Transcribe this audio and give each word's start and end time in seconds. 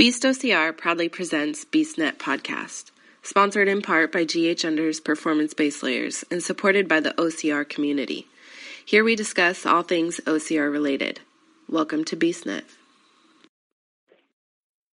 Beast 0.00 0.22
OCR 0.22 0.74
proudly 0.74 1.10
presents 1.10 1.66
BeastNet 1.66 2.16
Podcast, 2.16 2.90
sponsored 3.22 3.68
in 3.68 3.82
part 3.82 4.10
by 4.10 4.24
GH 4.24 4.64
Under's 4.64 4.98
Performance 4.98 5.52
Base 5.52 5.82
Layers 5.82 6.24
and 6.30 6.42
supported 6.42 6.88
by 6.88 7.00
the 7.00 7.10
OCR 7.18 7.68
community. 7.68 8.26
Here 8.82 9.04
we 9.04 9.14
discuss 9.14 9.66
all 9.66 9.82
things 9.82 10.18
OCR 10.20 10.72
related. 10.72 11.20
Welcome 11.68 12.06
to 12.06 12.16
BeastNet. 12.16 12.62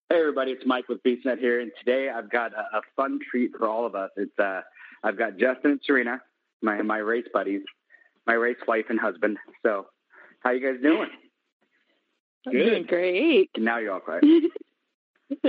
Hey 0.09 0.20
everybody, 0.20 0.51
it's 0.51 0.65
Mike 0.65 0.90
with 0.90 1.01
BeastNet 1.04 1.39
here, 1.39 1.62
and 1.62 1.71
today 1.79 2.10
I've 2.10 2.29
got 2.29 2.51
a, 2.51 2.79
a 2.79 2.81
fun 2.97 3.19
treat 3.31 3.51
for 3.58 3.65
all 3.65 3.85
of 3.85 3.96
us. 3.96 4.10
It's 4.17 4.37
uh, 4.37 4.60
I've 5.05 5.17
got 5.17 5.37
Justin 5.37 5.71
and 5.71 5.79
Serena, 5.85 6.19
my 6.62 6.81
my 6.81 6.97
race 6.97 7.28
buddies, 7.31 7.62
my 8.26 8.33
race 8.33 8.58
wife 8.67 8.87
and 8.89 8.99
husband. 8.99 9.37
So, 9.63 9.85
how 10.42 10.51
you 10.51 10.60
guys 10.60 10.83
doing? 10.83 11.08
I'm 12.46 12.51
doing 12.51 12.83
great. 12.83 13.51
Now 13.58 13.78
you're 13.78 13.94
all 13.94 14.01
quiet. 14.01 14.26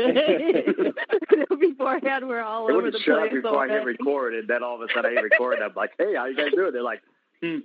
Beforehand, 1.61 2.27
we're 2.29 2.43
all 2.43 2.69
It 2.69 2.73
over 2.75 2.91
the 2.91 2.99
shut 3.01 3.19
up 3.19 3.31
place. 3.31 3.43
before 3.43 3.65
I 3.65 3.69
hit 3.69 3.85
record, 3.85 4.35
and 4.35 4.49
then 4.49 4.63
all 4.63 4.75
of 4.75 4.81
a 4.83 4.93
sudden 4.95 5.11
I 5.13 5.15
hit 5.15 5.23
record. 5.31 5.55
and 5.55 5.65
I'm 5.65 5.73
like, 5.75 5.93
"Hey, 5.99 6.15
how 6.17 6.27
you 6.27 6.37
guys 6.37 6.51
doing?" 6.53 6.73
They're 6.73 6.83
like, 6.83 7.03
hmm. 7.43 7.59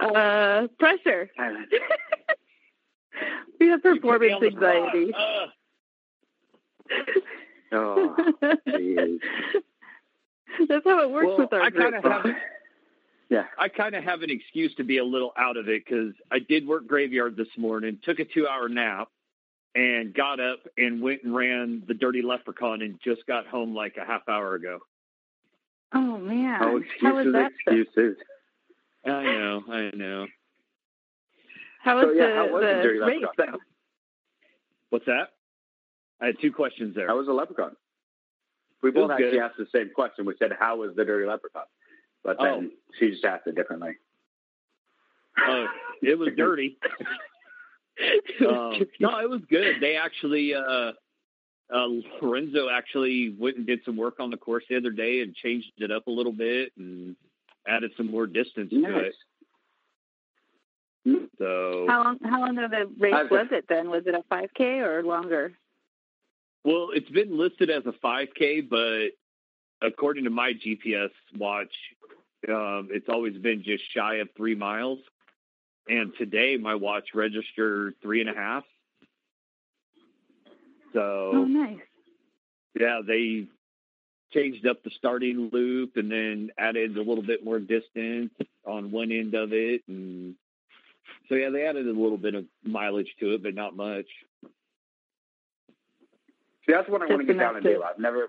Uh, 0.00 0.68
pressure. 0.78 1.30
We 3.60 3.68
have 3.68 3.82
performance 3.82 4.42
anxiety. 4.42 5.12
Uh, 5.14 5.46
"Oh, 7.72 8.16
jeez." 8.66 9.18
That's 10.68 10.84
how 10.84 11.02
it 11.02 11.10
works 11.10 11.26
well, 11.28 11.38
with 11.38 11.52
our 11.52 11.62
I 11.62 11.70
group. 11.70 11.94
have, 12.04 12.26
Yeah. 13.30 13.44
I 13.58 13.68
kind 13.68 13.94
of 13.94 14.02
have 14.04 14.22
an 14.22 14.30
excuse 14.30 14.74
to 14.76 14.84
be 14.84 14.98
a 14.98 15.04
little 15.04 15.32
out 15.38 15.56
of 15.56 15.68
it 15.68 15.84
because 15.84 16.12
I 16.30 16.38
did 16.40 16.66
work 16.66 16.86
graveyard 16.86 17.36
this 17.36 17.48
morning, 17.56 17.98
took 18.02 18.18
a 18.18 18.24
two-hour 18.24 18.68
nap, 18.68 19.08
and 19.74 20.12
got 20.14 20.38
up 20.40 20.60
and 20.76 21.00
went 21.02 21.22
and 21.24 21.34
ran 21.34 21.82
the 21.86 21.94
Dirty 21.94 22.22
Leprechaun, 22.22 22.82
and 22.82 22.98
just 23.02 23.26
got 23.26 23.46
home 23.46 23.74
like 23.74 23.96
a 23.96 24.04
half 24.04 24.28
hour 24.28 24.54
ago. 24.54 24.80
Oh 25.94 26.18
man, 26.18 26.58
Oh, 26.62 26.80
how 27.00 27.14
was 27.14 27.26
excuses, 27.26 27.32
that? 27.32 27.50
then? 27.66 27.78
excuses. 27.80 28.16
I 29.04 29.22
know, 29.24 29.62
I 29.70 29.90
know. 29.94 30.26
How 31.82 31.96
was 31.96 32.04
So, 32.06 32.10
yeah, 32.12 32.26
the, 32.28 32.34
how 32.36 32.46
was 32.52 32.62
the 32.62 32.66
the 32.76 32.82
Dirty 32.82 32.98
race 33.00 33.20
Leprechaun? 33.22 33.52
though? 33.52 33.58
What's 34.90 35.06
that? 35.06 35.28
I 36.20 36.26
had 36.26 36.36
two 36.40 36.52
questions 36.52 36.94
there. 36.94 37.08
How 37.08 37.16
was 37.18 37.26
the 37.26 37.32
leprechaun? 37.32 37.74
We 38.82 38.90
both 38.90 39.10
actually 39.10 39.32
good. 39.32 39.40
asked 39.40 39.56
the 39.58 39.66
same 39.74 39.90
question. 39.94 40.24
We 40.24 40.34
said, 40.38 40.52
"How 40.58 40.76
was 40.76 40.94
the 40.96 41.04
dirty 41.04 41.26
leprechaun?" 41.26 41.64
But 42.24 42.36
then 42.40 42.72
she 42.98 43.10
just 43.10 43.24
asked 43.24 43.46
it 43.46 43.54
differently. 43.56 43.96
Uh, 45.36 45.64
it 46.02 46.18
was 46.18 46.28
dirty. 46.36 46.78
um, 48.48 48.80
no, 49.00 49.18
it 49.18 49.28
was 49.30 49.42
good. 49.48 49.76
They 49.80 49.96
actually, 49.96 50.54
uh, 50.54 50.92
uh, 51.72 51.86
Lorenzo 52.20 52.68
actually 52.68 53.34
went 53.38 53.56
and 53.56 53.66
did 53.66 53.80
some 53.84 53.96
work 53.96 54.20
on 54.20 54.30
the 54.30 54.36
course 54.36 54.64
the 54.68 54.76
other 54.76 54.90
day 54.90 55.20
and 55.20 55.34
changed 55.34 55.72
it 55.78 55.90
up 55.90 56.06
a 56.06 56.10
little 56.10 56.32
bit 56.32 56.72
and 56.76 57.16
added 57.66 57.92
some 57.96 58.10
more 58.10 58.26
distance 58.26 58.70
to 58.70 58.98
it. 58.98 59.14
So, 61.38 61.86
How 61.88 62.04
long? 62.04 62.18
How 62.22 62.40
long 62.40 62.58
of 62.58 62.70
the 62.70 62.86
race 62.98 63.14
I've- 63.14 63.28
was 63.30 63.48
it 63.50 63.66
then? 63.68 63.90
Was 63.90 64.06
it 64.06 64.14
a 64.14 64.22
5K 64.30 64.80
or 64.80 65.02
longer? 65.02 65.52
well, 66.64 66.90
it's 66.92 67.08
been 67.10 67.36
listed 67.36 67.70
as 67.70 67.84
a 67.86 67.92
5K, 67.92 68.60
but 68.68 69.08
according 69.84 70.24
to 70.24 70.30
my 70.30 70.52
GPS 70.52 71.10
watch, 71.36 71.74
um, 72.48 72.88
it's 72.92 73.08
always 73.08 73.36
been 73.36 73.64
just 73.64 73.82
shy 73.92 74.16
of 74.16 74.28
three 74.36 74.54
miles. 74.54 75.00
And 75.88 76.12
today, 76.16 76.56
my 76.56 76.74
watch 76.74 77.08
registered 77.14 77.94
three 78.02 78.20
and 78.20 78.30
a 78.30 78.34
half. 78.34 78.64
So, 80.92 81.30
Oh, 81.34 81.44
nice. 81.44 81.80
yeah, 82.78 83.00
they 83.06 83.46
changed 84.32 84.66
up 84.66 84.82
the 84.82 84.90
starting 84.96 85.50
loop 85.52 85.96
and 85.96 86.10
then 86.10 86.50
added 86.58 86.96
a 86.96 87.02
little 87.02 87.22
bit 87.22 87.44
more 87.44 87.58
distance 87.58 88.30
on 88.66 88.90
one 88.90 89.10
end 89.10 89.34
of 89.34 89.52
it, 89.52 89.82
and 89.88 90.34
so 91.28 91.34
yeah, 91.34 91.50
they 91.50 91.66
added 91.66 91.86
a 91.86 91.90
little 91.92 92.16
bit 92.18 92.34
of 92.34 92.44
mileage 92.62 93.12
to 93.20 93.34
it, 93.34 93.42
but 93.42 93.54
not 93.54 93.74
much. 93.76 94.06
See, 96.66 96.72
that's 96.72 96.88
what 96.88 97.02
I 97.02 97.06
want 97.06 97.20
to 97.20 97.26
get 97.26 97.38
down 97.38 97.56
and 97.56 97.66
enough 97.66 97.80
do. 97.80 97.82
I've 97.82 97.98
never 97.98 98.28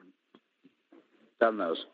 done 1.39 1.57
those. 1.57 1.85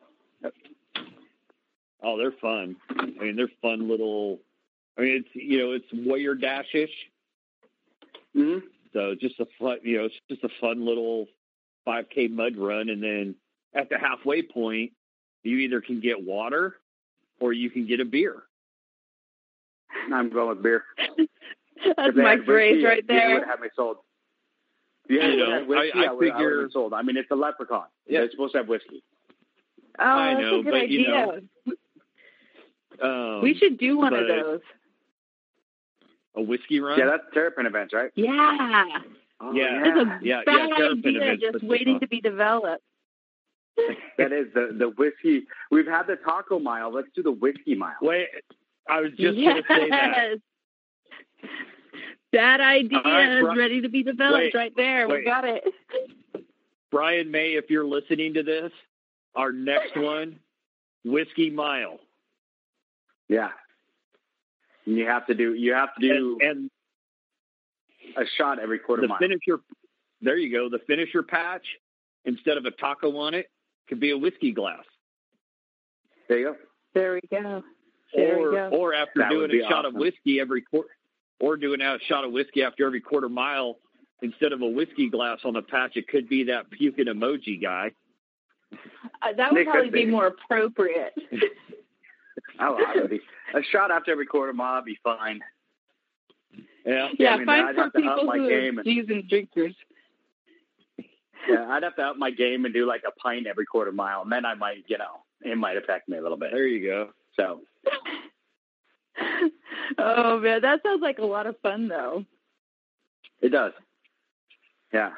Oh, 2.01 2.17
they're 2.17 2.31
fun. 2.39 2.78
I 2.97 3.06
mean, 3.23 3.35
they're 3.35 3.51
fun 3.62 3.89
little. 3.89 4.39
I 4.99 5.01
mean, 5.03 5.23
it's 5.25 5.29
you 5.33 5.57
know, 5.59 5.71
it's 5.71 5.85
warrior 5.93 6.35
dashish, 6.35 6.89
Mm-hmm. 8.35 8.59
so 8.93 9.15
just 9.19 9.39
a 9.39 9.47
fun, 9.59 9.77
you 9.81 9.97
know, 9.97 10.05
it's 10.05 10.15
just 10.29 10.43
a 10.43 10.49
fun 10.61 10.85
little 10.85 11.27
5K 11.87 12.29
mud 12.29 12.57
run, 12.57 12.89
and 12.89 13.01
then 13.01 13.35
at 13.73 13.89
the 13.89 13.97
halfway 13.97 14.41
point, 14.43 14.91
you 15.43 15.57
either 15.57 15.81
can 15.81 15.99
get 15.99 16.21
water 16.23 16.75
or 17.39 17.53
you 17.53 17.69
can 17.71 17.88
get 17.88 17.99
a 18.01 18.05
beer. 18.05 18.43
I'm 20.13 20.29
going 20.29 20.49
with 20.49 20.61
beer. 20.63 20.83
That's 21.17 22.09
If 22.09 22.15
they 22.15 22.21
Mike's 22.21 22.41
had 22.41 22.47
race 22.49 22.71
whiskey, 22.73 22.85
right 22.85 22.97
You 22.97 23.07
there. 23.07 23.39
would 23.39 23.47
have 23.47 23.59
me 23.61 23.69
sold. 23.75 23.97
Yeah, 25.09 25.23
You 25.27 25.31
you 25.31 25.38
know, 25.38 25.59
know, 25.61 25.65
whiskey, 25.65 25.91
I- 25.99 26.01
I 26.03 26.05
I, 26.05 26.11
would, 26.11 26.11
I 26.11 26.13
would 26.13 26.27
have 26.27 26.35
figure- 26.38 26.61
been 26.63 26.71
sold. 26.71 26.93
I 26.93 27.01
mean, 27.01 27.17
it's 27.17 27.31
a 27.31 27.35
leprechaun. 27.35 27.85
Yeah. 28.05 28.19
They're 28.19 28.31
supposed 28.31 28.51
to 28.51 28.57
have 28.59 28.67
whiskey. 28.67 29.01
Oh, 29.97 30.03
I 30.05 30.33
that's 30.35 30.41
know, 30.45 30.59
a 30.59 30.63
good 30.63 30.71
but, 30.71 30.89
you 30.89 30.99
idea. 31.01 31.41
know, 33.01 33.35
Um, 33.38 33.41
we 33.41 33.55
should 33.55 33.77
do 33.79 33.97
one 33.97 34.13
of 34.13 34.27
those. 34.27 34.59
A 36.39 36.41
whiskey 36.41 36.79
run. 36.79 36.97
Yeah, 36.97 37.05
that's 37.05 37.23
terrapin 37.33 37.66
events, 37.66 37.94
right? 37.94 38.11
Yeah. 38.16 38.85
Oh, 39.41 39.51
Yeah. 39.53 39.83
It's 39.85 39.97
a 39.97 40.19
Yeah, 40.22 40.41
bad 40.45 40.69
yeah, 40.69 40.85
idea 40.91 41.22
events, 41.22 41.44
just 41.51 41.63
waiting 41.63 41.95
fun. 41.95 42.01
to 42.01 42.07
be 42.07 42.22
developed. 42.22 42.83
that 44.17 44.33
is 44.33 44.47
the 44.53 44.75
the 44.77 44.89
whiskey. 44.89 45.44
We've 45.72 45.88
had 45.88 46.03
the 46.07 46.17
taco 46.17 46.59
mile. 46.59 46.91
Let's 46.91 47.07
do 47.16 47.23
the 47.23 47.31
whiskey 47.31 47.75
mile. 47.75 47.95
Wait, 48.01 48.27
I 48.89 49.00
was 49.01 49.11
just 49.11 49.38
yes. 49.38 49.63
going 49.67 49.81
to 49.81 49.85
say 49.85 49.89
that. 49.89 50.41
That 52.33 52.61
idea 52.61 53.00
All 53.03 53.11
right, 53.11 53.38
is 53.38 53.57
ready 53.57 53.81
to 53.81 53.89
be 53.89 54.03
developed 54.03 54.38
wait, 54.38 54.56
right 54.56 54.73
there. 54.75 55.07
We 55.07 55.23
got 55.23 55.45
it. 55.45 55.63
Brian 56.91 57.31
May, 57.31 57.53
if 57.53 57.69
you're 57.69 57.85
listening 57.85 58.33
to 58.35 58.44
this, 58.44 58.71
our 59.35 59.51
next 59.51 59.95
one, 59.95 60.39
Whiskey 61.06 61.50
Mile. 61.50 62.00
Yeah. 63.29 63.50
And 64.89 64.97
you 64.97 65.05
have 65.05 65.27
to 65.27 65.35
do 65.35 65.53
you 65.53 65.73
have 65.75 65.94
to 65.94 66.01
do 66.01 66.38
And, 66.41 66.50
and 66.50 66.72
a 68.17 68.23
shot 68.39 68.57
every 68.57 68.79
quarter 68.79 69.03
the 69.03 69.07
mile. 69.07 69.19
finisher, 69.19 69.59
there 70.19 70.35
you 70.35 70.51
go. 70.51 70.67
The 70.67 70.83
finisher 70.88 71.22
patch, 71.22 71.61
instead 72.25 72.57
of 72.57 72.66
a 72.66 72.72
taco 72.72 73.16
on 73.17 73.35
it, 73.35 73.51
could 73.88 74.00
be 74.00 74.09
a 74.09 74.17
whiskey 74.17 74.51
glass. 74.51 74.83
There 76.27 76.39
you 76.39 76.45
go. 76.45 76.55
There 76.95 77.13
we 77.13 77.22
go. 77.31 77.63
There 78.16 78.39
or, 78.39 78.50
we 78.50 78.55
go. 78.55 78.69
or 78.69 78.94
after 78.95 79.19
That 79.19 79.29
doing 79.29 79.51
a 79.63 79.69
shot 79.69 79.85
of 79.85 79.94
whiskey 79.94 80.39
every 80.39 80.63
quarter, 80.63 80.89
or 81.39 81.56
doing 81.56 81.81
a 81.81 81.97
shot 82.07 82.23
of 82.23 82.31
whiskey 82.31 82.63
after 82.63 82.88
every 82.88 83.00
quarter 83.01 83.29
mile, 83.29 83.77
instead 84.23 84.53
of 84.53 84.63
a 84.63 84.67
whiskey 84.67 85.07
glass 85.07 85.38
on 85.45 85.53
the 85.53 85.61
patch, 85.61 85.97
it 85.97 86.07
could 86.07 86.27
be 86.27 86.45
that 86.45 86.71
puking 86.71 87.06
emoji 87.06 87.61
guy. 87.61 87.91
Uh, 88.73 89.33
that 89.38 89.51
would 89.51 89.59
Nick, 89.59 89.67
probably 89.67 89.91
be 89.91 90.06
be. 90.06 90.11
more 90.11 90.25
appropriate. 90.27 91.13
I 92.59 92.69
love 92.69 93.11
it. 93.11 93.21
A 93.55 93.61
shot 93.71 93.91
after 93.91 94.11
every 94.11 94.25
quarter 94.25 94.53
mile 94.53 94.75
would 94.75 94.85
be 94.85 94.97
fine. 95.03 95.41
Yeah. 96.85 97.09
yeah, 97.19 97.31
I 97.33 97.37
mean, 97.37 97.45
fine 97.45 97.65
I'd 97.65 97.75
for 97.75 97.81
have 97.83 97.93
to 97.93 97.97
up 97.99 98.03
people 98.03 98.23
my 98.25 98.37
who 98.37 98.49
game 98.49 98.77
are 98.77 98.81
and- 98.81 98.85
seasoned 98.85 99.29
drinkers. 99.29 99.75
Yeah, 101.47 101.67
I'd 101.69 101.83
have 101.83 101.95
to 101.95 102.01
up 102.03 102.17
my 102.17 102.31
game 102.31 102.65
and 102.65 102.73
do 102.73 102.85
like 102.85 103.03
a 103.07 103.11
pint 103.11 103.47
every 103.47 103.65
quarter 103.65 103.91
mile, 103.91 104.21
and 104.23 104.31
then 104.31 104.45
I 104.45 104.55
might, 104.55 104.83
you 104.88 104.97
know, 104.97 105.21
it 105.41 105.57
might 105.57 105.77
affect 105.77 106.09
me 106.09 106.17
a 106.17 106.21
little 106.21 106.38
bit. 106.38 106.51
There 106.51 106.67
you 106.67 106.85
go. 106.85 107.09
So 107.35 107.61
oh 109.97 110.39
man, 110.39 110.61
that 110.61 110.81
sounds 110.83 111.01
like 111.01 111.19
a 111.19 111.25
lot 111.25 111.47
of 111.47 111.55
fun 111.61 111.88
though. 111.88 112.25
it 113.41 113.49
does. 113.49 113.73
Yeah, 114.93 115.11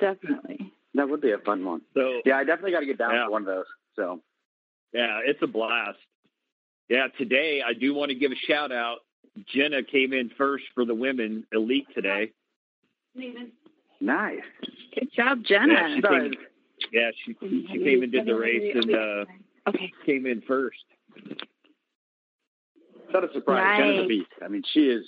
Definitely. 0.00 0.72
that 0.94 1.08
would 1.08 1.20
be 1.20 1.32
a 1.32 1.38
fun 1.38 1.64
one. 1.64 1.82
So 1.94 2.20
Yeah, 2.24 2.36
I 2.38 2.44
definitely 2.44 2.70
got 2.72 2.80
to 2.80 2.86
get 2.86 2.98
down 2.98 3.12
Yeah. 3.12 3.24
for 3.26 3.32
one 3.32 3.42
of 3.42 3.46
those. 3.46 3.64
So 3.96 4.20
Yeah, 4.92 5.20
it's 5.24 5.42
a 5.42 5.46
blast. 5.46 5.98
Yeah, 6.88 7.08
today 7.18 7.62
I 7.66 7.72
do 7.72 7.94
want 7.94 8.10
to 8.10 8.14
give 8.14 8.32
a 8.32 8.36
shout 8.36 8.72
out. 8.72 8.98
Jenna 9.52 9.82
came 9.82 10.12
in 10.12 10.30
first 10.38 10.64
for 10.74 10.84
the 10.84 10.94
women 10.94 11.44
elite 11.52 11.86
today. 11.94 12.32
nice. 14.00 14.40
Good 14.94 15.08
job, 15.14 15.42
Jenna. 15.44 15.74
Yeah, 15.74 15.94
she 15.94 16.02
came, 16.02 16.32
yeah, 16.92 17.10
she 17.24 17.36
she 17.72 17.78
came 17.84 18.02
and 18.02 18.12
did 18.12 18.26
the 18.26 18.34
race 18.34 18.74
and 18.74 18.94
uh, 18.94 19.24
okay. 19.68 19.92
came 20.06 20.26
in 20.26 20.42
first. 20.42 20.78
Not 23.12 23.24
a 23.28 23.32
surprise. 23.32 23.78
Jenna's 23.78 24.04
a 24.04 24.08
beast. 24.08 24.30
I 24.42 24.48
mean, 24.48 24.62
she 24.72 24.80
is 24.88 25.04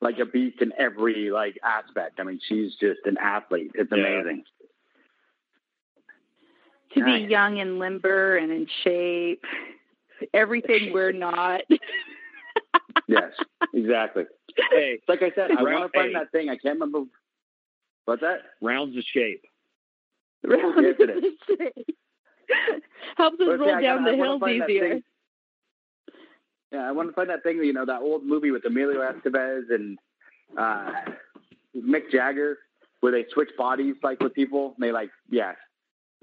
like 0.00 0.18
a 0.18 0.24
beast 0.26 0.60
in 0.62 0.72
every 0.78 1.30
like 1.30 1.58
aspect. 1.62 2.20
I 2.20 2.24
mean, 2.24 2.40
she's 2.48 2.74
just 2.80 3.00
an 3.04 3.16
athlete. 3.20 3.72
It's 3.74 3.90
Yeah. 3.94 3.98
amazing. 3.98 4.44
To 6.94 7.04
be 7.04 7.10
Nice. 7.22 7.30
young 7.30 7.58
and 7.58 7.78
limber 7.78 8.36
and 8.36 8.52
in 8.52 8.66
shape, 8.84 9.44
everything 10.34 10.92
we're 10.92 11.12
not. 11.12 11.62
Yes, 13.08 13.32
exactly. 13.74 14.24
Hey, 14.70 14.98
It's 15.00 15.08
like 15.08 15.22
I 15.22 15.30
said, 15.34 15.50
I 15.50 15.62
want 15.62 15.92
to 15.92 15.98
find 15.98 16.10
eight. 16.10 16.14
that 16.14 16.30
thing. 16.30 16.48
I 16.48 16.56
can't 16.56 16.78
remember. 16.78 17.02
What's 18.04 18.22
that? 18.22 18.38
rounds 18.62 18.94
the 18.94 19.02
shape. 19.02 19.42
Round 20.44 20.74
Yes, 20.82 20.94
it 20.98 21.10
is. 21.10 21.94
Helps 23.16 23.34
us 23.40 23.46
But, 23.46 23.58
roll 23.58 23.68
yeah, 23.68 23.80
down 23.80 24.04
gotta- 24.04 24.16
the 24.16 24.22
hills 24.22 24.42
easier. 24.48 25.00
Yeah, 26.70 26.88
I 26.88 26.92
want 26.92 27.08
to 27.10 27.14
find 27.14 27.28
that 27.28 27.42
thing, 27.42 27.58
you 27.58 27.72
know, 27.72 27.84
that 27.84 28.00
old 28.00 28.24
movie 28.24 28.50
with 28.50 28.64
Emilio 28.64 29.00
Estevez 29.00 29.64
and 29.70 29.98
uh, 30.56 30.92
Mick 31.76 32.10
Jagger, 32.10 32.58
where 33.00 33.12
they 33.12 33.26
switch 33.32 33.50
bodies 33.58 33.96
like 34.02 34.20
with 34.20 34.32
people. 34.32 34.74
And 34.76 34.84
they 34.86 34.92
like, 34.92 35.10
yeah, 35.30 35.52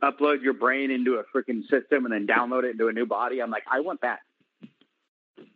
upload 0.02 0.42
your 0.42 0.54
brain 0.54 0.92
into 0.92 1.16
a 1.16 1.24
freaking 1.36 1.62
system 1.70 2.06
and 2.06 2.14
then 2.14 2.28
download 2.28 2.64
it 2.64 2.72
into 2.72 2.88
a 2.88 2.94
new 2.94 3.06
body. 3.06 3.42
I'm 3.42 3.52
like, 3.52 3.64
I 3.72 3.80
want 3.82 4.02
that. 4.02 4.20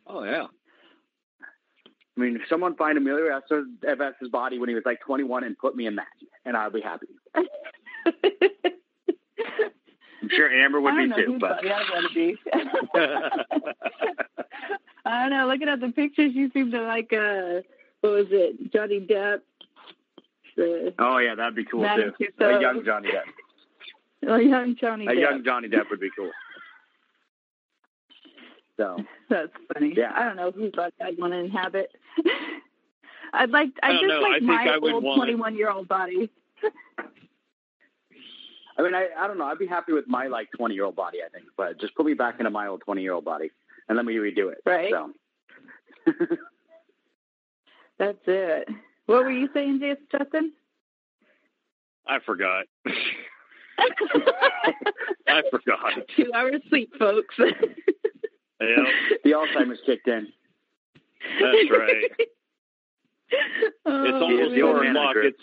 Oh 0.08 0.24
yeah. 0.24 0.48
I 2.16 2.20
mean, 2.20 2.36
if 2.36 2.42
someone 2.48 2.76
find 2.76 2.98
Emilio 2.98 3.40
Estevez's 3.40 4.30
body 4.32 4.60
when 4.60 4.70
he 4.70 4.76
was 4.76 4.84
like 4.86 5.00
21 5.02 5.44
and 5.44 5.58
put 5.58 5.76
me 5.76 5.88
in 5.88 5.96
that, 5.96 6.06
and 6.46 6.56
I'll 6.56 6.70
be 6.70 6.82
happy. 6.82 7.08
I'm 10.24 10.30
sure 10.30 10.50
Amber 10.50 10.80
would 10.80 10.96
be 10.96 11.10
too, 11.16 11.38
but 11.40 11.58
body 11.58 11.70
I 11.72 11.80
want 11.92 12.08
to 12.08 12.14
be. 12.14 12.38
I 15.06 15.22
don't 15.22 15.32
know. 15.32 15.48
Looking 15.52 15.70
at 15.70 15.82
the 15.82 15.90
pictures, 15.90 16.32
you 16.34 16.52
seem 16.54 16.72
to 16.72 16.82
like 16.82 17.12
uh, 17.12 17.62
what 18.02 18.14
was 18.14 18.28
it, 18.30 18.72
Johnny 18.72 19.00
Depp? 19.00 19.42
The 20.56 20.94
oh 21.00 21.18
yeah, 21.18 21.36
that'd 21.36 21.56
be 21.56 21.66
cool 21.66 21.82
Madame 21.82 22.14
too. 22.18 22.28
Tussauds. 22.40 22.58
A 22.60 22.62
young 22.62 22.86
Johnny 22.86 23.10
Depp. 23.10 23.24
Oh, 24.28 24.36
young 24.36 24.76
Johnny 24.80 25.08
A 25.08 25.12
Depp. 25.12 25.20
young 25.20 25.44
Johnny 25.44 25.68
Depp 25.68 25.90
would 25.90 26.00
be 26.00 26.10
cool. 26.16 26.32
So 28.78 28.98
That's 29.30 29.52
funny. 29.74 29.94
Yeah. 29.96 30.12
I 30.16 30.24
don't 30.24 30.36
know 30.36 30.52
who 30.52 30.72
thought 30.72 30.94
I'd 31.02 31.18
want 31.18 31.34
to 31.34 31.40
inhabit. 31.40 31.92
I'd 33.34 33.50
like. 33.50 33.70
I, 33.82 33.90
I 33.90 33.92
don't 33.94 34.02
just 34.02 34.10
know. 34.10 34.18
I 34.20 34.22
like 34.22 34.40
think 34.40 34.44
my 34.44 34.68
I 34.74 34.78
would 34.78 34.94
old 34.94 35.16
twenty-one-year-old 35.18 35.88
body. 35.88 36.30
I 38.78 38.82
mean, 38.82 38.96
I, 38.96 39.08
I 39.18 39.28
don't 39.28 39.38
know. 39.38 39.46
I'd 39.46 39.60
be 39.60 39.68
happy 39.68 39.94
with 39.94 40.08
my 40.08 40.28
like 40.28 40.50
20 40.58 40.74
year 40.74 40.86
old 40.86 40.96
body, 40.96 41.20
I 41.26 41.30
think, 41.30 41.46
but 41.56 41.80
just 41.80 41.96
put 41.96 42.06
me 42.06 42.14
back 42.14 42.40
into 42.40 42.50
my 42.50 42.68
old 42.68 42.82
20 42.82 43.02
year 43.02 43.14
old 43.14 43.26
body 43.26 43.52
and 43.88 43.96
let 43.96 44.06
me 44.06 44.16
redo 44.16 44.52
it. 44.52 44.60
Right. 44.66 44.92
So, 44.92 45.12
That's 48.00 48.18
it. 48.26 48.68
What 49.06 49.24
were 49.24 49.32
you 49.32 49.48
saying, 49.54 49.80
Justin? 50.12 50.54
I 52.08 52.18
forgot. 52.26 52.66
I 53.80 55.42
forgot. 55.50 55.94
Two 56.16 56.32
hours 56.34 56.62
sleep, 56.70 56.92
folks. 57.00 57.36
Yeah, 58.62 58.84
the 59.26 59.32
Alzheimer's 59.32 59.80
kicked 59.86 60.08
in. 60.08 60.28
that's 61.42 61.70
right. 61.70 62.06
Oh, 63.86 64.04
It's 64.06 64.14
almost 64.14 64.54
four 64.62 64.84
man 64.84 64.96
of 64.96 64.96
the 64.96 65.00
o'clock. 65.02 65.16
It's 65.18 65.40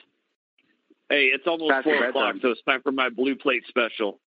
hey, 1.11 1.25
it's 1.27 1.47
almost 1.47 1.71
Past 1.71 1.85
four 1.85 1.95
bedtime. 1.95 2.09
o'clock, 2.11 2.35
so 2.41 2.49
it's 2.51 2.63
time 2.63 2.81
for 2.83 2.93
my 2.93 3.11
blue 3.11 3.37
plate 3.37 3.65
special. 3.69 4.21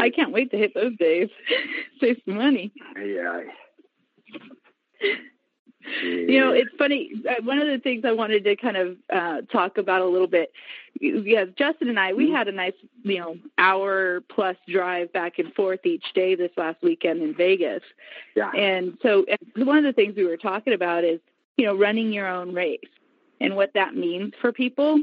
I 0.00 0.10
can't 0.10 0.32
wait 0.32 0.50
to 0.50 0.58
hit 0.58 0.74
those 0.74 0.94
days. 0.98 1.28
Save 2.00 2.16
some 2.26 2.34
money. 2.36 2.72
Yeah. 3.00 3.44
You 6.02 6.40
know, 6.40 6.52
it's 6.52 6.70
funny. 6.78 7.12
uh, 7.28 7.42
One 7.42 7.58
of 7.58 7.66
the 7.66 7.78
things 7.78 8.04
I 8.04 8.12
wanted 8.12 8.44
to 8.44 8.56
kind 8.56 8.76
of 8.76 8.96
uh, 9.12 9.40
talk 9.52 9.78
about 9.78 10.00
a 10.00 10.06
little 10.06 10.26
bit, 10.26 10.52
yeah, 11.00 11.44
Justin 11.56 11.88
and 11.88 11.98
I, 11.98 12.12
we 12.12 12.30
had 12.30 12.48
a 12.48 12.52
nice, 12.52 12.72
you 13.02 13.18
know, 13.18 13.36
hour 13.58 14.20
plus 14.28 14.56
drive 14.68 15.12
back 15.12 15.38
and 15.38 15.52
forth 15.54 15.84
each 15.84 16.04
day 16.14 16.34
this 16.34 16.50
last 16.56 16.82
weekend 16.82 17.22
in 17.22 17.34
Vegas. 17.34 17.82
yeah. 18.34 18.50
And 18.50 18.98
so 19.02 19.24
and 19.28 19.66
one 19.66 19.78
of 19.78 19.84
the 19.84 19.92
things 19.92 20.16
we 20.16 20.24
were 20.24 20.36
talking 20.36 20.72
about 20.72 21.04
is, 21.04 21.20
you 21.56 21.66
know, 21.66 21.76
running 21.76 22.12
your 22.12 22.28
own 22.28 22.54
race 22.54 22.80
and 23.40 23.56
what 23.56 23.72
that 23.74 23.94
means 23.94 24.32
for 24.40 24.52
people. 24.52 25.00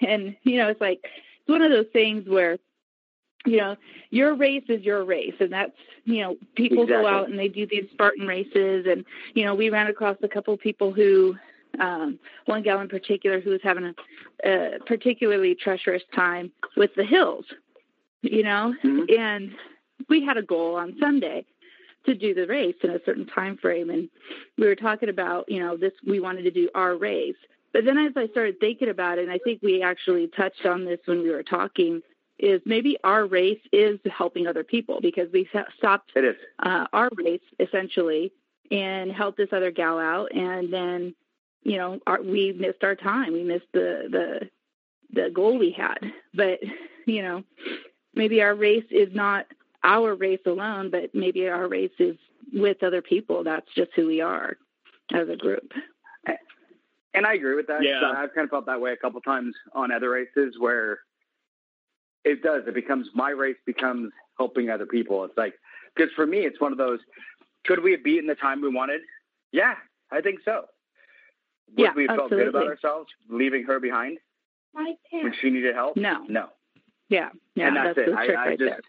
And, 0.00 0.36
you 0.42 0.58
know, 0.58 0.68
it's 0.68 0.80
like, 0.80 1.00
it's 1.02 1.48
one 1.48 1.62
of 1.62 1.70
those 1.70 1.86
things 1.92 2.28
where, 2.28 2.58
you 3.44 3.56
know, 3.58 3.76
your 4.10 4.34
race 4.34 4.64
is 4.68 4.82
your 4.82 5.04
race. 5.04 5.34
And 5.40 5.52
that's, 5.52 5.72
you 6.04 6.22
know, 6.22 6.36
people 6.54 6.86
go 6.86 7.06
out 7.06 7.28
and 7.28 7.38
they 7.38 7.48
do 7.48 7.66
these 7.66 7.86
Spartan 7.92 8.26
races. 8.26 8.86
And, 8.88 9.04
you 9.34 9.44
know, 9.44 9.54
we 9.54 9.70
ran 9.70 9.88
across 9.88 10.16
a 10.22 10.28
couple 10.28 10.54
of 10.54 10.60
people 10.60 10.92
who, 10.92 11.36
um, 11.80 12.18
one 12.46 12.62
gal 12.62 12.80
in 12.80 12.88
particular 12.88 13.40
who 13.40 13.50
was 13.50 13.60
having 13.62 13.84
a, 13.84 13.94
a 14.48 14.78
particularly 14.86 15.54
treacherous 15.54 16.02
time 16.14 16.52
with 16.76 16.94
the 16.96 17.04
hills, 17.04 17.46
you 18.22 18.42
know, 18.42 18.74
Mhm. 18.84 19.18
and 19.18 19.54
we 20.08 20.24
had 20.24 20.36
a 20.36 20.42
goal 20.42 20.76
on 20.76 20.96
Sunday 21.00 21.44
to 22.04 22.14
do 22.14 22.34
the 22.34 22.46
race 22.46 22.74
in 22.82 22.90
a 22.90 23.00
certain 23.04 23.26
time 23.26 23.56
frame 23.56 23.90
and 23.90 24.08
we 24.58 24.66
were 24.66 24.74
talking 24.74 25.08
about 25.08 25.44
you 25.48 25.60
know 25.60 25.76
this 25.76 25.92
we 26.06 26.20
wanted 26.20 26.42
to 26.42 26.50
do 26.50 26.68
our 26.74 26.96
race 26.96 27.36
but 27.72 27.84
then 27.84 27.96
as 27.98 28.12
i 28.16 28.26
started 28.28 28.58
thinking 28.58 28.88
about 28.88 29.18
it 29.18 29.22
and 29.22 29.30
i 29.30 29.38
think 29.44 29.60
we 29.62 29.82
actually 29.82 30.26
touched 30.28 30.66
on 30.66 30.84
this 30.84 30.98
when 31.06 31.22
we 31.22 31.30
were 31.30 31.42
talking 31.44 32.02
is 32.42 32.60
maybe 32.66 32.98
our 33.04 33.24
race 33.26 33.60
is 33.72 33.98
helping 34.14 34.46
other 34.46 34.64
people 34.64 35.00
because 35.00 35.28
we 35.32 35.48
stopped 35.78 36.10
It 36.14 36.24
is. 36.24 36.36
uh, 36.58 36.86
our 36.92 37.08
race 37.14 37.40
essentially 37.60 38.32
and 38.70 39.10
helped 39.12 39.38
this 39.38 39.48
other 39.52 39.70
gal 39.70 39.98
out 39.98 40.34
and 40.34 40.72
then 40.72 41.14
you 41.62 41.76
know 41.78 42.00
our, 42.06 42.20
we 42.22 42.52
missed 42.52 42.82
our 42.82 42.94
time 42.96 43.32
we 43.32 43.44
missed 43.44 43.66
the 43.72 44.08
the 44.10 44.50
the 45.12 45.30
goal 45.30 45.58
we 45.58 45.70
had 45.70 45.98
but 46.34 46.58
you 47.06 47.22
know 47.22 47.44
maybe 48.14 48.42
our 48.42 48.54
race 48.54 48.84
is 48.90 49.08
not 49.14 49.46
our 49.84 50.14
race 50.14 50.40
alone 50.46 50.90
but 50.90 51.14
maybe 51.14 51.48
our 51.48 51.68
race 51.68 51.92
is 51.98 52.16
with 52.52 52.82
other 52.82 53.02
people 53.02 53.44
that's 53.44 53.68
just 53.74 53.90
who 53.94 54.06
we 54.06 54.20
are 54.20 54.56
as 55.12 55.28
a 55.28 55.36
group 55.36 55.72
And 57.14 57.26
I 57.26 57.34
agree 57.34 57.54
with 57.56 57.66
that. 57.66 57.82
Yeah. 57.82 58.00
I've 58.16 58.34
kind 58.34 58.46
of 58.46 58.50
felt 58.50 58.64
that 58.64 58.80
way 58.80 58.92
a 58.92 58.96
couple 58.96 59.20
times 59.20 59.54
on 59.74 59.92
other 59.92 60.08
races 60.08 60.54
where 60.58 61.00
it 62.24 62.42
does. 62.42 62.62
It 62.66 62.74
becomes 62.74 63.08
my 63.14 63.30
race 63.30 63.56
becomes 63.66 64.12
helping 64.38 64.70
other 64.70 64.86
people. 64.86 65.24
It's 65.24 65.36
like, 65.36 65.54
because 65.94 66.10
for 66.14 66.26
me, 66.26 66.38
it's 66.38 66.60
one 66.60 66.72
of 66.72 66.78
those, 66.78 67.00
could 67.66 67.82
we 67.82 67.92
have 67.92 68.02
beaten 68.04 68.26
the 68.26 68.34
time 68.34 68.60
we 68.62 68.68
wanted? 68.68 69.00
Yeah, 69.52 69.74
I 70.10 70.20
think 70.20 70.40
so. 70.44 70.64
Would 71.76 71.82
Yeah, 71.84 71.92
we 71.94 72.06
have 72.06 72.16
felt 72.16 72.30
good 72.30 72.48
about 72.48 72.66
ourselves 72.66 73.08
leaving 73.28 73.64
her 73.64 73.80
behind 73.80 74.18
when 74.72 75.32
she 75.40 75.50
needed 75.50 75.74
help? 75.74 75.96
no 75.96 76.24
No. 76.28 76.48
yeah 77.08 77.28
yeah 77.54 77.68
and 77.68 77.76
that's, 77.76 77.96
that's, 77.96 78.08
it. 78.08 78.10
the 78.10 78.16
I, 78.18 78.26
trick 78.26 78.38
I 78.38 78.44
right 78.48 78.58
just, 78.58 78.70
there 78.70 78.80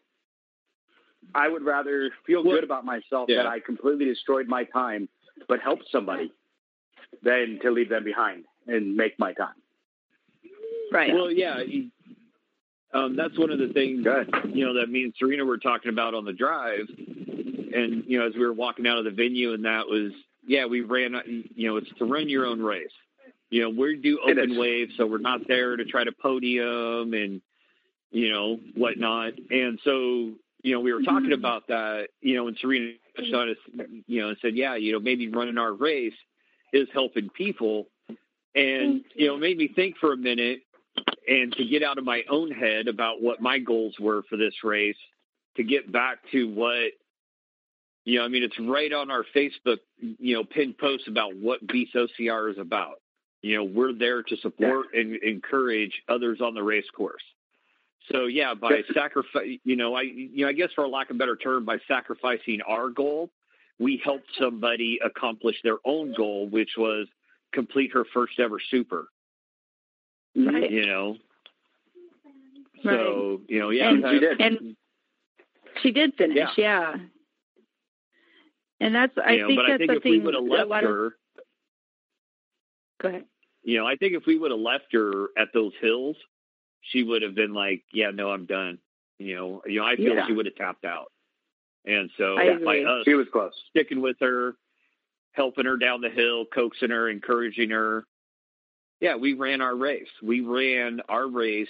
I 1.35 1.47
would 1.47 1.63
rather 1.63 2.09
feel 2.27 2.43
Well, 2.43 2.55
good 2.55 2.63
about 2.63 2.85
myself 2.85 3.27
yeah. 3.29 3.37
that 3.43 3.47
I 3.47 3.59
completely 3.59 4.05
destroyed 4.05 4.47
my 4.47 4.65
time, 4.65 5.07
but 5.47 5.59
helped 5.61 5.85
somebody, 5.91 6.31
than 7.21 7.59
to 7.63 7.71
leave 7.71 7.89
them 7.89 8.03
behind 8.03 8.45
and 8.67 8.95
make 8.95 9.17
my 9.17 9.33
time. 9.33 9.55
right 10.91 11.13
Well, 11.13 11.31
yeah, 11.31 11.61
you- 11.61 11.89
um, 12.93 13.15
that's 13.15 13.37
one 13.37 13.49
of 13.51 13.59
the 13.59 13.69
things 13.69 14.05
you 14.53 14.65
know 14.65 14.73
that 14.75 14.89
me 14.89 15.03
and 15.03 15.13
Serena 15.17 15.43
were 15.45 15.57
talking 15.57 15.89
about 15.89 16.13
on 16.13 16.25
the 16.25 16.33
drive, 16.33 16.87
and 16.89 18.03
you 18.07 18.19
know 18.19 18.27
as 18.27 18.33
we 18.33 18.41
were 18.41 18.53
walking 18.53 18.87
out 18.87 18.97
of 18.99 19.05
the 19.05 19.11
venue, 19.11 19.53
and 19.53 19.65
that 19.65 19.87
was 19.87 20.11
yeah, 20.45 20.65
we 20.65 20.81
ran. 20.81 21.15
You 21.55 21.69
know, 21.71 21.77
it's 21.77 21.89
to 21.97 22.05
run 22.05 22.29
your 22.29 22.45
own 22.45 22.61
race. 22.61 22.91
You 23.49 23.61
know, 23.61 23.69
we 23.69 23.97
do 23.97 24.19
open 24.23 24.51
is. 24.51 24.57
wave, 24.57 24.89
so 24.97 25.05
we're 25.05 25.17
not 25.19 25.47
there 25.47 25.75
to 25.75 25.85
try 25.85 26.03
to 26.03 26.11
podium 26.11 27.13
and 27.13 27.41
you 28.11 28.31
know 28.31 28.59
whatnot. 28.75 29.33
And 29.49 29.79
so 29.83 30.31
you 30.61 30.73
know 30.73 30.79
we 30.79 30.93
were 30.93 31.01
talking 31.01 31.29
Mhm. 31.31 31.33
about 31.39 31.67
that. 31.67 32.09
You 32.21 32.35
know, 32.35 32.47
and 32.47 32.57
Serena 32.57 32.93
touched 33.15 33.33
on 33.33 33.49
us. 33.49 33.57
You 34.07 34.21
know, 34.21 34.29
and 34.29 34.37
said 34.41 34.55
yeah, 34.55 34.75
you 34.75 34.91
know 34.91 34.99
maybe 34.99 35.27
running 35.29 35.57
our 35.57 35.73
race 35.73 36.13
is 36.73 36.87
helping 36.93 37.29
people, 37.29 37.87
and 38.55 39.03
you 39.15 39.27
know 39.27 39.37
made 39.37 39.57
me 39.57 39.67
think 39.67 39.97
for 39.97 40.13
a 40.13 40.17
minute 40.17 40.61
and 41.27 41.53
to 41.53 41.65
get 41.65 41.83
out 41.83 41.97
of 41.97 42.03
my 42.03 42.23
own 42.29 42.51
head 42.51 42.87
about 42.87 43.21
what 43.21 43.41
my 43.41 43.59
goals 43.59 43.95
were 43.99 44.23
for 44.29 44.37
this 44.37 44.53
race, 44.63 44.97
to 45.55 45.63
get 45.63 45.91
back 45.91 46.19
to 46.31 46.49
what, 46.49 46.91
you 48.05 48.19
know, 48.19 48.25
I 48.25 48.27
mean, 48.27 48.43
it's 48.43 48.59
right 48.59 48.91
on 48.91 49.09
our 49.11 49.23
Facebook, 49.35 49.77
you 49.99 50.35
know, 50.35 50.43
pinned 50.43 50.77
post 50.77 51.07
about 51.07 51.35
what 51.35 51.65
Beast 51.67 51.95
OCR 51.95 52.51
is 52.51 52.57
about. 52.57 53.01
You 53.41 53.57
know, 53.57 53.63
we're 53.63 53.93
there 53.93 54.23
to 54.23 54.37
support 54.37 54.87
and 54.93 55.15
encourage 55.17 56.01
others 56.07 56.39
on 56.41 56.53
the 56.53 56.63
race 56.63 56.89
course. 56.95 57.23
So 58.11 58.25
yeah, 58.25 58.53
by 58.53 58.81
sacrifice, 58.93 59.59
you 59.63 59.75
know, 59.75 59.95
I, 59.95 60.01
you 60.01 60.43
know, 60.43 60.49
I 60.49 60.53
guess 60.53 60.69
for 60.75 60.83
a 60.83 60.89
lack 60.89 61.09
of 61.09 61.15
a 61.15 61.19
better 61.19 61.37
term, 61.37 61.63
by 61.63 61.77
sacrificing 61.87 62.59
our 62.67 62.89
goal, 62.89 63.29
we 63.79 64.01
helped 64.03 64.27
somebody 64.39 64.99
accomplish 65.03 65.55
their 65.63 65.77
own 65.85 66.13
goal, 66.13 66.47
which 66.49 66.71
was 66.77 67.07
complete 67.53 67.91
her 67.93 68.03
first 68.13 68.39
ever 68.39 68.57
super 68.71 69.07
Right. 70.35 70.71
you 70.71 70.85
know. 70.85 71.17
Right. 72.85 72.97
So 72.97 73.41
you 73.47 73.59
know, 73.59 73.69
yeah, 73.69 73.89
And 73.89 74.03
she 74.09 74.19
did. 74.19 74.41
and 74.41 74.75
she 75.81 75.91
did 75.91 76.13
finish 76.15 76.37
Yeah. 76.37 76.51
yeah, 76.57 76.95
and 78.79 78.93
that's 78.95 79.13
i 79.17 79.31
you 79.33 79.41
know, 79.41 79.47
think 79.47 79.59
but 79.59 79.63
that's 79.67 79.73
I 79.75 79.77
think 79.77 79.89
if 79.91 79.95
something 79.97 80.11
we 80.11 80.19
would 80.19 80.33
have 80.33 80.43
a 80.43 80.47
left 80.47 80.69
lot 80.69 80.83
of- 80.83 80.89
her, 80.89 81.15
go 83.01 83.09
ahead 83.09 83.25
you 83.65 83.77
know, 83.77 83.87
I 83.87 83.95
think 83.95 84.13
if 84.13 84.25
we 84.25 84.37
would 84.37 84.51
have 84.51 84.59
left 84.59 84.91
her 84.91 85.27
at 85.37 85.53
those 85.53 85.71
hills, 85.79 86.17
she 86.81 87.01
would 87.01 87.21
have 87.21 87.33
been 87.33 87.53
like, 87.53 87.81
"Yeah, 87.93 88.11
no, 88.11 88.29
I'm 88.29 88.45
done." 88.45 88.77
You 89.19 89.35
know, 89.37 89.61
you 89.65 89.79
know, 89.79 89.85
I 89.85 89.95
feel 89.95 90.15
Yeah. 90.15 90.27
she 90.27 90.33
would 90.33 90.47
have 90.47 90.55
tapped 90.55 90.83
out. 90.83 91.09
And 91.85 92.11
so 92.17 92.35
I 92.37 92.57
by 92.57 92.79
us 92.83 93.05
She 93.05 93.13
was 93.13 93.29
close. 93.29 93.53
sticking 93.69 94.01
with 94.01 94.17
her, 94.19 94.57
helping 95.31 95.63
her 95.65 95.77
down 95.77 96.01
the 96.01 96.09
hill, 96.09 96.45
coaxing 96.45 96.89
her, 96.89 97.07
encouraging 97.07 97.69
her, 97.69 98.05
Yeah, 99.03 99.17
we 99.17 99.33
ran 99.33 99.59
our 99.59 99.75
race. 99.75 100.07
We 100.21 100.39
ran 100.39 101.01
our 101.09 101.27
race 101.27 101.67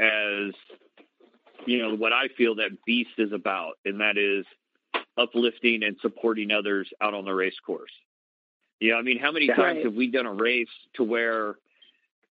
as 0.00 0.52
you 1.66 1.78
know 1.78 1.94
what 1.94 2.12
I 2.12 2.26
feel 2.36 2.56
that 2.56 2.70
Beast 2.84 3.10
is 3.16 3.30
about, 3.30 3.74
and 3.84 4.00
that 4.00 4.18
is 4.18 4.44
uplifting 5.16 5.84
and 5.84 5.96
supporting 6.02 6.50
others 6.50 6.88
out 7.00 7.14
on 7.14 7.26
the 7.26 7.32
race 7.32 7.54
course. 7.64 7.92
You 8.80 8.90
know, 8.90 8.98
I 8.98 9.02
mean, 9.02 9.20
how 9.20 9.30
many 9.30 9.46
times 9.46 9.84
have 9.84 9.94
we 9.94 10.08
done 10.08 10.26
a 10.26 10.34
race 10.34 10.66
to 10.94 11.04
where, 11.04 11.54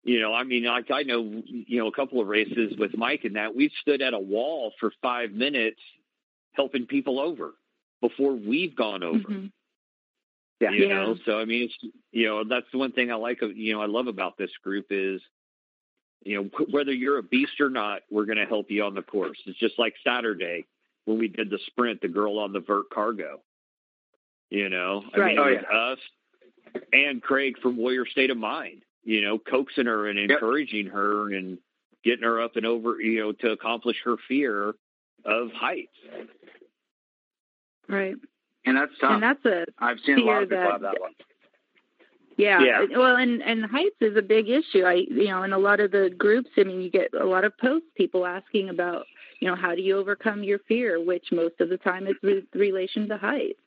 you 0.03 0.19
know, 0.19 0.35
I 0.35 0.43
mean, 0.43 0.65
like 0.65 0.91
I 0.91 1.05
know, 1.05 1.23
you 1.47 1.79
know, 1.79 1.87
a 1.87 1.93
couple 1.93 2.21
of 2.21 2.27
races 2.27 2.75
with 2.77 2.97
Mike 2.97 3.23
and 3.23 3.37
that 3.37 3.55
we've 3.55 3.71
stood 3.81 4.03
at 4.03 4.13
a 4.13 4.19
wall 4.19 4.73
for 4.81 4.93
five 5.01 5.31
minutes 5.31 5.81
helping 6.55 6.85
people 6.85 7.21
over 7.21 7.53
before 8.01 8.33
we've 8.33 8.75
gone 8.75 9.05
over. 9.05 9.19
Mhm. 9.21 9.53
Yeah. 10.63 10.71
You 10.71 10.87
Yeah. 10.87 10.95
know, 10.95 11.17
so 11.27 11.41
I 11.41 11.45
mean, 11.45 11.65
it's 11.65 11.95
you 12.13 12.27
know 12.27 12.45
that's 12.45 12.71
the 12.71 12.79
one 12.79 12.93
thing 12.93 13.11
I 13.11 13.17
like. 13.17 13.41
You 13.43 13.75
know, 13.75 13.83
I 13.83 13.87
love 13.87 14.07
about 14.07 14.39
this 14.39 14.51
group 14.63 14.87
is, 14.91 15.21
you 16.25 16.37
know, 16.37 16.65
whether 16.71 16.93
you're 16.93 17.19
a 17.19 17.23
beast 17.23 17.61
or 17.61 17.69
not, 17.69 18.03
we're 18.11 18.27
going 18.27 18.39
to 18.39 18.47
help 18.47 18.71
you 18.71 18.85
on 18.85 18.95
the 18.95 19.03
course. 19.03 19.39
It's 19.47 19.59
just 19.59 19.79
like 19.79 19.95
Saturday 20.05 20.67
when 21.05 21.19
we 21.19 21.27
did 21.27 21.51
the 21.51 21.59
sprint, 21.67 22.01
the 22.01 22.09
girl 22.09 22.39
on 22.39 22.53
the 22.53 22.61
vert 22.61 22.91
cargo. 22.91 23.41
You 24.51 24.69
know, 24.69 25.03
I 25.15 25.19
Right. 25.19 25.29
mean, 25.37 25.39
Oh, 25.39 25.49
it 25.49 25.65
was 25.69 25.99
us 26.75 26.83
and 26.93 27.21
Craig 27.23 27.59
from 27.61 27.77
Warrior 27.77 28.07
State 28.07 28.31
of 28.31 28.37
Mind. 28.37 28.85
You 29.03 29.21
know, 29.23 29.39
coaxing 29.41 29.87
her 29.87 30.07
and 30.09 30.17
encouraging 30.19 30.87
her 30.87 31.33
and 31.35 31.59
getting 32.05 32.23
her 32.23 32.41
up 32.41 32.55
and 32.55 32.65
over. 32.65 33.01
You 33.01 33.19
know, 33.21 33.33
to 33.33 33.51
accomplish 33.51 33.97
her 34.05 34.17
fear 34.29 34.75
of 35.25 35.51
heights. 35.53 35.97
Right. 37.89 38.15
And 38.65 38.77
that's 38.77 38.93
tough. 39.01 39.13
And 39.13 39.23
that's 39.23 39.45
a 39.45 39.67
I've 39.79 39.99
seen 40.07 40.19
a 40.19 40.23
lot 40.25 40.43
of 40.43 40.49
people 40.49 40.65
that- 40.65 40.73
have 40.73 40.81
that 40.83 41.01
one. 41.01 41.13
Yeah. 42.39 42.63
Yeah. 42.63 42.87
Well, 42.97 43.17
and 43.17 43.43
and 43.43 43.65
heights 43.67 43.97
is 44.01 44.17
a 44.17 44.23
big 44.23 44.49
issue. 44.49 44.85
I 44.85 44.95
you 45.09 45.27
know, 45.29 45.43
in 45.43 45.53
a 45.53 45.59
lot 45.59 45.81
of 45.81 45.91
the 45.91 46.11
groups, 46.17 46.49
I 46.57 46.65
mean, 46.65 46.81
you 46.81 46.91
get 46.91 47.13
a 47.15 47.25
lot 47.27 47.45
of 47.45 47.57
posts 47.59 47.89
people 47.95 48.25
asking 48.25 48.71
about, 48.71 49.05
you 49.41 49.49
know, 49.49 49.55
how 49.55 49.75
do 49.75 49.83
you 49.83 49.99
overcome 49.99 50.43
your 50.43 50.59
fear, 50.61 50.99
which 51.05 51.27
most 51.31 51.61
of 51.61 51.69
the 51.69 51.77
time 51.77 52.07
is 52.07 52.17
with 52.23 52.45
relation 52.55 53.09
to 53.09 53.19
heights. 53.19 53.59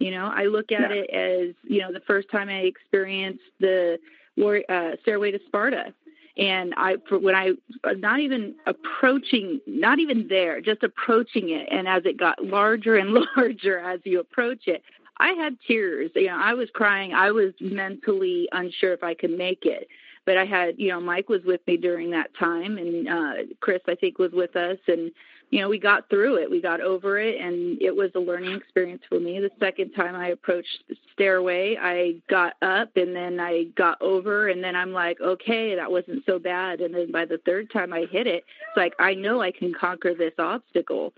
You 0.00 0.10
know, 0.10 0.26
I 0.26 0.44
look 0.44 0.70
at 0.70 0.90
Yeah. 0.90 1.02
it 1.02 1.10
as, 1.10 1.54
you 1.64 1.80
know, 1.80 1.92
the 1.92 2.00
first 2.00 2.28
time 2.30 2.48
I 2.50 2.60
experienced 2.62 3.42
the 3.58 3.98
war, 4.36 4.62
uh, 4.68 4.96
Stairway 5.02 5.30
to 5.30 5.38
Sparta. 5.46 5.94
And 6.36 6.74
I, 6.76 6.96
for 7.08 7.18
when 7.18 7.34
I, 7.34 7.52
not 7.96 8.18
even 8.20 8.56
approaching, 8.66 9.60
not 9.66 10.00
even 10.00 10.26
there, 10.28 10.60
just 10.60 10.82
approaching 10.82 11.50
it. 11.50 11.68
And 11.70 11.86
as 11.86 12.02
it 12.04 12.18
got 12.18 12.44
larger 12.44 12.96
and 12.96 13.12
larger 13.36 13.78
as 13.78 14.00
you 14.04 14.18
approach 14.18 14.66
it, 14.66 14.82
I 15.18 15.28
had 15.32 15.56
tears. 15.66 16.10
You 16.16 16.26
know, 16.26 16.40
I 16.40 16.54
was 16.54 16.68
crying. 16.74 17.14
I 17.14 17.30
was 17.30 17.52
mentally 17.60 18.48
unsure 18.52 18.92
if 18.92 19.04
I 19.04 19.14
could 19.14 19.30
make 19.30 19.64
it. 19.64 19.86
But 20.26 20.38
I 20.38 20.44
had, 20.44 20.74
you 20.78 20.88
know, 20.88 21.00
Mike 21.00 21.28
was 21.28 21.42
with 21.44 21.60
me 21.66 21.76
during 21.76 22.10
that 22.12 22.30
time, 22.38 22.78
and 22.78 23.08
uh, 23.08 23.32
Chris, 23.60 23.82
I 23.86 23.94
think, 23.94 24.18
was 24.18 24.32
with 24.32 24.56
us, 24.56 24.78
and 24.88 25.12
you 25.54 25.60
know, 25.60 25.68
we 25.68 25.78
got 25.78 26.10
through 26.10 26.34
it. 26.38 26.50
We 26.50 26.60
got 26.60 26.80
over 26.80 27.16
it, 27.16 27.40
and 27.40 27.80
it 27.80 27.94
was 27.94 28.10
a 28.16 28.18
learning 28.18 28.56
experience 28.56 29.02
for 29.08 29.20
me. 29.20 29.38
The 29.38 29.52
second 29.60 29.92
time 29.92 30.16
I 30.16 30.30
approached 30.30 30.82
the 30.88 30.96
stairway, 31.12 31.76
I 31.80 32.16
got 32.28 32.54
up, 32.60 32.96
and 32.96 33.14
then 33.14 33.38
I 33.38 33.66
got 33.76 34.02
over, 34.02 34.48
and 34.48 34.64
then 34.64 34.74
I'm 34.74 34.92
like, 34.92 35.20
okay, 35.20 35.76
that 35.76 35.88
wasn't 35.88 36.24
so 36.26 36.40
bad. 36.40 36.80
And 36.80 36.92
then 36.92 37.12
by 37.12 37.24
the 37.24 37.38
third 37.46 37.70
time 37.70 37.92
I 37.92 38.06
hit 38.10 38.26
it, 38.26 38.42
it's 38.42 38.76
like 38.76 38.94
I 38.98 39.14
know 39.14 39.42
I 39.42 39.52
can 39.52 39.72
conquer 39.72 40.12
this 40.12 40.32
obstacle. 40.40 41.12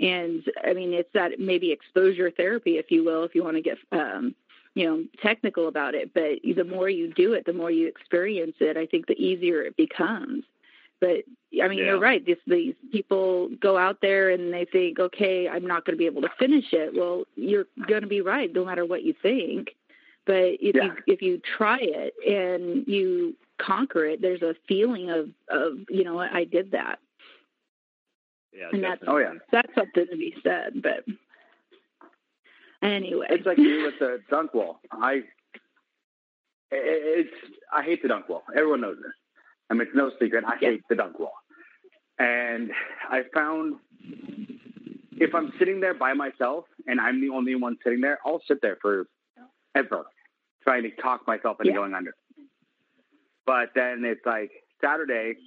And 0.00 0.42
I 0.64 0.72
mean, 0.72 0.94
it's 0.94 1.12
that 1.12 1.38
maybe 1.38 1.70
exposure 1.70 2.30
therapy, 2.30 2.78
if 2.78 2.90
you 2.90 3.04
will, 3.04 3.24
if 3.24 3.34
you 3.34 3.44
want 3.44 3.56
to 3.56 3.62
get, 3.62 3.76
um, 3.92 4.34
you 4.72 4.86
know, 4.86 5.04
technical 5.22 5.68
about 5.68 5.94
it. 5.94 6.14
But 6.14 6.40
the 6.56 6.64
more 6.64 6.88
you 6.88 7.12
do 7.12 7.34
it, 7.34 7.44
the 7.44 7.52
more 7.52 7.70
you 7.70 7.88
experience 7.88 8.56
it, 8.58 8.78
I 8.78 8.86
think 8.86 9.06
the 9.06 9.22
easier 9.22 9.60
it 9.60 9.76
becomes. 9.76 10.44
But 11.02 11.24
I 11.60 11.66
mean, 11.68 11.80
Yeah. 11.80 11.86
you're 11.86 11.98
right. 11.98 12.24
This, 12.24 12.38
these 12.46 12.76
people 12.92 13.48
go 13.60 13.76
out 13.76 13.98
there 14.00 14.30
and 14.30 14.54
they 14.54 14.64
think, 14.64 15.00
okay, 15.00 15.48
I'm 15.48 15.66
not 15.66 15.84
going 15.84 15.94
to 15.94 15.98
be 15.98 16.06
able 16.06 16.22
to 16.22 16.30
finish 16.38 16.72
it. 16.72 16.94
Well, 16.94 17.24
you're 17.34 17.66
going 17.88 18.02
to 18.02 18.06
be 18.06 18.20
right, 18.20 18.50
no 18.54 18.64
matter 18.64 18.84
what 18.86 19.02
you 19.02 19.12
think. 19.20 19.74
But 20.24 20.58
if 20.60 20.76
Yeah. 20.76 20.84
you 20.84 20.92
if 21.08 21.20
you 21.20 21.40
try 21.58 21.78
it 21.82 22.14
and 22.24 22.86
you 22.86 23.34
conquer 23.58 24.06
it, 24.06 24.22
there's 24.22 24.42
a 24.42 24.54
feeling 24.68 25.10
of 25.10 25.30
of 25.48 25.78
you 25.90 26.04
know 26.04 26.20
I 26.20 26.44
did 26.44 26.70
that, 26.70 27.00
Yeah, 28.56 28.68
and 28.72 28.84
that's. 28.84 29.02
Oh 29.08 29.18
yeah. 29.18 29.34
that's 29.50 29.74
something 29.74 30.06
to 30.08 30.16
be 30.16 30.36
said. 30.44 30.80
But 30.80 31.04
anyway, 32.82 33.26
It's 33.30 33.44
like 33.46 33.58
me 33.58 33.82
with 33.82 33.98
the 33.98 34.20
dunk 34.30 34.54
wall. 34.54 34.78
I 34.92 35.24
it's 36.70 37.34
I 37.72 37.82
hate 37.82 38.00
the 38.02 38.08
dunk 38.08 38.28
wall. 38.28 38.44
Everyone 38.56 38.80
knows 38.80 38.98
this. 39.02 39.12
I 39.72 39.74
mean, 39.74 39.88
it's 39.88 39.96
no 39.96 40.10
secret. 40.20 40.44
I 40.44 40.58
Yeah. 40.60 40.70
hate 40.72 40.82
the 40.88 40.94
dunk 40.94 41.18
wall. 41.18 41.32
And 42.18 42.74
I 43.08 43.22
found 43.32 43.80
if 45.16 45.34
I'm 45.34 45.50
sitting 45.58 45.80
there 45.80 45.94
by 45.94 46.12
myself 46.12 46.66
and 46.86 47.00
I'm 47.00 47.22
the 47.22 47.30
only 47.30 47.54
one 47.54 47.78
sitting 47.82 48.02
there, 48.02 48.18
I'll 48.26 48.42
sit 48.42 48.60
there 48.60 48.76
for 48.82 49.06
ever 49.74 50.04
trying 50.62 50.82
to 50.82 50.90
talk 50.90 51.26
myself 51.26 51.58
into 51.60 51.72
Yeah. 51.72 51.78
going 51.78 51.94
under. 51.94 52.14
But 53.46 53.72
then 53.74 54.04
it's 54.04 54.24
like 54.26 54.52
Saturday, 54.82 55.38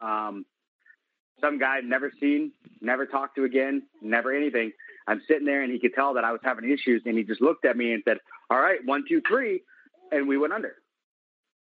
um, 0.00 0.46
some 1.38 1.58
guy 1.58 1.76
I'd 1.76 1.84
never 1.84 2.10
seen, 2.18 2.52
never 2.80 3.04
talked 3.04 3.34
to 3.36 3.44
again, 3.44 3.86
never 4.00 4.32
anything. 4.32 4.72
I'm 5.06 5.20
sitting 5.28 5.44
there 5.44 5.60
and 5.62 5.70
he 5.70 5.78
could 5.78 5.92
tell 5.92 6.14
that 6.14 6.24
I 6.24 6.32
was 6.32 6.40
having 6.42 6.70
issues 6.70 7.02
and 7.04 7.16
he 7.18 7.24
just 7.24 7.42
looked 7.42 7.66
at 7.66 7.76
me 7.76 7.92
and 7.92 8.02
said, 8.04 8.20
All 8.48 8.58
right, 8.58 8.82
one, 8.86 9.04
two, 9.06 9.20
three, 9.28 9.62
and 10.12 10.26
we 10.26 10.38
went 10.38 10.54
under. 10.54 10.76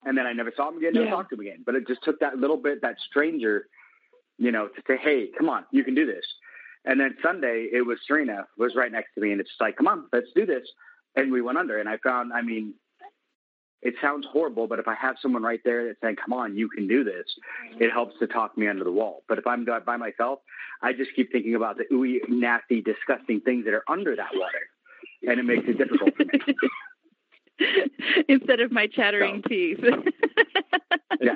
And 0.07 0.17
then 0.17 0.25
I 0.25 0.31
never 0.31 0.53
saw 0.55 0.69
him 0.69 0.77
again, 0.77 0.93
never 0.93 1.05
Yeah. 1.05 1.11
talked 1.11 1.29
to 1.31 1.35
him 1.35 1.41
again. 1.41 1.63
But 1.65 1.75
it 1.75 1.85
just 1.85 2.01
took 2.01 2.19
that 2.21 2.37
little 2.37 2.55
bit, 2.55 2.81
that 2.81 2.97
stranger, 3.01 3.67
you 4.37 4.51
know, 4.53 4.69
to 4.69 4.81
say, 4.87 4.95
Hey, 4.95 5.27
come 5.37 5.49
on, 5.49 5.65
you 5.71 5.83
can 5.83 5.95
do 5.95 6.05
this. 6.05 6.25
And 6.85 6.97
then 6.97 7.17
Sunday 7.21 7.67
it 7.73 7.85
was 7.85 7.99
Serena 8.07 8.47
was 8.57 8.73
right 8.73 8.91
next 8.91 9.13
to 9.15 9.21
me 9.21 9.33
and 9.33 9.41
it's 9.41 9.49
just 9.49 9.59
like, 9.59 9.75
Come 9.75 9.87
on, 9.87 10.05
let's 10.13 10.31
do 10.33 10.45
this. 10.45 10.65
And 11.17 11.29
we 11.31 11.41
went 11.41 11.57
under 11.57 11.77
and 11.79 11.89
I 11.89 11.97
found 11.97 12.31
I 12.31 12.41
mean, 12.41 12.73
it 13.81 13.95
sounds 14.01 14.25
horrible, 14.31 14.65
but 14.67 14.79
if 14.79 14.87
I 14.87 14.95
have 14.95 15.17
someone 15.21 15.43
right 15.43 15.59
there 15.63 15.85
that's 15.85 16.01
saying, 16.01 16.15
"Come 16.15 16.33
on, 16.33 16.57
you 16.57 16.67
can 16.67 16.87
do 16.87 17.03
this," 17.03 17.27
it 17.79 17.91
helps 17.91 18.17
to 18.19 18.25
talk 18.25 18.57
me 18.57 18.67
under 18.67 18.83
the 18.83 18.91
wall. 18.91 19.23
But 19.27 19.37
if 19.37 19.45
I'm 19.45 19.65
by 19.65 19.97
myself, 19.97 20.39
I 20.81 20.93
just 20.93 21.13
keep 21.15 21.31
thinking 21.31 21.53
about 21.53 21.77
the 21.77 21.85
ooey, 21.91 22.27
nasty, 22.27 22.81
disgusting 22.81 23.39
things 23.41 23.65
that 23.65 23.75
are 23.75 23.83
under 23.87 24.15
that 24.15 24.31
water, 24.33 24.67
and 25.27 25.39
it 25.39 25.43
makes 25.43 25.67
it 25.67 25.77
difficult 25.77 26.15
for 26.15 26.25
me. 26.25 26.55
instead 28.27 28.59
of 28.59 28.71
my 28.71 28.87
chattering 28.87 29.41
teeth. 29.47 29.79
Yeah. 31.19 31.33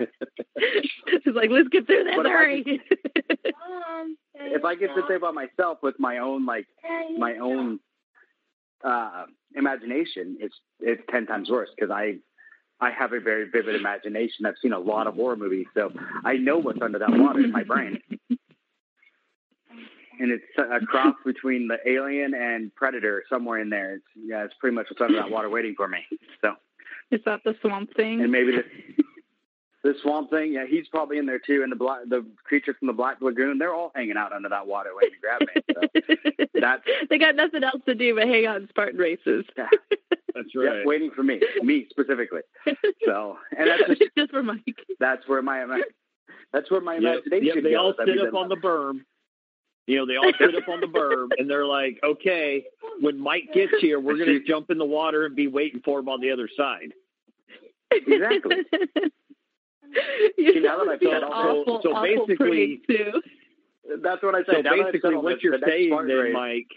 it's 1.08 1.26
like 1.36 1.50
let's 1.50 1.70
get 1.70 1.88
through 1.88 2.04
this. 2.04 2.14
But 2.16 2.28
if 2.28 2.32
I 2.32 2.36
Hurry. 2.36 2.82
If 4.36 4.64
I 4.64 4.76
get 4.76 4.94
to 4.94 5.02
say 5.08 5.16
about 5.16 5.34
myself 5.34 5.80
with 5.82 5.96
my 5.98 6.20
own 6.20 6.46
like 6.46 6.68
my 7.18 7.38
own 7.38 7.80
uh, 8.84 9.24
imagination, 9.56 10.38
it's 10.40 10.54
it's 10.82 11.02
ten 11.10 11.26
times 11.26 11.50
worse 11.50 11.70
because 11.76 11.90
I 11.90 12.18
I 12.80 12.92
have 12.92 13.14
a 13.14 13.20
very 13.20 13.50
vivid 13.50 13.76
imagination. 13.76 14.46
I've 14.46 14.56
seen 14.62 14.74
a 14.74 14.80
lot 14.80 15.08
of 15.08 15.16
horror 15.16 15.36
movies, 15.36 15.68
so 15.74 15.92
I 16.26 16.34
know 16.34 16.58
what's 16.58 16.82
under 16.82 17.00
that 17.00 17.10
water 17.12 17.40
in 17.40 17.52
my 17.52 17.64
brain. 17.64 18.00
And 20.22 20.32
it's 20.32 20.44
a 20.58 20.86
cross 20.86 21.16
between 21.26 21.68
the 21.68 21.78
alien 21.90 22.34
and 22.36 22.74
predator 22.76 23.24
somewhere 23.30 23.60
in 23.60 23.70
there. 23.70 23.96
It's 23.96 24.06
yeah, 24.16 24.44
it's 24.44 24.54
pretty 24.60 24.76
much 24.76 24.88
what's 24.90 25.02
under 25.02 25.18
that 25.18 25.32
water 25.32 25.50
waiting 25.50 25.74
for 25.76 25.88
me. 25.88 26.00
So 26.42 26.54
Is 27.10 27.22
that 27.26 27.42
the 27.44 27.56
swamp 27.62 27.96
thing? 27.96 28.22
and 28.22 28.32
maybe 28.32 28.52
the 28.52 28.64
the 29.84 29.96
swamp 30.04 30.30
thing, 30.30 30.54
yeah, 30.54 30.66
he's 30.70 30.88
probably 30.90 31.18
in 31.18 31.26
there 31.26 31.40
too. 31.40 31.64
And 31.64 31.72
the 31.72 31.76
black 31.76 32.02
the 32.08 32.24
creature 32.44 32.76
from 32.78 32.86
the 32.88 32.94
Black 32.94 33.18
Lagoon, 33.22 33.58
they're 33.58 33.74
all 33.74 33.92
hanging 33.96 34.16
out 34.18 34.32
under 34.32 34.50
that 34.50 34.68
water 34.68 34.92
waiting 34.96 35.16
to 35.16 35.20
grab 35.20 35.42
me. 35.42 35.64
So 35.74 36.46
that's 36.62 36.84
they 37.10 37.18
got 37.18 37.36
nothing 37.36 37.64
else 37.64 37.82
to 37.88 37.96
do 37.96 38.14
but 38.16 38.28
hang 38.28 38.46
out 38.46 38.58
in 38.62 38.70
Spartan 38.70 39.00
races. 39.00 39.44
yeah, 39.58 39.68
That's 40.36 40.48
yeah, 40.54 40.62
right. 40.62 40.86
waiting 40.86 41.10
for 41.16 41.24
me, 41.24 41.42
me 41.64 41.88
specifically. 41.90 42.42
So 43.06 43.38
and 43.58 43.68
that's 43.70 43.98
just 44.00 44.12
Just 44.16 44.30
for 44.32 44.44
Mike. 44.44 44.78
that's 45.00 45.28
where 45.28 45.42
my 45.42 45.82
that's 46.54 46.70
where 46.70 46.82
my 46.82 46.96
Yep, 46.98 47.24
imagination 47.26 47.46
yep, 47.56 47.64
they 47.64 47.76
all 47.76 47.94
goes. 47.94 48.02
I 48.02 48.06
sit 48.06 48.28
up 48.28 48.34
on 48.36 48.50
the 48.50 48.58
berm. 48.58 49.00
You 49.88 49.98
know, 49.98 50.06
they 50.06 50.16
all 50.16 50.32
sit 50.38 50.56
up 50.56 50.70
on 50.70 50.80
the 50.80 50.88
berm, 50.88 51.30
and 51.38 51.50
they're 51.50 51.66
like, 51.66 52.00
"Okay, 52.04 52.64
when 53.00 53.20
Mike 53.20 53.50
gets 53.54 53.74
here, 53.82 54.00
we're 54.00 54.16
going 54.18 54.28
to 54.40 54.44
jump 54.44 54.70
in 54.70 54.78
the 54.78 54.86
water 54.86 55.26
and 55.26 55.36
be 55.36 55.48
waiting 55.48 55.82
for 55.84 56.00
him 56.00 56.08
on 56.10 56.22
the 56.22 56.32
other 56.32 56.48
side." 56.56 56.94
Exactly. 57.92 58.56
you 60.38 60.54
See, 60.54 60.60
now 60.62 60.78
that 60.78 60.88
I've 60.88 61.00
said 61.02 61.24
an 61.24 61.24
awful, 61.24 61.82
so 61.84 61.94
awful 61.94 62.26
basically- 62.28 62.82
That's 64.02 64.24
what 64.24 64.36
I 64.36 64.40
said. 64.46 64.56
So. 64.56 64.62
Now 64.62 64.62
that 64.62 64.70
I've 64.72 64.86
said 64.86 64.92
basically, 64.94 65.16
what 65.16 65.34
this, 65.36 65.44
you're 65.44 65.60
the 65.60 65.66
saying 65.68 65.90
Spartan 65.90 66.08
then, 66.08 66.18
race- 66.18 66.34
Mike. 66.34 66.68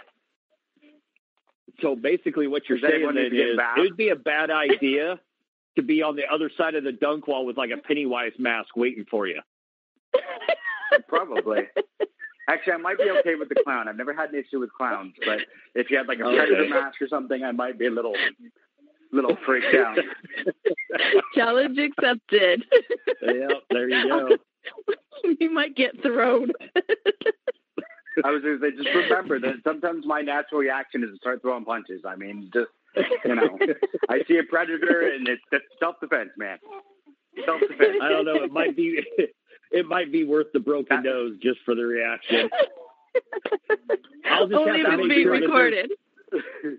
So 1.80 1.94
basically, 1.96 2.46
what 2.46 2.62
you're 2.68 2.78
saying 2.78 3.04
then 3.04 3.14
needs 3.14 3.30
to 3.30 3.36
get 3.36 3.48
is 3.50 3.56
back? 3.56 3.78
it 3.78 3.80
would 3.82 3.96
be 3.96 4.08
a 4.08 4.16
bad 4.16 4.50
idea 4.50 5.20
to 5.76 5.82
be 5.82 6.02
on 6.02 6.16
the 6.16 6.22
other 6.32 6.50
side 6.56 6.74
of 6.74 6.84
the 6.84 6.92
dunk 6.92 7.26
wall 7.28 7.44
with 7.46 7.56
like 7.56 7.70
a 7.70 7.76
Pennywise 7.76 8.32
mask 8.38 8.76
waiting 8.76 9.04
for 9.10 9.26
you. 9.26 9.40
Probably. 11.08 11.62
Actually, 12.48 12.74
I 12.74 12.76
might 12.78 12.98
be 12.98 13.10
okay 13.20 13.34
with 13.36 13.48
the 13.48 13.54
clown. 13.64 13.88
I've 13.88 13.96
never 13.96 14.12
had 14.12 14.30
an 14.30 14.36
issue 14.38 14.60
with 14.60 14.72
clowns, 14.72 15.14
but 15.24 15.40
if 15.74 15.90
you 15.90 15.96
had 15.96 16.06
like 16.08 16.18
a 16.18 16.24
Okay. 16.26 16.36
predator 16.36 16.68
mask 16.68 17.00
or 17.00 17.08
something, 17.08 17.42
I 17.42 17.52
might 17.52 17.78
be 17.78 17.86
a 17.86 17.90
little, 17.90 18.16
little 19.12 19.36
freaked 19.46 19.74
out. 19.74 19.98
Challenge 21.34 21.78
accepted. 21.78 22.64
yep, 23.22 23.62
there 23.70 23.88
you 23.88 24.08
go. 24.08 24.36
you 25.40 25.50
might 25.50 25.74
get 25.74 26.00
thrown. 26.02 26.52
I 28.24 28.30
was 28.30 28.42
going 28.42 28.60
to 28.60 28.70
say, 28.70 28.76
just 28.76 28.94
remember 28.94 29.40
that 29.40 29.56
sometimes 29.64 30.04
my 30.06 30.20
natural 30.20 30.60
reaction 30.60 31.02
is 31.02 31.10
to 31.10 31.16
start 31.16 31.42
throwing 31.42 31.64
punches. 31.64 32.02
I 32.06 32.14
mean, 32.16 32.50
just 32.52 32.68
you 33.24 33.34
know, 33.34 33.58
I 34.08 34.22
see 34.28 34.36
a 34.38 34.44
predator 34.44 35.12
and 35.14 35.26
it's, 35.28 35.42
it's 35.50 35.64
self 35.80 35.96
defense, 36.00 36.30
man. 36.36 36.58
Self 37.44 37.60
defense. 37.62 37.96
I 38.02 38.08
don't 38.08 38.24
know. 38.24 38.42
It 38.42 38.52
might 38.52 38.76
be. 38.76 39.00
It 39.70 39.86
might 39.86 40.12
be 40.12 40.24
worth 40.24 40.46
the 40.52 40.60
broken 40.60 41.02
nose 41.02 41.36
just 41.42 41.58
for 41.64 41.74
the 41.74 41.84
reaction. 41.84 42.48
I'll 44.30 44.46
just 44.48 44.58
Only 44.58 44.80
have 44.82 44.90
to 44.92 44.96
make 44.98 45.08
being 45.08 45.22
sure 45.24 45.40
that 45.40 45.46
recorded. 45.46 45.90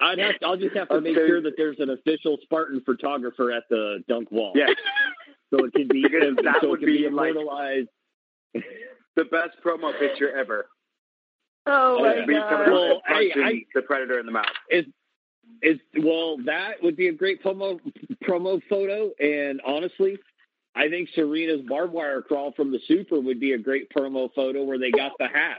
I'd 0.00 0.18
have 0.18 0.38
to, 0.40 0.46
I'll 0.46 0.56
just 0.56 0.76
have 0.76 0.88
to 0.90 1.00
make 1.00 1.14
sure 1.14 1.40
that 1.40 1.54
there's 1.56 1.78
an 1.80 1.90
official 1.90 2.36
Spartan 2.42 2.82
photographer 2.84 3.50
at 3.52 3.64
the 3.70 4.02
dunk 4.08 4.30
wall. 4.30 4.52
Yeah, 4.54 4.66
So 5.50 5.64
it 5.64 5.72
can 5.72 5.88
be 5.88 6.02
Because 6.02 6.36
that 6.44 6.56
so 6.60 6.70
would 6.70 6.82
it 6.82 6.86
can 6.86 6.92
be, 6.94 6.98
be 6.98 7.08
like- 7.10 7.30
immortalized. 7.30 7.88
the 8.54 9.24
best 9.30 9.56
promo 9.64 9.98
picture 9.98 10.36
ever. 10.36 10.66
Oh 11.66 12.00
my 12.00 12.14
Yeah. 12.16 12.24
Coming 12.24 12.36
god. 12.36 12.70
Well, 12.70 13.02
and 13.08 13.16
hey, 13.18 13.28
punching 13.30 13.42
I- 13.44 13.64
the 13.74 13.82
predator 13.82 14.18
in 14.20 14.26
the 14.26 14.32
mouth. 14.32 14.46
Is 14.70 14.84
Is 15.62 15.78
well, 15.98 16.36
that 16.44 16.82
would 16.82 16.96
be 16.96 17.08
a 17.08 17.12
great 17.12 17.42
promo 17.42 17.80
promo 18.24 18.60
photo. 18.68 19.10
And 19.20 19.60
honestly, 19.66 20.18
I 20.76 20.88
think 20.90 21.08
Serena's 21.14 21.62
barbed 21.66 21.92
wire 21.94 22.20
crawl 22.22 22.52
from 22.52 22.70
the 22.70 22.78
Super 22.86 23.18
would 23.18 23.40
be 23.40 23.52
a 23.52 23.58
great 23.58 23.88
promo 23.90 24.28
photo 24.34 24.62
where 24.64 24.78
they 24.78 24.90
got 24.90 25.12
the 25.18 25.26
hat. 25.26 25.58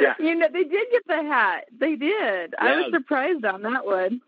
Yeah. 0.00 0.14
You 0.18 0.34
know, 0.34 0.48
they 0.52 0.64
did 0.64 0.86
get 0.90 1.02
the 1.06 1.22
hat. 1.22 1.66
They 1.78 1.94
did. 1.94 2.54
I 2.58 2.76
was 2.76 2.86
surprised 2.92 3.44
on 3.44 3.62
that 3.62 3.84
one. 3.84 4.20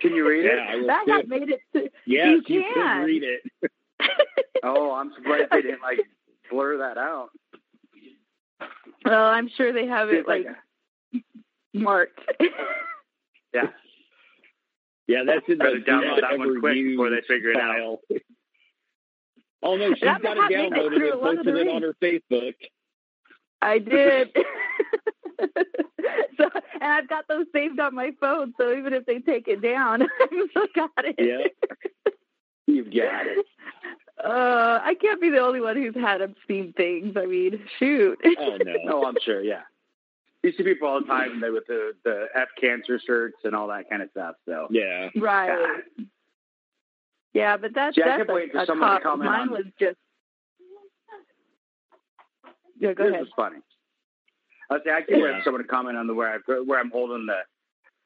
Can 0.00 0.14
you 0.14 0.28
read 0.28 0.44
Yeah, 0.44 0.66
I 0.68 0.72
it? 0.74 0.76
was 0.78 0.86
that 0.88 1.04
too. 1.06 1.12
hat 1.12 1.28
made 1.28 1.48
it 1.50 1.60
to 1.74 1.88
Yes, 2.06 2.26
You 2.26 2.42
you, 2.56 2.62
can. 2.74 3.00
could 3.00 3.06
read 3.06 3.22
it. 3.22 3.70
Oh, 4.64 4.92
I'm 4.92 5.12
surprised 5.14 5.46
they 5.52 5.62
didn't 5.62 5.82
like 5.82 6.00
blur 6.50 6.78
that 6.78 6.98
out. 6.98 7.28
Well, 9.04 9.24
I'm 9.26 9.48
sure 9.56 9.72
they 9.72 9.86
have 9.86 10.08
it 10.08 10.16
It's 10.16 10.28
like, 10.28 10.46
like 11.12 11.22
marked. 11.72 12.18
yeah, 13.54 13.68
Yeah, 15.06 15.22
that's 15.24 15.46
in 15.48 15.58
the 15.58 15.64
download 15.86 16.20
that 16.22 16.36
one 16.38 16.48
ever 16.48 16.58
quick 16.60 16.74
use 16.74 16.92
before 16.94 17.10
they 17.10 17.20
figure 17.28 17.50
it 17.52 17.56
out. 17.56 17.98
file. 19.60 19.70
Oh 19.72 19.76
no, 19.76 19.94
she's 19.94 20.00
That 20.02 20.22
got 20.22 20.36
it 20.36 20.42
hat 20.42 20.50
made 20.50 20.58
it 20.60 20.72
downloaded 20.72 20.96
and 20.96 21.04
a 21.04 21.16
posted 21.16 21.56
it 21.56 21.68
on 21.68 21.82
her 21.82 21.94
Facebook. 22.02 22.54
I 23.60 23.78
did. 23.80 24.30
so, 26.36 26.50
and 26.80 26.92
I've 26.92 27.08
got 27.08 27.26
those 27.28 27.46
saved 27.52 27.80
on 27.80 27.94
my 27.94 28.12
phone. 28.20 28.54
So 28.58 28.72
even 28.72 28.92
if 28.92 29.06
they 29.06 29.18
take 29.18 29.48
it 29.48 29.60
down, 29.60 30.02
I've 30.20 30.50
still 30.50 30.66
got 30.74 30.90
it. 30.98 31.16
Yeah. 31.18 32.12
you've 32.66 32.86
got 32.86 33.26
it. 33.26 33.46
Uh, 34.24 34.80
I 34.82 34.94
can't 35.00 35.20
be 35.20 35.30
the 35.30 35.38
only 35.38 35.60
one 35.60 35.76
who's 35.76 35.94
had 35.94 36.20
obscene 36.20 36.72
things. 36.76 37.16
I 37.16 37.24
mean, 37.26 37.60
shoot. 37.78 38.18
Oh 38.36 38.58
no. 38.64 38.74
No, 38.82 39.04
I'm 39.06 39.14
sure. 39.24 39.40
Yeah, 39.44 39.60
you 40.42 40.50
see 40.50 40.64
people 40.64 40.88
all 40.88 40.98
the 41.00 41.06
time 41.06 41.40
with 41.40 41.68
the 41.68 41.92
the 42.02 42.26
F 42.34 42.48
cancer 42.60 42.98
shirts 43.06 43.36
and 43.44 43.54
all 43.54 43.68
that 43.68 43.88
kind 43.88 44.02
of 44.02 44.10
stuff. 44.10 44.34
So 44.44 44.66
Yeah. 44.72 45.10
right. 45.14 45.84
Yeah, 47.34 47.56
but 47.56 47.74
that's 47.74 47.94
See, 47.96 48.02
I 48.02 48.18
that's 48.18 48.28
a, 48.30 48.58
a 48.62 48.66
someone 48.66 48.88
to 48.90 48.94
cop. 48.96 49.02
comment 49.02 49.30
Mine 49.30 49.40
on- 49.42 49.50
was 49.50 49.64
just. 49.78 49.96
Yeah, 52.80 52.92
go 52.92 53.04
this 53.04 53.10
ahead. 53.10 53.20
was 53.22 53.30
funny. 53.36 53.56
I 54.70 54.74
was 54.74 54.82
saying, 54.84 54.96
I 54.96 55.00
keep 55.00 55.10
waiting 55.16 55.26
Yeah. 55.30 55.38
for 55.38 55.44
someone 55.44 55.62
to 55.62 55.68
comment 55.68 55.96
on 55.96 56.06
the 56.06 56.14
where 56.14 56.28
I 56.34 56.38
where 56.64 56.78
I'm 56.78 56.90
holding 56.90 57.26
the 57.26 57.38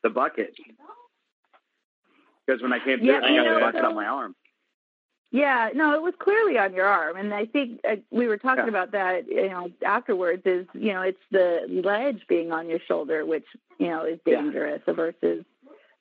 the 0.02 0.10
bucket 0.10 0.54
because 2.46 2.62
when 2.62 2.72
I 2.72 2.78
came 2.78 2.98
through, 2.98 3.08
Yeah, 3.08 3.20
I 3.22 3.28
you 3.30 3.36
got 3.36 3.44
know, 3.44 3.54
the 3.54 3.60
bucket 3.60 3.80
so- 3.82 3.88
on 3.88 3.94
my 3.94 4.06
arm. 4.06 4.34
Yeah, 5.34 5.70
no, 5.74 5.94
it 5.94 6.02
was 6.02 6.12
clearly 6.18 6.58
on 6.58 6.74
your 6.74 6.84
arm, 6.84 7.16
and 7.16 7.32
I 7.32 7.46
think 7.46 7.80
uh, 7.88 7.96
we 8.10 8.28
were 8.28 8.36
talking 8.36 8.64
Yeah. 8.64 8.68
about 8.68 8.90
that. 8.92 9.26
You 9.28 9.48
know, 9.48 9.70
afterwards 9.84 10.42
is 10.44 10.66
you 10.74 10.92
know 10.92 11.00
it's 11.02 11.22
the 11.30 11.64
ledge 11.84 12.22
being 12.28 12.52
on 12.52 12.68
your 12.68 12.80
shoulder, 12.86 13.24
which 13.24 13.46
you 13.78 13.88
know 13.88 14.04
is 14.04 14.20
Yeah. 14.26 14.42
dangerous 14.42 14.82
versus 14.86 15.44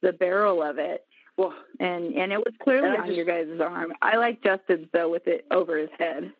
the 0.01 0.11
barrel 0.11 0.61
of 0.61 0.79
it, 0.79 1.05
Well, 1.41 1.53
and 1.79 2.13
and 2.13 2.31
it 2.31 2.37
was 2.37 2.53
clearly 2.61 2.89
on 2.95 3.07
just- 3.07 3.15
your 3.17 3.25
guys' 3.25 3.59
arm. 3.59 3.93
I 4.01 4.17
like 4.17 4.43
Justin's 4.43 4.87
though 4.93 5.09
with 5.09 5.25
it 5.27 5.45
over 5.49 5.77
his 5.77 5.89
head. 5.97 6.31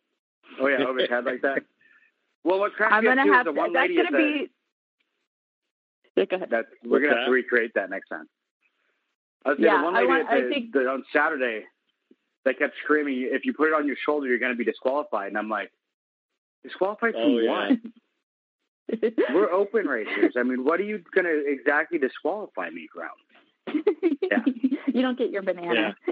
oh 0.60 0.68
yeah, 0.68 0.86
over 0.86 1.00
his 1.00 1.10
head 1.10 1.26
like 1.26 1.42
that. 1.42 1.64
Well, 2.44 2.58
what 2.60 2.74
cracked 2.74 2.92
I'm 2.94 3.04
gonna 3.04 3.22
is 3.24 3.32
have 3.34 3.46
the 3.46 3.52
to, 3.54 3.60
one 3.60 3.72
that's 3.74 3.84
lady 3.90 3.96
gonna 3.98 4.08
at 4.08 4.14
be. 4.18 4.50
Yeah, 6.16 6.26
go 6.26 6.36
ahead. 6.38 6.50
that 6.50 6.66
we're 6.84 7.00
gonna 7.00 7.16
have 7.18 7.26
to 7.28 7.32
recreate 7.32 7.72
that 7.76 7.90
next 7.92 8.10
time. 8.10 8.28
I 9.46 9.50
was 9.50 9.60
Yeah, 9.60 9.78
the 9.78 9.84
one 9.84 9.96
I 9.96 10.04
want- 10.06 10.28
at 10.28 10.34
I 10.38 10.50
think- 10.50 10.74
the, 10.74 10.88
on 10.88 11.04
Saturday 11.14 11.66
that 12.46 12.58
kept 12.58 12.74
screaming, 12.84 13.30
"If 13.32 13.46
you 13.46 13.54
put 13.54 13.68
it 13.68 13.74
on 13.76 13.86
your 13.86 13.96
shoulder, 13.96 14.26
you're 14.28 14.40
going 14.40 14.52
to 14.54 14.58
be 14.58 14.64
disqualified." 14.64 15.28
And 15.28 15.38
I'm 15.38 15.50
like, 15.50 15.72
disqualified 16.64 17.14
from 17.14 17.22
Oh, 17.22 17.38
yeah. 17.40 17.76
what? 18.90 19.14
We're 19.34 19.52
open 19.52 19.86
racers. 19.88 20.34
I 20.36 20.42
mean, 20.44 20.64
what 20.66 20.80
are 20.80 20.84
you 20.84 21.04
going 21.14 21.26
to 21.26 21.44
exactly 21.48 22.00
disqualify 22.00 22.70
me 22.72 22.88
from? 22.94 23.10
Yeah. 24.22 24.40
you 24.94 25.02
don't 25.02 25.18
get 25.18 25.32
your 25.32 25.42
banana. 25.44 25.96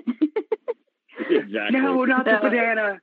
Exactly. 1.31 1.79
No, 1.79 2.05
not 2.05 2.25
the 2.25 2.31
No. 2.31 2.39
banana. 2.41 3.01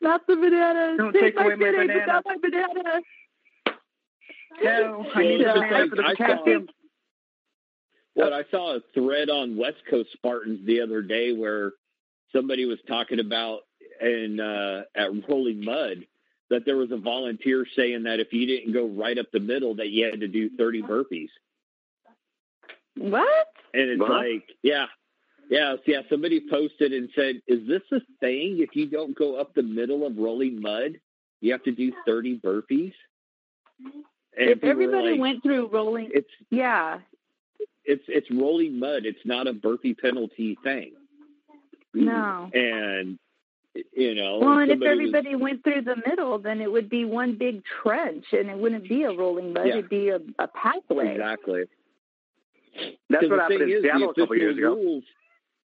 Not 0.00 0.26
the 0.26 0.36
banana. 0.36 0.96
Don't 0.96 1.12
Take 1.12 1.22
take 1.22 1.34
my 1.36 1.44
away 1.44 1.54
my 1.56 1.70
banana. 1.86 2.06
Not 2.06 2.24
my 2.24 2.36
banana. 2.42 3.00
No, 4.62 5.06
I 5.14 5.22
need 5.22 5.40
it's 5.42 5.50
a 5.50 5.52
banana 5.54 5.78
like 5.80 5.90
for 5.90 5.96
the 5.96 6.02
I 6.02 6.14
saw- 6.14 6.26
potassium. 6.38 6.68
What 8.14 8.32
I 8.32 8.44
saw 8.50 8.76
a 8.76 8.80
thread 8.94 9.28
on 9.28 9.56
West 9.58 9.76
Coast 9.90 10.08
Spartans 10.14 10.64
the 10.66 10.80
other 10.80 11.02
day 11.02 11.32
where 11.34 11.72
somebody 12.34 12.64
was 12.64 12.78
talking 12.88 13.20
about 13.20 13.60
in 14.00 14.40
uh, 14.40 14.84
at 14.96 15.10
Rolling 15.28 15.62
Mud 15.62 16.06
that 16.48 16.64
there 16.64 16.76
was 16.78 16.90
a 16.90 16.96
volunteer 16.96 17.66
saying 17.76 18.04
that 18.04 18.18
if 18.18 18.32
you 18.32 18.46
didn't 18.46 18.72
go 18.72 18.86
right 18.86 19.18
up 19.18 19.26
the 19.32 19.40
middle 19.40 19.74
that 19.76 19.88
you 19.90 20.06
had 20.06 20.20
to 20.20 20.28
do 20.28 20.48
30 20.56 20.82
burpees. 20.82 21.28
What? 22.96 23.46
And 23.74 23.90
it's 23.90 24.00
What? 24.00 24.10
like, 24.10 24.44
yeah, 24.62 24.86
yeah, 25.50 25.76
yeah. 25.86 26.00
Somebody 26.10 26.40
posted 26.50 26.92
and 26.92 27.08
said, 27.14 27.42
"Is 27.46 27.66
this 27.68 27.82
a 27.92 28.00
thing? 28.20 28.58
If 28.60 28.74
you 28.74 28.86
don't 28.86 29.16
go 29.16 29.36
up 29.36 29.54
the 29.54 29.62
middle 29.62 30.06
of 30.06 30.16
Rolling 30.16 30.60
Mud, 30.60 30.98
you 31.40 31.52
have 31.52 31.62
to 31.64 31.72
do 31.72 31.92
30 32.06 32.38
burpees." 32.40 32.92
And 34.38 34.50
if 34.50 34.64
everybody 34.64 35.12
like, 35.12 35.20
went 35.20 35.42
through 35.42 35.68
rolling, 35.68 36.10
it's 36.12 36.30
yeah, 36.50 37.00
it's 37.84 38.04
it's 38.08 38.30
rolling 38.30 38.78
mud. 38.78 39.04
It's 39.04 39.24
not 39.24 39.46
a 39.46 39.52
burpee 39.52 39.94
penalty 39.94 40.56
thing. 40.62 40.92
no. 41.94 42.50
And 42.52 43.18
you 43.94 44.14
know, 44.14 44.38
Well, 44.38 44.58
and 44.58 44.70
if 44.70 44.76
somebody 44.78 45.04
was- 45.04 45.14
everybody 45.14 45.34
went 45.36 45.62
through 45.62 45.82
the 45.82 45.96
middle, 46.06 46.38
then 46.38 46.62
it 46.62 46.72
would 46.72 46.88
be 46.88 47.04
one 47.04 47.34
big 47.36 47.62
trench, 47.82 48.24
and 48.32 48.48
it 48.48 48.56
wouldn't 48.56 48.88
be 48.88 49.02
a 49.02 49.12
rolling 49.12 49.52
mud. 49.52 49.66
Yeah. 49.66 49.72
It'd 49.74 49.90
be 49.90 50.08
a, 50.08 50.20
a 50.38 50.48
pathway. 50.48 51.12
exactly. 51.12 51.64
That's 53.08 53.22
'Cause 53.22 53.30
what 53.30 53.36
the 53.36 53.42
happened 53.42 53.58
thing 53.60 53.68
in 53.70 53.76
is, 53.76 53.82
Seattle 53.82 54.10
a 54.10 54.14
couple 54.14 54.36
years 54.36 54.56
ago. 54.58 54.74
Rules, 54.74 55.04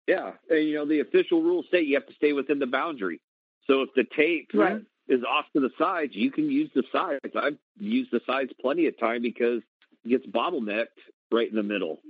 yeah, 0.06 0.32
and, 0.50 0.64
you 0.68 0.74
know 0.74 0.84
the 0.84 1.00
official 1.00 1.42
rules 1.42 1.66
state 1.66 1.86
you 1.86 1.94
have 1.94 2.06
to 2.06 2.14
stay 2.14 2.32
within 2.32 2.58
the 2.58 2.66
boundary. 2.66 3.20
So 3.66 3.82
if 3.82 3.92
the 3.94 4.04
tape 4.04 4.50
Right. 4.54 4.82
is 5.08 5.22
off 5.24 5.50
to 5.52 5.60
the 5.60 5.70
sides, 5.78 6.14
you 6.16 6.30
can 6.30 6.50
use 6.50 6.70
the 6.74 6.82
sides. 6.92 7.20
I've 7.36 7.58
used 7.78 8.10
the 8.10 8.20
sides 8.20 8.52
plenty 8.60 8.86
of 8.86 8.96
time 8.98 9.22
because 9.22 9.62
it 10.04 10.08
gets 10.08 10.26
bottlenecked 10.26 10.98
right 11.30 11.48
in 11.48 11.54
the 11.56 11.62
middle. 11.62 12.00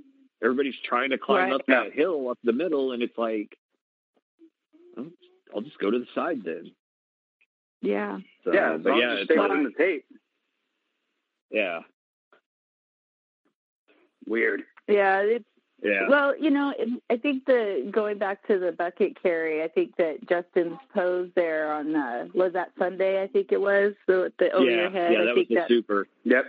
Everybody's 0.43 0.79
trying 0.81 1.11
to 1.11 1.19
climb 1.19 1.51
Right. 1.51 1.61
up 1.61 1.67
that 1.67 1.93
hill 1.93 2.29
up 2.31 2.39
the 2.45 2.53
middle, 2.53 2.93
and 2.93 3.03
it's 3.03 3.19
like, 3.19 3.59
"Oh, 4.97 5.11
I'll 5.55 5.63
just 5.63 5.79
go 5.79 5.91
to 5.91 5.99
the 5.99 6.07
side 6.15 6.43
then. 6.43 6.71
Yeah. 7.83 8.21
So, 8.45 8.53
yeah, 8.53 8.77
but 8.77 8.97
yeah, 8.97 9.15
it's 9.15 9.25
stay 9.25 9.37
like- 9.37 9.51
within 9.51 9.65
the 9.65 9.73
tape. 9.73 10.05
yeah, 11.51 11.83
Weird. 14.27 14.65
Yeah. 14.89 15.21
It's 15.21 15.45
yeah. 15.83 16.09
Well, 16.09 16.37
you 16.37 16.51
know, 16.51 16.75
I 17.09 17.17
think 17.19 17.45
the 17.47 17.89
going 17.93 18.19
back 18.19 18.45
to 18.49 18.59
the 18.59 18.73
bucket 18.73 19.23
carry, 19.23 19.63
I 19.63 19.69
think 19.69 19.95
that 19.97 20.29
Justin's 20.29 20.77
pose 20.93 21.31
there 21.37 21.73
on 21.73 21.95
uh, 21.95 22.27
was 22.35 22.53
that 22.55 22.73
Sunday, 22.77 23.23
I 23.23 23.29
think 23.29 23.53
it 23.53 23.61
was 23.61 23.93
the 24.09 24.33
the 24.41 24.51
over 24.51 24.65
yeah, 24.69 24.77
your 24.77 24.91
head. 24.91 25.13
yeah, 25.13 25.19
I 25.21 25.25
that 25.27 25.35
was 25.35 25.35
think 25.37 25.49
the 25.51 25.55
that 25.55 25.69
super. 25.69 26.09
Yep. 26.25 26.45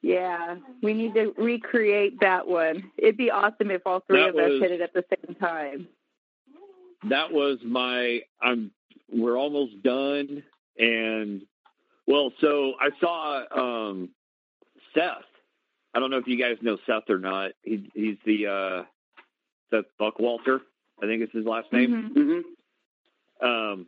yeah, 0.00 0.56
we 0.82 0.94
need 0.94 1.12
to 1.12 1.34
recreate 1.36 2.20
that 2.20 2.48
one. 2.48 2.90
It'd 2.96 3.18
be 3.18 3.30
awesome 3.30 3.70
if 3.70 3.82
all 3.86 4.00
three 4.06 4.20
That 4.22 4.30
of 4.30 4.36
us 4.36 4.62
hit 4.62 4.70
it 4.70 4.80
at 4.80 4.94
the 4.94 5.04
same 5.10 5.34
time. 5.36 5.86
that 7.08 7.30
was 7.32 7.58
my 7.64 8.20
i'm 8.42 8.70
we're 9.12 9.36
almost 9.38 9.82
done 9.82 10.42
and 10.78 11.42
well 12.06 12.32
so 12.40 12.74
i 12.80 12.88
saw 13.00 13.42
um 13.88 14.08
seth 14.94 15.24
i 15.94 16.00
don't 16.00 16.10
know 16.10 16.18
if 16.18 16.26
you 16.26 16.36
guys 16.38 16.56
know 16.62 16.76
seth 16.86 17.08
or 17.08 17.18
not 17.18 17.52
he, 17.62 17.90
he's 17.94 18.16
the 18.24 18.46
uh 18.46 18.82
seth 19.70 19.84
buckwalter 20.00 20.60
i 21.02 21.06
think 21.06 21.22
it's 21.22 21.32
his 21.32 21.44
last 21.46 21.72
name 21.72 22.12
Mhm. 22.14 22.42
hmm 23.42 23.46
um 23.46 23.86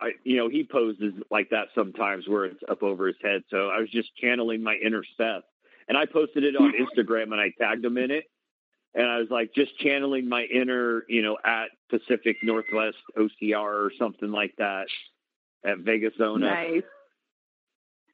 i 0.00 0.12
you 0.24 0.36
know 0.36 0.48
he 0.48 0.64
poses 0.64 1.12
like 1.30 1.50
that 1.50 1.68
sometimes 1.74 2.28
where 2.28 2.44
it's 2.44 2.62
up 2.68 2.82
over 2.82 3.06
his 3.06 3.16
head 3.22 3.42
so 3.50 3.68
i 3.68 3.78
was 3.80 3.90
just 3.90 4.14
channeling 4.16 4.62
my 4.62 4.74
inner 4.76 5.02
seth 5.16 5.42
and 5.88 5.96
i 5.98 6.04
posted 6.06 6.44
it 6.44 6.56
on 6.56 6.72
instagram 6.72 7.32
and 7.32 7.40
i 7.40 7.50
tagged 7.58 7.84
him 7.84 7.96
in 7.98 8.10
it 8.10 8.24
and 8.94 9.06
I 9.06 9.18
was 9.18 9.28
like 9.28 9.52
just 9.54 9.78
channeling 9.80 10.26
my 10.26 10.44
inner, 10.44 11.04
you 11.06 11.20
know, 11.20 11.36
at 11.44 11.66
Pacific 11.90 12.38
Northwest 12.42 12.96
OCR 13.18 13.52
or 13.60 13.92
something 13.98 14.30
like 14.32 14.54
that 14.56 14.86
at 15.66 15.80
Vegas 15.80 16.14
Zona. 16.16 16.46
Nice. 16.46 16.82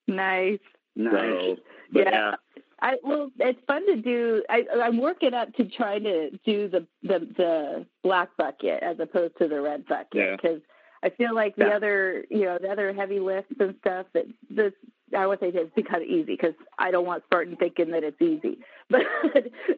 Nice. 0.09 0.59
Nice. 0.97 1.13
So, 1.13 1.57
but 1.93 2.01
Yeah. 2.07 2.11
yeah. 2.11 2.35
I 2.83 2.97
well, 3.05 3.31
it's 3.39 3.61
fun 3.67 3.87
to 3.87 4.03
do. 4.03 4.43
I, 4.51 4.65
I'm 4.83 4.99
working 5.01 5.33
up 5.35 5.55
to 5.55 5.65
try 5.65 5.99
to 6.01 6.31
do 6.45 6.69
the 6.69 6.87
the 7.03 7.21
the 7.37 7.87
black 8.03 8.29
bucket 8.37 8.83
as 8.83 8.99
opposed 8.99 9.39
to 9.39 9.49
the 9.49 9.61
red 9.61 9.87
bucket 9.87 10.09
Yeah. 10.15 10.37
because 10.37 10.61
I 11.05 11.11
feel 11.11 11.35
like 11.35 11.55
the 11.57 11.67
Yeah. 11.67 11.77
other 11.77 12.25
you 12.29 12.45
know 12.45 12.59
the 12.61 12.69
other 12.69 12.93
heavy 12.93 13.21
lifts 13.21 13.55
and 13.61 13.77
stuff 13.81 14.07
that 14.15 14.25
this 14.51 14.73
I 15.17 15.27
would 15.27 15.39
say 15.41 15.49
it's 15.55 15.75
become 15.75 16.03
easy 16.03 16.25
because 16.37 16.55
I 16.79 16.91
don't 16.91 17.07
want 17.07 17.23
Spartan 17.25 17.57
thinking 17.57 17.91
that 17.93 18.03
it's 18.03 18.21
easy, 18.21 18.59
but 18.91 19.03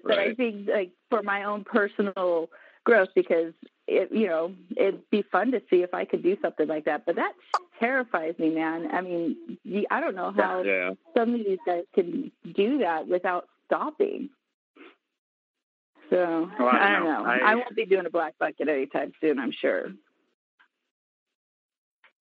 but 0.02 0.18
I 0.18 0.32
think 0.34 0.68
like 0.68 0.90
for 1.10 1.22
my 1.22 1.44
own 1.44 1.64
personal 1.64 2.48
growth 2.84 3.08
because 3.14 3.52
it 3.86 4.10
you 4.12 4.26
know 4.26 4.54
it'd 4.76 5.08
be 5.10 5.22
fun 5.22 5.52
to 5.52 5.62
see 5.70 5.82
if 5.82 5.92
I 5.94 6.04
could 6.04 6.22
do 6.22 6.36
something 6.42 6.66
like 6.68 6.84
that. 6.86 7.04
But 7.06 7.16
that 7.16 7.32
terrifies 7.80 8.38
me, 8.38 8.50
man. 8.50 8.88
I 8.92 9.00
mean, 9.00 9.58
I 9.90 10.00
don't 10.00 10.14
know 10.14 10.32
how 10.36 10.62
Yeah. 10.62 10.92
some 11.16 11.34
of 11.34 11.44
these 11.44 11.58
guys 11.66 11.84
can 11.94 12.30
do 12.54 12.78
that 12.78 13.08
without 13.08 13.48
stopping. 13.66 14.30
So 16.10 16.50
Well, 16.58 16.68
I 16.68 16.92
don't 16.92 17.04
know. 17.04 17.22
know. 17.22 17.28
I- 17.28 17.38
I, 17.38 17.54
won't 17.56 17.74
be 17.74 17.86
doing 17.86 18.06
a 18.06 18.10
black 18.10 18.38
bucket 18.38 18.68
anytime 18.68 19.12
soon. 19.20 19.38
I'm 19.38 19.50
sure. 19.52 19.92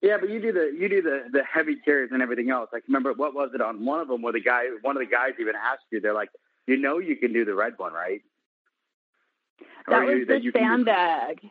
Yeah, 0.02 0.17
but 0.19 0.30
you 0.30 0.41
do 0.41 0.52
the 0.52 0.76
you 0.78 0.89
do 0.89 1.02
the 1.02 1.23
the 1.32 1.43
heavy 1.43 1.78
carries 1.78 2.12
and 2.12 2.21
everything 2.21 2.49
else. 2.49 2.69
Like, 2.73 2.84
remember 2.88 3.13
what 3.13 3.34
was 3.34 3.52
it 3.54 3.62
on 3.62 3.86
one 3.86 4.02
of 4.02 4.10
them 4.10 4.21
where 4.21 4.34
the 4.34 4.41
guy, 4.41 4.65
one 4.82 4.97
of 4.97 4.99
the 4.99 5.06
guys 5.10 5.32
even 5.39 5.56
asked 5.56 5.86
you, 5.91 6.02
they're 6.02 6.13
like, 6.13 6.30
you 6.67 6.76
know, 6.76 6.97
you 6.97 7.15
can 7.15 7.32
do 7.32 7.45
the 7.45 7.56
red 7.56 7.73
one, 7.78 7.93
right? 7.93 8.21
That 9.87 10.07
you- 10.07 10.19
was 10.19 10.27
the 10.27 10.41
you 10.41 10.51
can 10.51 10.61
do- 10.61 10.67
sandbag. 10.67 11.49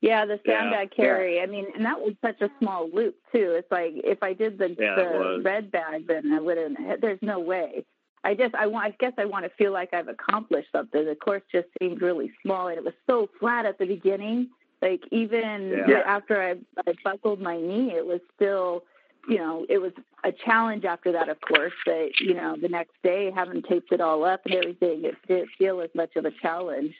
Yeah, 0.00 0.26
the 0.26 0.38
Yeah, 0.44 0.60
sandbag 0.60 0.90
carry. 0.90 1.40
I 1.40 1.46
mean, 1.46 1.66
and 1.74 1.84
that 1.86 1.98
was 2.00 2.14
such 2.20 2.40
a 2.42 2.50
small 2.60 2.90
loop 2.90 3.16
too. 3.32 3.52
It's 3.52 3.70
like 3.70 3.92
if 3.94 4.22
I 4.22 4.34
did 4.34 4.58
the, 4.58 4.70
Yeah, 4.78 4.94
the 4.96 5.40
red 5.42 5.70
bag, 5.70 6.06
then 6.06 6.30
I 6.32 6.40
wouldn't. 6.40 7.00
There's 7.00 7.22
no 7.22 7.38
way. 7.40 7.84
I 8.22 8.34
just 8.34 8.54
I 8.54 8.66
want. 8.66 8.86
I 8.86 8.90
guess 8.98 9.12
I 9.18 9.24
want 9.24 9.44
to 9.44 9.50
feel 9.56 9.72
like 9.72 9.94
I've 9.94 10.08
accomplished 10.08 10.68
something. 10.72 11.04
The 11.04 11.14
course 11.14 11.42
just 11.50 11.68
seemed 11.80 12.02
really 12.02 12.32
small, 12.42 12.68
and 12.68 12.76
it 12.78 12.84
was 12.84 12.94
so 13.08 13.28
flat 13.40 13.64
at 13.66 13.78
the 13.78 13.86
beginning. 13.86 14.50
Like 14.82 15.02
even 15.10 15.84
Yeah. 15.88 16.02
after 16.04 16.42
I, 16.42 16.56
I 16.86 16.92
buckled 17.02 17.40
my 17.40 17.56
knee, 17.58 17.92
it 17.92 18.04
was 18.04 18.20
still, 18.34 18.84
you 19.28 19.38
know, 19.38 19.64
it 19.70 19.78
was 19.78 19.92
a 20.22 20.32
challenge 20.32 20.84
after 20.84 21.12
that, 21.12 21.28
of 21.30 21.40
course. 21.40 21.72
But 21.86 22.18
you 22.20 22.34
know, 22.34 22.56
the 22.60 22.68
next 22.68 22.92
day, 23.02 23.30
having 23.34 23.62
taped 23.62 23.92
it 23.92 24.00
all 24.02 24.24
up 24.24 24.40
and 24.44 24.54
everything, 24.54 25.04
it 25.04 25.16
didn't 25.28 25.48
feel 25.56 25.80
as 25.80 25.90
much 25.94 26.14
of 26.16 26.26
a 26.26 26.30
challenge. 26.30 26.94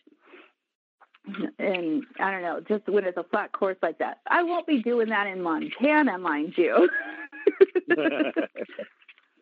And 1.58 2.04
I 2.20 2.30
don't 2.30 2.42
know, 2.42 2.60
just 2.68 2.86
when 2.88 3.04
it's 3.04 3.16
a 3.16 3.24
flat 3.24 3.52
course 3.52 3.78
like 3.82 3.98
that, 3.98 4.18
I 4.28 4.42
won't 4.42 4.66
be 4.66 4.82
doing 4.82 5.08
that 5.08 5.26
in 5.26 5.42
Montana, 5.42 6.18
mind 6.18 6.54
you. 6.56 6.88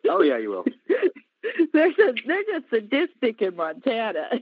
Oh 0.09 0.21
yeah, 0.21 0.37
you 0.37 0.49
will. 0.49 0.65
they're 1.73 1.91
just, 1.91 2.21
they're 2.27 2.43
just 2.43 2.69
sadistic 2.69 3.41
in 3.41 3.55
Montana. 3.55 4.29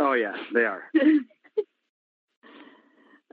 Oh 0.00 0.12
yeah, 0.12 0.36
they 0.54 0.64
are. 0.64 0.84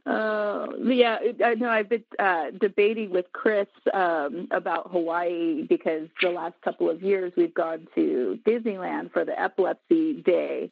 Uh, 0.07 0.67
yeah, 0.83 1.17
I 1.43 1.55
know. 1.55 1.67
I've 1.67 1.89
been 1.89 2.03
uh, 2.19 2.51
debating 2.61 3.09
with 3.09 3.25
Chris 3.33 3.65
um, 3.91 4.47
about 4.51 4.91
Hawaii 4.91 5.63
because 5.63 6.09
the 6.21 6.29
last 6.29 6.53
couple 6.63 6.91
of 6.91 7.01
years 7.01 7.33
we've 7.35 7.55
gone 7.55 7.87
to 7.95 8.37
Disneyland 8.45 9.11
for 9.13 9.25
the 9.25 9.39
Epilepsy 9.39 10.21
Day, 10.21 10.69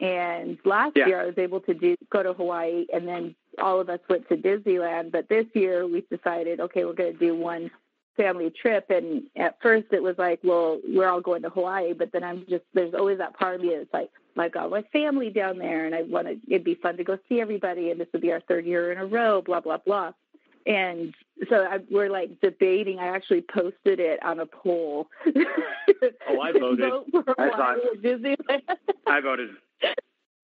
and 0.00 0.58
last 0.64 0.96
Yeah. 0.96 1.06
year 1.06 1.20
I 1.20 1.26
was 1.26 1.38
able 1.38 1.60
to 1.60 1.74
do 1.74 1.96
go 2.10 2.22
to 2.22 2.32
Hawaii, 2.32 2.86
and 2.92 3.06
then 3.06 3.34
all 3.58 3.80
of 3.80 3.88
us 3.90 4.00
went 4.08 4.28
to 4.28 4.36
Disneyland. 4.36 5.12
But 5.12 5.28
this 5.28 5.46
year 5.54 5.86
we've 5.86 6.08
decided, 6.08 6.60
okay, 6.60 6.84
we're 6.84 6.92
going 6.94 7.12
to 7.12 7.18
do 7.18 7.34
one 7.34 7.70
family 8.16 8.50
trip. 8.50 8.90
And 8.90 9.22
at 9.36 9.56
first 9.62 9.86
it 9.92 10.02
was 10.02 10.16
like, 10.18 10.40
well, 10.42 10.80
we're 10.86 11.08
all 11.08 11.20
going 11.20 11.42
to 11.42 11.50
Hawaii, 11.50 11.92
but 11.92 12.12
then 12.12 12.24
I'm 12.24 12.44
just 12.48 12.64
there's 12.74 12.94
always 12.94 13.18
that 13.18 13.38
part 13.38 13.56
of 13.56 13.60
me 13.60 13.74
that's 13.76 13.92
like, 13.92 14.10
I 14.38 14.48
got 14.48 14.70
my 14.70 14.82
family 14.92 15.28
down 15.28 15.58
there, 15.58 15.84
and 15.84 15.94
I 15.94 16.02
want 16.02 16.26
to. 16.28 16.38
It'd 16.48 16.64
be 16.64 16.76
fun 16.76 16.96
to 16.96 17.04
go 17.04 17.18
see 17.28 17.40
everybody, 17.40 17.90
and 17.90 18.00
this 18.00 18.08
would 18.12 18.22
be 18.22 18.32
our 18.32 18.40
third 18.40 18.64
year 18.64 18.90
in 18.92 18.98
a 18.98 19.04
row. 19.04 19.42
Blah 19.42 19.60
blah 19.60 19.78
blah. 19.78 20.12
And 20.66 21.14
so 21.48 21.56
I, 21.64 21.78
we're 21.90 22.10
like 22.10 22.40
debating. 22.40 22.98
I 23.00 23.08
actually 23.08 23.42
posted 23.42 23.98
it 24.00 24.22
on 24.22 24.40
a 24.40 24.46
poll. 24.46 25.08
Oh, 25.26 26.40
I 26.40 26.52
voted. 26.58 26.88
Vote 26.90 27.06
for 27.10 27.40
I 27.40 27.50
saw 27.50 27.74
Hawaii 27.74 27.80
or 27.80 27.96
Disneyland. 27.96 28.62
I 29.06 29.20
voted. 29.20 29.50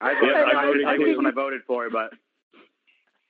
I 0.00 0.14
voted. 0.14 0.28
Yeah, 0.30 0.42
I, 0.42 0.62
I 0.62 0.66
voted. 0.66 0.84
I 0.84 0.96
voted 0.96 1.06
think 1.06 1.16
when 1.16 1.26
I 1.26 1.30
voted 1.30 1.62
for 1.66 1.86
it, 1.86 1.92
but 1.92 2.12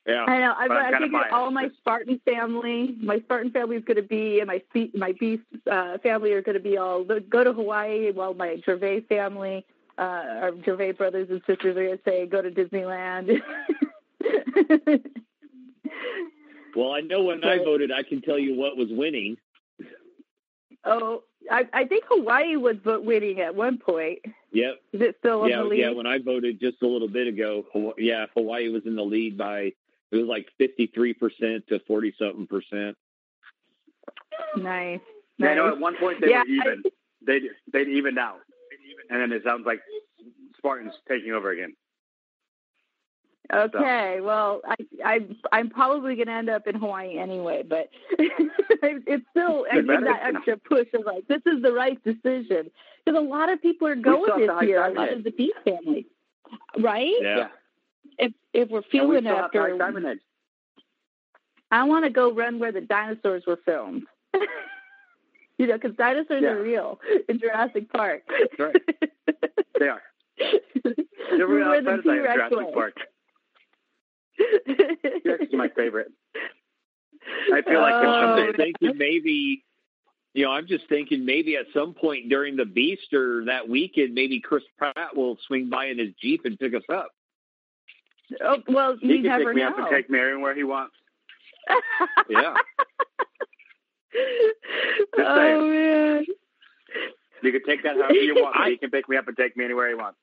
yeah. 0.07 0.25
I 0.25 0.39
know. 0.39 0.55
I, 0.57 0.69
But 0.69 0.77
I'm 0.77 0.87
I 0.87 0.91
kinda 0.91 1.07
figured 1.07 1.33
all 1.33 1.51
my 1.51 1.69
Spartan 1.79 2.21
family, 2.25 2.97
my 3.01 3.21
Spartan 3.21 3.51
family 3.51 3.77
is 3.77 3.85
going 3.85 3.97
to 3.97 4.03
be, 4.03 4.41
and 4.41 4.49
my 4.49 4.63
my 4.95 5.13
Beast 5.13 5.43
uh, 5.71 5.99
family 5.99 6.33
are 6.33 6.43
going 6.43 6.57
to 6.57 6.63
be 6.63 6.77
all 6.77 7.05
go 7.05 7.45
to 7.45 7.53
Hawaii, 7.53 8.11
while 8.11 8.35
my 8.35 8.61
Gervais 8.65 9.03
family, 9.09 9.65
uh, 9.99 10.01
our 10.01 10.53
Gervais 10.65 10.93
brothers 10.93 11.29
and 11.31 11.41
sisters 11.47 11.77
are 11.77 11.85
going 11.85 11.99
to 11.99 12.05
say 12.05 12.27
go 12.27 12.43
to 12.43 12.51
Disneyland. 12.51 13.41
Well, 16.75 16.93
I 16.93 17.01
know 17.01 17.23
when 17.23 17.45
I 17.45 17.59
voted, 17.59 17.91
I 17.93 18.03
can 18.03 18.23
tell 18.23 18.39
you 18.39 18.55
what 18.55 18.77
was 18.77 18.89
winning. 18.91 19.37
oh, 20.85 21.23
I, 21.51 21.67
I 21.73 21.85
think 21.85 22.05
Hawaii 22.09 22.57
was 22.57 22.77
vote 22.85 23.05
winning 23.05 23.41
at 23.41 23.55
one 23.55 23.79
point. 23.79 24.21
Yep. 24.53 24.75
Is 24.93 25.01
it 25.01 25.17
still 25.19 25.45
in 25.45 25.51
yeah, 25.51 25.59
the 25.59 25.65
lead? 25.65 25.79
yeah. 25.81 25.91
When 25.91 26.07
I 26.07 26.19
voted 26.19 26.61
just 26.61 26.83
a 26.83 26.87
little 26.87 27.09
bit 27.09 27.27
ago, 27.27 27.65
Haw- 27.73 27.95
yeah, 27.99 28.27
Hawaii 28.35 28.69
was 28.69 28.83
in 28.87 28.97
the 28.97 29.03
lead 29.03 29.37
by 29.39 29.73
it 30.11 30.17
was 30.17 30.27
like 30.27 30.47
fifty 30.59 30.87
three 30.95 31.15
percent 31.15 31.67
to 31.69 31.81
forty 31.87 32.15
something 32.19 32.47
percent. 32.47 32.97
nice. 34.57 35.01
yeah, 35.39 35.49
I 35.49 35.55
know 35.55 35.69
at 35.69 35.79
one 35.79 35.97
point 35.97 36.21
they 36.21 36.31
Yeah, 36.31 36.41
were 36.43 36.49
even. 36.49 36.83
They'd 37.25 37.43
they'd 37.73 37.89
evened 37.89 38.19
out, 38.19 38.41
and 39.09 39.21
then 39.21 39.33
it 39.33 39.43
sounds 39.45 39.65
like 39.65 39.81
Spartans 40.59 40.93
taking 41.09 41.33
over 41.33 41.51
again. 41.51 41.75
Okay, 43.55 44.21
well, 44.23 44.63
I, 44.67 44.77
I, 45.05 45.19
I'm 45.53 45.69
probably 45.69 46.15
going 46.17 46.29
to 46.29 46.33
end 46.33 46.49
up 46.49 46.67
in 46.67 46.75
Hawaii 46.75 47.19
anyway, 47.19 47.63
but 47.69 47.91
it's 48.19 49.25
still 49.31 49.67
I 49.71 49.77
need 49.77 49.89
that 49.89 50.21
extra 50.35 50.57
push 50.57 50.87
of 50.95 51.05
like 51.05 51.29
this 51.29 51.43
is 51.45 51.61
the 51.63 51.73
right 51.73 52.03
decision 52.03 52.71
because 53.05 53.19
a 53.19 53.21
lot 53.21 53.51
of 53.53 53.61
people 53.61 53.89
are 53.89 53.95
going 53.95 54.41
this 54.41 54.51
year. 54.63 54.83
A 54.83 54.95
lot 54.95 55.13
of 55.13 55.23
the 55.25 55.31
Beast 55.33 55.57
family, 55.65 56.07
right? 56.79 57.13
Yeah. 57.21 57.49
If 58.19 58.33
if 58.55 58.71
we're 58.71 58.79
And 58.79 58.87
we 58.87 58.91
feeling 58.91 59.21
still 59.25 59.37
have 59.37 59.51
the 59.53 59.59
after, 59.59 59.73
high 59.73 59.79
diamond 59.79 60.07
edge. 60.07 60.19
I 61.71 61.85
want 61.85 62.05
to 62.05 62.11
go 62.11 62.33
run 62.33 62.59
where 62.59 62.73
the 62.73 62.81
dinosaurs 62.83 63.45
were 63.47 63.59
filmed. 63.67 64.05
you 65.59 65.67
know, 65.67 65.75
because 65.79 65.95
dinosaurs 65.97 66.43
Yeah. 66.43 66.51
are 66.51 66.63
real 66.63 67.01
in 67.29 67.39
Jurassic 67.39 67.93
Park. 67.93 68.23
That's 68.29 68.59
right. 68.59 68.77
They 69.79 69.89
are. 69.89 70.03
They're 70.39 71.47
real 71.47 71.71
the 71.71 71.79
outside 71.79 71.99
of 71.99 72.05
the 72.05 72.13
T-Rex 72.13 72.35
Jurassic 72.35 72.57
was. 72.59 72.71
Park. 72.75 72.95
T-Rex 74.39 75.45
my 75.53 75.69
favorite. 75.77 76.11
I 77.53 77.63
feel 77.63 77.81
like 77.81 77.95
Oh, 77.95 78.09
I'm 78.49 78.55
thinking 78.55 78.97
maybe, 78.97 79.65
you 80.35 80.45
know, 80.45 80.51
I'm 80.53 80.67
just 80.67 80.89
thinking 80.89 81.25
maybe 81.25 81.57
at 81.57 81.67
some 81.75 81.95
point 81.95 82.29
during 82.29 82.57
the 82.57 82.65
Beast 82.65 83.13
or 83.13 83.45
that 83.47 83.69
weekend, 83.69 84.15
maybe 84.15 84.41
Chris 84.41 84.65
Pratt 84.79 85.15
will 85.17 85.39
swing 85.47 85.69
by 85.69 85.87
in 85.87 85.99
his 85.99 86.11
Jeep 86.21 86.45
and 86.45 86.59
pick 86.59 86.75
us 86.75 86.83
up. 86.93 87.11
oh, 88.43 88.59
well, 88.69 88.97
He 89.01 89.09
you 89.09 89.15
can 89.17 89.23
never 89.25 89.45
take 89.47 89.55
me 89.55 89.63
know. 89.63 89.69
up 89.69 89.79
and 89.79 89.87
take 89.91 90.11
me 90.11 90.19
anywhere 90.19 90.55
he 90.55 90.65
wants. 90.65 90.95
Yeah. 92.29 92.55
oh 95.19 95.69
man. 95.69 96.25
You 97.43 97.51
can 97.53 97.63
take 97.67 97.83
that 97.83 97.97
however 97.97 98.13
you 98.15 98.35
want. 98.35 98.57
he 98.71 98.77
can 98.79 98.91
pick 98.91 99.09
me 99.09 99.17
up 99.17 99.27
and 99.29 99.37
take 99.37 99.57
me 99.57 99.65
anywhere 99.65 99.89
he 99.89 99.95
wants. 99.95 100.19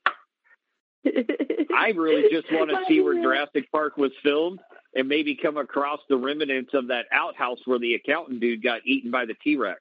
I 1.05 1.89
really 1.95 2.29
just 2.31 2.51
want 2.51 2.69
to 2.69 2.77
see 2.87 3.01
where 3.01 3.21
Jurassic 3.21 3.71
Park 3.71 3.97
was 3.97 4.11
filmed 4.23 4.59
and 4.95 5.07
maybe 5.07 5.35
come 5.35 5.57
across 5.57 5.99
the 6.09 6.17
remnants 6.17 6.73
of 6.73 6.87
that 6.87 7.05
outhouse 7.11 7.59
where 7.65 7.79
the 7.79 7.93
accountant 7.95 8.39
dude 8.39 8.63
got 8.63 8.81
eaten 8.85 9.11
by 9.11 9.25
the 9.25 9.35
T 9.35 9.55
Rex. 9.55 9.79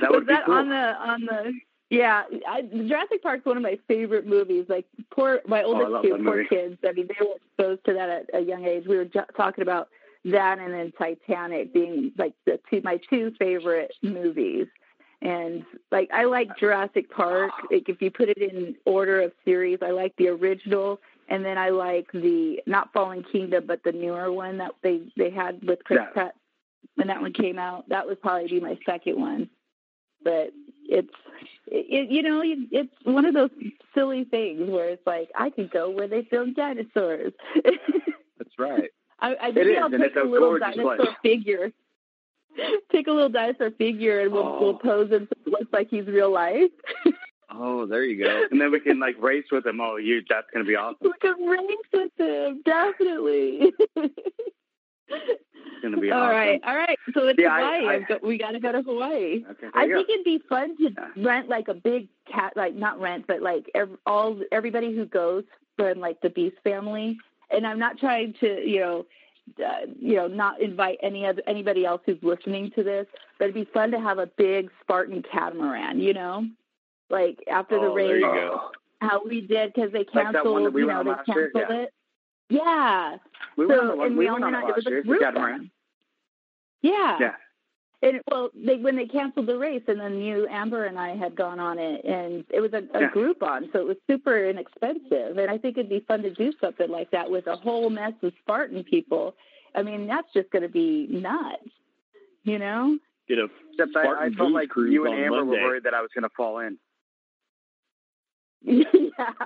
That 0.00 0.10
was 0.10 0.24
that 0.26 0.46
cool. 0.46 0.54
on 0.54 0.68
the 0.68 0.74
on 0.74 1.20
the 1.26 1.52
yeah 1.90 2.24
I, 2.48 2.62
Jurassic 2.62 3.22
Park's 3.22 3.44
one 3.46 3.56
of 3.56 3.62
my 3.62 3.78
favorite 3.86 4.26
movies 4.26 4.66
like 4.68 4.86
poor 5.14 5.40
my 5.46 5.62
Oh, 5.62 5.74
oldest 5.74 5.90
love 5.90 6.02
two 6.02 6.18
poor 6.24 6.44
kids 6.44 6.76
I 6.84 6.92
mean 6.92 7.06
they 7.08 7.24
were 7.24 7.36
exposed 7.36 7.84
to 7.86 7.92
that 7.94 8.08
at 8.08 8.30
a 8.34 8.40
young 8.40 8.64
age 8.64 8.84
we 8.86 8.96
were 8.96 9.04
ju- 9.04 9.20
talking 9.36 9.62
about 9.62 9.88
that 10.24 10.58
and 10.58 10.72
then 10.72 10.92
Titanic 10.98 11.72
being 11.72 12.12
like 12.18 12.32
the 12.46 12.58
two 12.68 12.80
my 12.82 12.98
two 13.10 13.32
favorite 13.38 13.92
movies 14.02 14.66
and 15.22 15.64
like 15.90 16.10
I 16.12 16.24
like 16.24 16.56
Jurassic 16.58 17.10
Park 17.10 17.52
like 17.70 17.88
if 17.88 18.02
you 18.02 18.10
put 18.10 18.28
it 18.28 18.38
in 18.38 18.74
order 18.84 19.22
of 19.22 19.32
series 19.44 19.78
I 19.82 19.90
like 19.90 20.14
the 20.16 20.28
original 20.28 21.00
and 21.28 21.44
then 21.44 21.56
I 21.58 21.70
like 21.70 22.10
the 22.12 22.60
not 22.66 22.92
Fallen 22.92 23.24
Kingdom 23.30 23.64
but 23.66 23.82
the 23.84 23.92
newer 23.92 24.32
one 24.32 24.58
that 24.58 24.72
they 24.82 25.02
they 25.16 25.30
had 25.30 25.62
with 25.62 25.84
Chris 25.84 26.00
Yeah. 26.02 26.12
Pratt 26.12 26.34
when 26.96 27.06
that 27.06 27.20
one 27.20 27.32
came 27.32 27.58
out 27.58 27.88
that 27.88 28.06
would 28.06 28.20
probably 28.20 28.48
be 28.48 28.60
my 28.60 28.78
second 28.84 29.20
one 29.20 29.48
but 30.24 30.50
it's 30.86 31.08
it, 31.66 32.10
you 32.10 32.22
know 32.22 32.42
it's 32.44 32.92
one 33.04 33.24
of 33.24 33.34
those 33.34 33.50
silly 33.94 34.24
things 34.24 34.68
where 34.68 34.90
it's 34.90 35.06
like 35.06 35.30
I 35.36 35.50
could 35.50 35.70
go 35.70 35.90
where 35.90 36.08
they 36.08 36.22
film 36.24 36.54
dinosaurs. 36.54 37.32
That's 37.64 38.58
right. 38.58 38.90
I, 39.20 39.36
I 39.40 39.50
maybe 39.52 39.76
I'll 39.76 39.90
take 39.90 40.16
a, 40.16 40.22
a 40.22 40.24
little 40.28 40.58
dinosaur 40.58 40.96
place. 40.96 41.08
figure. 41.22 41.72
Take 42.92 43.06
a 43.06 43.12
little 43.12 43.28
dice 43.28 43.54
dinosaur 43.58 43.76
figure 43.76 44.20
and 44.20 44.32
we'll, 44.32 44.42
oh. 44.42 44.58
we'll 44.60 44.78
pose 44.78 45.08
so 45.10 45.16
it 45.16 45.28
looks 45.46 45.72
like 45.72 45.88
he's 45.90 46.06
real 46.06 46.32
life. 46.32 46.70
Oh, 47.54 47.86
there 47.86 48.04
you 48.04 48.22
go. 48.22 48.46
And 48.50 48.60
then 48.60 48.72
we 48.72 48.80
can 48.80 48.98
like 48.98 49.20
race 49.20 49.44
with 49.50 49.66
him. 49.66 49.80
Oh, 49.80 49.96
you 49.96 50.22
that's 50.28 50.46
gonna 50.52 50.64
be 50.64 50.76
awesome. 50.76 50.96
We 51.02 51.12
can 51.20 51.46
race 51.46 51.60
with 51.92 52.12
him, 52.16 52.62
definitely. 52.64 53.72
it's 53.96 55.82
gonna 55.82 56.00
be 56.00 56.10
all 56.12 56.22
awesome. 56.22 56.36
right. 56.36 56.60
All 56.66 56.76
right. 56.76 56.98
So 57.14 57.28
it's 57.28 57.38
yeah, 57.38 57.54
Hawaii. 57.54 57.86
I, 57.86 57.94
I, 57.94 57.98
got, 58.00 58.22
we 58.22 58.38
got 58.38 58.52
to 58.52 58.60
go 58.60 58.72
to 58.72 58.82
Hawaii. 58.82 59.44
Okay, 59.50 59.66
I 59.74 59.86
think 59.86 60.08
go. 60.08 60.14
it'd 60.14 60.24
be 60.24 60.40
fun 60.48 60.76
to 60.78 60.90
yeah. 60.96 61.08
rent 61.24 61.48
like 61.48 61.68
a 61.68 61.74
big 61.74 62.08
cat, 62.30 62.54
like 62.56 62.74
not 62.74 63.00
rent, 63.00 63.26
but 63.28 63.42
like 63.42 63.70
every, 63.74 63.96
all 64.06 64.40
everybody 64.50 64.94
who 64.94 65.04
goes 65.04 65.44
from 65.76 66.00
like 66.00 66.20
the 66.22 66.30
Beast 66.30 66.56
family. 66.64 67.18
And 67.50 67.66
I'm 67.66 67.78
not 67.78 67.98
trying 67.98 68.32
to, 68.40 68.66
you 68.66 68.80
know, 68.80 69.06
uh, 69.58 69.86
you 69.98 70.16
know, 70.16 70.26
not 70.26 70.60
invite 70.60 70.98
any 71.02 71.26
other 71.26 71.42
anybody 71.46 71.84
else 71.84 72.00
who's 72.06 72.22
listening 72.22 72.70
to 72.76 72.82
this, 72.82 73.06
but 73.38 73.46
it'd 73.46 73.54
be 73.54 73.70
fun 73.72 73.90
to 73.90 74.00
have 74.00 74.18
a 74.18 74.26
big 74.26 74.70
Spartan 74.80 75.22
catamaran. 75.30 76.00
You 76.00 76.14
know, 76.14 76.46
like 77.10 77.38
after 77.50 77.76
oh, 77.76 77.82
the 77.82 77.90
race, 77.90 78.22
how 79.00 79.22
we 79.24 79.40
did 79.40 79.72
because 79.74 79.92
they 79.92 80.04
canceled. 80.04 80.62
Like 80.62 80.74
we 80.74 80.82
you 80.82 80.86
know, 80.86 81.04
they 81.04 81.32
canceled 81.32 81.50
year, 81.54 81.66
yeah. 81.68 81.82
it. 81.82 81.94
Yeah. 82.48 83.16
We 83.56 83.66
so, 83.66 83.68
went 83.68 83.80
on, 83.82 84.06
and 84.06 84.16
we, 84.16 84.26
we 84.26 84.30
went 84.30 84.44
on 84.44 84.52
was 84.52 84.84
year, 84.86 85.00
a 85.00 85.18
catamaran. 85.18 85.70
Yeah. 86.82 87.16
Yeah. 87.20 87.34
And 88.02 88.20
well, 88.28 88.50
they 88.54 88.76
when 88.76 88.96
they 88.96 89.06
canceled 89.06 89.46
the 89.46 89.56
race, 89.56 89.82
and 89.86 90.00
then 90.00 90.20
you, 90.20 90.48
Amber, 90.48 90.86
and 90.86 90.98
I 90.98 91.14
had 91.14 91.36
gone 91.36 91.60
on 91.60 91.78
it, 91.78 92.04
and 92.04 92.44
it 92.52 92.60
was 92.60 92.72
a, 92.72 92.78
a 92.96 93.02
yeah. 93.02 93.10
Groupon, 93.14 93.72
so 93.72 93.78
it 93.78 93.86
was 93.86 93.96
super 94.10 94.48
inexpensive. 94.48 95.38
And 95.38 95.48
I 95.48 95.56
think 95.56 95.78
it'd 95.78 95.88
be 95.88 96.04
fun 96.08 96.22
to 96.22 96.30
do 96.34 96.52
something 96.60 96.90
like 96.90 97.12
that 97.12 97.30
with 97.30 97.46
a 97.46 97.54
whole 97.54 97.90
mess 97.90 98.14
of 98.22 98.32
Spartan 98.40 98.82
people. 98.82 99.36
I 99.74 99.82
mean, 99.82 100.08
that's 100.08 100.26
just 100.34 100.50
going 100.50 100.62
to 100.62 100.68
be 100.68 101.06
nuts, 101.08 101.68
you 102.42 102.58
know. 102.58 102.98
Get 103.28 103.38
a 103.38 103.48
Except 103.72 103.96
I, 103.96 104.26
I 104.26 104.30
felt 104.30 104.52
like 104.52 104.68
you 104.76 105.06
and 105.06 105.14
Amber 105.14 105.44
Monday. 105.44 105.62
were 105.62 105.68
worried 105.68 105.84
that 105.84 105.94
I 105.94 106.02
was 106.02 106.10
going 106.14 106.24
to 106.24 106.34
fall 106.36 106.58
in. 106.58 106.78
yeah. 108.62 108.84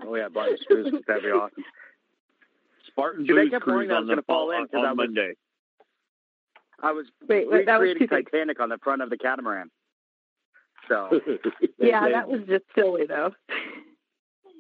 Oh 0.05 0.15
yeah, 0.15 0.29
body 0.29 0.57
screws. 0.63 0.93
That'd 1.07 1.23
be 1.23 1.29
awesome. 1.29 1.63
Spartan 2.89 3.27
See, 3.27 3.33
Booze 3.33 3.45
they 3.45 3.51
kept 3.51 3.65
cruise 3.65 3.91
I 3.93 4.01
was 4.01 4.07
going 4.07 4.17
to 4.17 4.23
fall 4.23 4.51
in 4.51 4.63
on, 4.63 4.69
on 4.75 4.87
I 4.87 4.93
was, 4.93 4.97
Monday. 4.97 5.35
I 6.83 6.93
was 6.93 7.07
wait, 7.29 7.51
wait 7.51 7.67
that 7.67 7.81
was 7.81 7.97
Titanic 8.09 8.61
on 8.61 8.69
the 8.69 8.79
front 8.79 9.03
of 9.03 9.11
the 9.11 9.17
catamaran. 9.17 9.71
So 10.89 11.09
yeah, 11.79 12.05
they, 12.05 12.13
that 12.13 12.29
was 12.29 12.41
just 12.49 12.65
silly 12.75 13.07
though. 13.07 13.33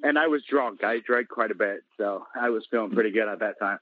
And 0.02 0.18
I 0.18 0.26
was 0.26 0.42
drunk. 0.48 0.84
I 0.84 1.00
drank 1.06 1.28
quite 1.28 1.50
a 1.50 1.54
bit, 1.54 1.80
so 1.96 2.26
I 2.38 2.50
was 2.50 2.66
feeling 2.70 2.90
pretty 2.90 3.10
good 3.10 3.28
at 3.28 3.40
that 3.40 3.58
time. 3.58 3.78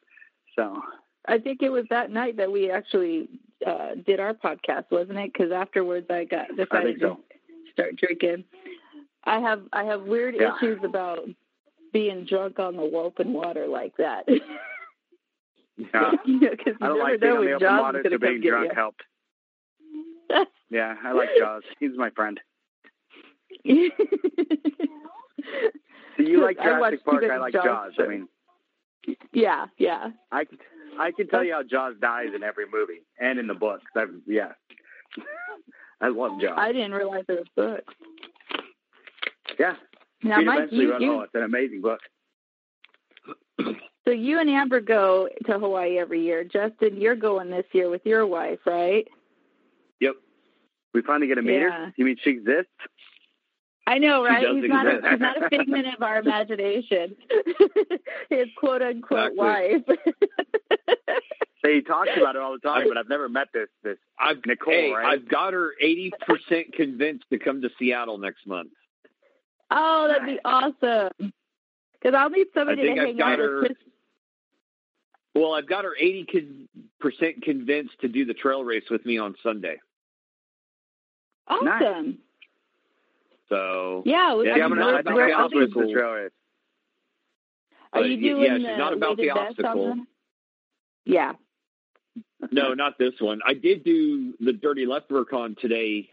So 0.56 0.80
I 1.26 1.38
think 1.38 1.62
it 1.62 1.70
was 1.70 1.84
that 1.90 2.10
night 2.10 2.36
that 2.36 2.50
we 2.50 2.70
actually 2.70 3.28
uh, 3.66 3.90
did 4.06 4.20
our 4.20 4.34
podcast, 4.34 4.84
wasn't 4.90 5.18
it? 5.18 5.32
Because 5.32 5.52
afterwards, 5.52 6.06
I 6.10 6.24
got 6.24 6.48
decided 6.56 6.98
so. 7.00 7.14
to 7.14 7.72
start 7.72 7.96
drinking. 7.96 8.44
I 9.24 9.40
have 9.40 9.62
I 9.72 9.84
have 9.84 10.02
weird 10.02 10.36
yeah. 10.38 10.56
issues 10.56 10.80
about 10.84 11.20
being 11.92 12.24
drunk 12.24 12.58
on 12.58 12.76
the 12.76 12.82
open 12.82 13.32
water 13.32 13.66
like 13.66 13.96
that. 13.96 14.28
Yeah. 15.76 16.12
you 16.24 16.40
know, 16.40 16.48
I 16.80 16.86
don't 16.88 16.98
like 16.98 17.20
being 17.20 17.32
on 17.32 17.44
the 17.44 17.52
open 17.52 17.76
water, 17.78 18.04
so 18.08 18.18
being 18.18 18.40
drunk 18.40 18.70
you. 18.70 18.74
helped. 18.74 19.02
yeah, 20.70 20.94
I 21.04 21.12
like 21.12 21.28
Jaws. 21.38 21.62
He's 21.78 21.90
my 21.96 22.10
friend. 22.10 22.40
so 23.66 23.72
you 26.18 26.42
like 26.42 26.56
Jurassic 26.58 27.00
I 27.06 27.10
Park? 27.10 27.24
I 27.30 27.38
like 27.38 27.52
Jaws. 27.52 27.64
Jaws. 27.64 27.92
I 27.98 28.06
mean, 28.06 28.28
yeah, 29.32 29.66
yeah. 29.78 30.08
I 30.32 30.44
can 30.44 30.58
I 30.98 31.10
can 31.10 31.28
tell 31.28 31.44
you 31.44 31.52
how 31.54 31.62
Jaws 31.62 31.94
dies 32.00 32.28
in 32.34 32.42
every 32.42 32.64
movie 32.72 33.02
and 33.18 33.38
in 33.38 33.46
the 33.46 33.54
books. 33.54 33.84
I've, 33.96 34.10
yeah, 34.26 34.52
I 36.00 36.08
love 36.08 36.40
Jaws. 36.40 36.56
I 36.56 36.72
didn't 36.72 36.92
realize 36.92 37.24
there 37.26 37.36
was 37.36 37.46
books. 37.56 37.94
Yeah. 39.58 39.74
Now, 40.22 40.40
Mike, 40.40 40.68
you, 40.70 40.98
you, 40.98 41.12
oh, 41.12 41.20
it's 41.20 41.34
an 41.34 41.42
amazing 41.42 41.82
book. 41.82 42.00
So 44.04 44.10
you 44.10 44.38
and 44.38 44.50
Amber 44.50 44.80
go 44.80 45.28
to 45.46 45.58
Hawaii 45.58 45.98
every 45.98 46.22
year. 46.22 46.44
Justin, 46.44 47.00
you're 47.00 47.16
going 47.16 47.50
this 47.50 47.64
year 47.72 47.88
with 47.88 48.04
your 48.04 48.26
wife, 48.26 48.58
right? 48.66 49.08
Yep. 50.00 50.14
We 50.92 51.02
finally 51.02 51.26
get 51.26 51.36
to 51.36 51.42
meet 51.42 51.60
yeah. 51.60 51.86
her. 51.86 51.94
You 51.96 52.04
mean 52.04 52.16
she 52.22 52.30
exists? 52.30 52.70
I 53.86 53.98
know, 53.98 54.24
right? 54.24 54.46
He's 54.48 54.68
not, 54.68 54.86
a, 54.86 55.00
he's 55.10 55.20
not 55.20 55.42
a 55.42 55.48
figment 55.50 55.86
of 55.94 56.02
our 56.02 56.18
imagination. 56.18 57.16
His 58.30 58.46
quote 58.56 58.80
unquote 58.80 59.32
exactly. 59.32 59.36
wife. 59.36 59.82
he 61.62 61.82
talks 61.82 62.10
about 62.16 62.36
it 62.36 62.40
all 62.40 62.52
the 62.52 62.66
time, 62.66 62.88
but 62.88 62.96
I've 62.96 63.08
never 63.10 63.28
met 63.28 63.48
this 63.52 63.68
this 63.82 63.98
I've, 64.18 64.38
Nicole. 64.46 64.72
Hey, 64.72 64.90
right? 64.90 65.12
I've 65.12 65.28
got 65.28 65.52
her 65.52 65.72
eighty 65.82 66.12
percent 66.26 66.72
convinced 66.72 67.24
to 67.30 67.38
come 67.38 67.60
to 67.60 67.68
Seattle 67.78 68.16
next 68.16 68.46
month. 68.46 68.70
Oh, 69.70 70.08
that'd 70.08 70.26
be 70.26 70.40
awesome. 70.44 71.32
Because 72.00 72.14
I'll 72.16 72.30
need 72.30 72.46
somebody 72.54 72.82
to 72.82 72.90
I've 72.90 72.98
hang 72.98 73.20
out 73.20 73.38
her, 73.38 73.56
with. 73.60 73.66
Chris. 73.66 73.78
Well, 75.34 75.54
I've 75.54 75.68
got 75.68 75.84
her 75.84 75.96
eighty 75.98 76.68
percent 77.00 77.42
convinced 77.42 78.00
to 78.00 78.08
do 78.08 78.24
the 78.24 78.34
trail 78.34 78.62
race 78.64 78.84
with 78.90 79.04
me 79.04 79.18
on 79.18 79.34
Sunday. 79.42 79.80
Awesome. 81.48 81.66
Nice. 81.66 82.14
So 83.48 84.02
yeah, 84.06 84.40
yeah, 84.42 84.64
I'm 84.64 84.70
gonna, 84.70 84.98
about 84.98 85.04
the 85.04 85.32
obstacle. 85.32 85.92
Trail 85.92 86.10
race. 86.12 86.30
Are 87.92 88.02
you 88.02 88.20
doing 88.20 88.42
yeah, 88.42 88.54
the 88.54 88.58
she's 88.58 88.78
not 88.78 88.92
about 88.92 89.16
the 89.16 89.30
obstacle. 89.30 89.96
Yeah. 91.04 91.32
no, 92.50 92.74
not 92.74 92.98
this 92.98 93.14
one. 93.20 93.40
I 93.46 93.54
did 93.54 93.84
do 93.84 94.34
the 94.40 94.52
Dirty 94.52 94.86
Leprechaun 94.86 95.56
today 95.60 96.08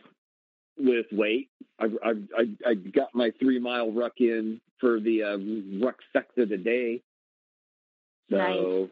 with 0.78 1.08
weight. 1.12 1.50
I, 1.80 1.86
I, 2.04 2.12
I, 2.38 2.70
I 2.70 2.74
got 2.76 3.16
my 3.16 3.32
three 3.40 3.60
mile 3.60 3.92
ruck 3.92 4.14
in 4.20 4.62
for 4.80 5.00
the 5.00 5.24
uh, 5.24 5.86
ruck 5.86 5.98
sector 6.14 6.46
today. 6.46 7.02
So, 8.30 8.38
nice. 8.38 8.90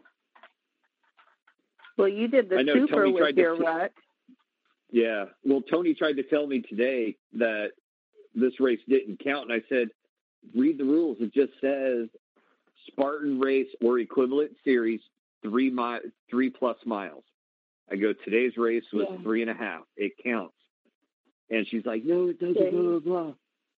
Well, 1.99 2.07
you 2.07 2.29
did 2.29 2.47
the 2.47 2.63
super 2.73 2.95
Tony 2.95 3.11
with 3.11 3.35
your 3.35 3.57
ruck. 3.57 3.91
Yeah. 4.89 5.25
Well, 5.43 5.61
Tony 5.61 5.93
tried 5.93 6.13
to 6.13 6.23
tell 6.23 6.47
me 6.47 6.61
today 6.61 7.17
that 7.33 7.71
this 8.33 8.57
race 8.61 8.79
didn't 8.87 9.21
count, 9.21 9.51
and 9.51 9.61
I 9.61 9.65
said, 9.67 9.89
read 10.55 10.77
the 10.77 10.85
rules. 10.85 11.17
It 11.19 11.33
just 11.33 11.51
says 11.59 12.07
Spartan 12.87 13.37
race 13.37 13.67
or 13.83 13.99
equivalent 13.99 14.51
series 14.63 15.01
three 15.43 15.69
mi- 15.69 16.09
three 16.29 16.49
plus 16.49 16.77
miles. 16.85 17.25
I 17.91 17.97
go 17.97 18.13
today's 18.13 18.55
race 18.55 18.85
was 18.93 19.07
yeah. 19.09 19.17
three 19.21 19.41
and 19.41 19.51
a 19.51 19.53
half. 19.53 19.81
It 19.97 20.13
counts. 20.23 20.55
And 21.49 21.67
she's 21.67 21.85
like, 21.85 22.05
no, 22.05 22.29
it 22.29 22.39
doesn't. 22.39 22.71
Blah 22.71 22.81
blah 22.81 22.99
blah. 22.99 23.33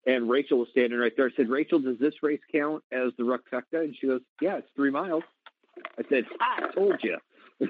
And 0.05 0.29
Rachel 0.29 0.59
was 0.59 0.67
standing 0.71 0.99
right 0.99 1.13
there. 1.15 1.27
I 1.27 1.35
said, 1.37 1.49
Rachel, 1.49 1.79
does 1.79 1.99
this 1.99 2.15
race 2.21 2.41
count 2.51 2.83
as 2.91 3.13
the 3.17 3.23
Ruckfecta? 3.23 3.79
And 3.83 3.95
she 3.97 4.07
goes, 4.07 4.21
Yeah, 4.41 4.57
it's 4.57 4.67
three 4.75 4.91
miles. 4.91 5.23
I 5.97 6.03
said, 6.09 6.25
I 6.41 6.73
told 6.75 6.95
you. 7.01 7.17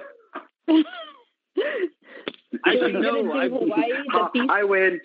I 2.66 2.76
know. 2.76 3.32
I, 3.34 3.50
Hawaii, 3.50 4.48
I 4.50 4.64
win. 4.64 5.02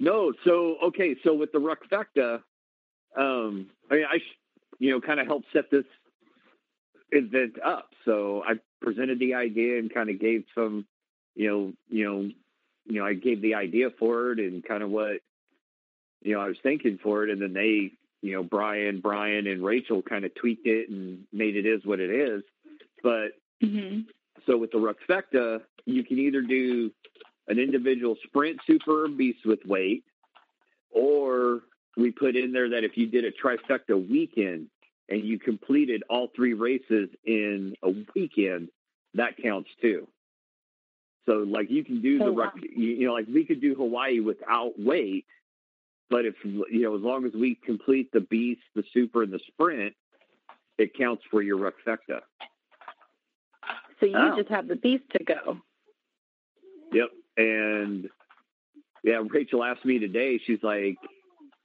No, 0.00 0.32
so 0.44 0.76
okay, 0.84 1.16
so 1.22 1.34
with 1.34 1.52
the 1.52 1.58
Ruckfecta, 1.58 2.40
um, 3.16 3.70
I 3.90 3.94
mean, 3.94 4.04
I, 4.04 4.18
you 4.78 4.90
know, 4.90 5.00
kind 5.00 5.20
of 5.20 5.26
helped 5.26 5.46
set 5.52 5.70
this 5.70 5.84
event 7.10 7.54
up. 7.64 7.90
So 8.04 8.42
I 8.46 8.54
presented 8.80 9.18
the 9.18 9.34
idea 9.34 9.78
and 9.78 9.92
kind 9.92 10.10
of 10.10 10.20
gave 10.20 10.44
some, 10.54 10.86
you 11.34 11.48
know, 11.48 11.72
you 11.88 12.04
know, 12.04 12.30
you 12.86 13.00
know, 13.00 13.06
I 13.06 13.14
gave 13.14 13.40
the 13.40 13.54
idea 13.54 13.90
for 13.98 14.32
it 14.32 14.40
and 14.40 14.64
kind 14.64 14.82
of 14.82 14.90
what, 14.90 15.20
you 16.22 16.34
know, 16.34 16.40
I 16.40 16.48
was 16.48 16.58
thinking 16.62 16.98
for 17.02 17.24
it, 17.24 17.30
and 17.30 17.40
then 17.40 17.52
they, 17.52 17.92
you 18.20 18.32
know, 18.32 18.42
Brian, 18.42 19.00
Brian, 19.00 19.46
and 19.46 19.64
Rachel 19.64 20.02
kind 20.02 20.24
of 20.24 20.34
tweaked 20.34 20.66
it 20.66 20.90
and 20.90 21.24
made 21.32 21.56
it 21.56 21.66
is 21.66 21.84
what 21.84 22.00
it 22.00 22.10
is. 22.10 22.42
But 23.02 23.32
mm-hmm. 23.62 24.00
so 24.46 24.56
with 24.56 24.70
the 24.72 24.78
Ruckfecta, 24.78 25.60
you 25.86 26.04
can 26.04 26.18
either 26.18 26.42
do 26.42 26.90
an 27.48 27.58
individual 27.58 28.16
sprint 28.24 28.58
super 28.66 29.08
beast 29.08 29.40
with 29.44 29.60
weight, 29.66 30.04
or 30.90 31.60
we 31.96 32.10
put 32.10 32.36
in 32.36 32.52
there 32.52 32.70
that 32.70 32.84
if 32.84 32.96
you 32.96 33.06
did 33.06 33.24
a 33.24 33.30
trifecta 33.30 34.08
weekend 34.08 34.68
and 35.08 35.24
you 35.24 35.38
completed 35.38 36.02
all 36.08 36.28
three 36.34 36.54
races 36.54 37.10
in 37.24 37.74
a 37.82 37.90
weekend, 38.14 38.68
that 39.14 39.36
counts 39.42 39.70
too. 39.80 40.08
So 41.26 41.44
like 41.46 41.70
you 41.70 41.84
can 41.84 42.02
do 42.02 42.18
oh, 42.22 42.26
the 42.26 42.32
wow. 42.32 42.52
you 42.76 43.06
know 43.06 43.14
like 43.14 43.26
we 43.32 43.44
could 43.44 43.60
do 43.60 43.74
Hawaii 43.74 44.20
without 44.20 44.72
weight, 44.78 45.26
but 46.10 46.26
if 46.26 46.34
you 46.44 46.82
know 46.82 46.94
as 46.96 47.02
long 47.02 47.24
as 47.24 47.32
we 47.32 47.54
complete 47.54 48.10
the 48.12 48.20
beast, 48.20 48.60
the 48.74 48.84
super, 48.92 49.22
and 49.22 49.32
the 49.32 49.40
sprint, 49.48 49.94
it 50.78 50.96
counts 50.96 51.22
for 51.30 51.40
your 51.40 51.58
Ruckfecta. 51.58 52.20
So 54.00 54.06
you 54.06 54.16
Oh. 54.16 54.36
just 54.36 54.48
have 54.48 54.66
the 54.68 54.76
beast 54.76 55.04
to 55.16 55.24
go. 55.24 55.60
Yep, 56.92 57.10
and 57.36 58.08
yeah, 59.02 59.22
Rachel 59.28 59.64
asked 59.64 59.84
me 59.84 59.98
today. 59.98 60.38
She's 60.46 60.62
like, 60.62 60.96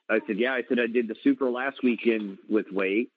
I 0.10 0.20
said, 0.28 0.38
yeah. 0.40 0.54
I 0.54 0.64
said 0.68 0.80
I 0.80 0.88
did 0.88 1.08
the 1.08 1.16
super 1.24 1.50
last 1.50 1.84
weekend 1.84 2.38
with 2.50 2.66
weight, 2.72 3.12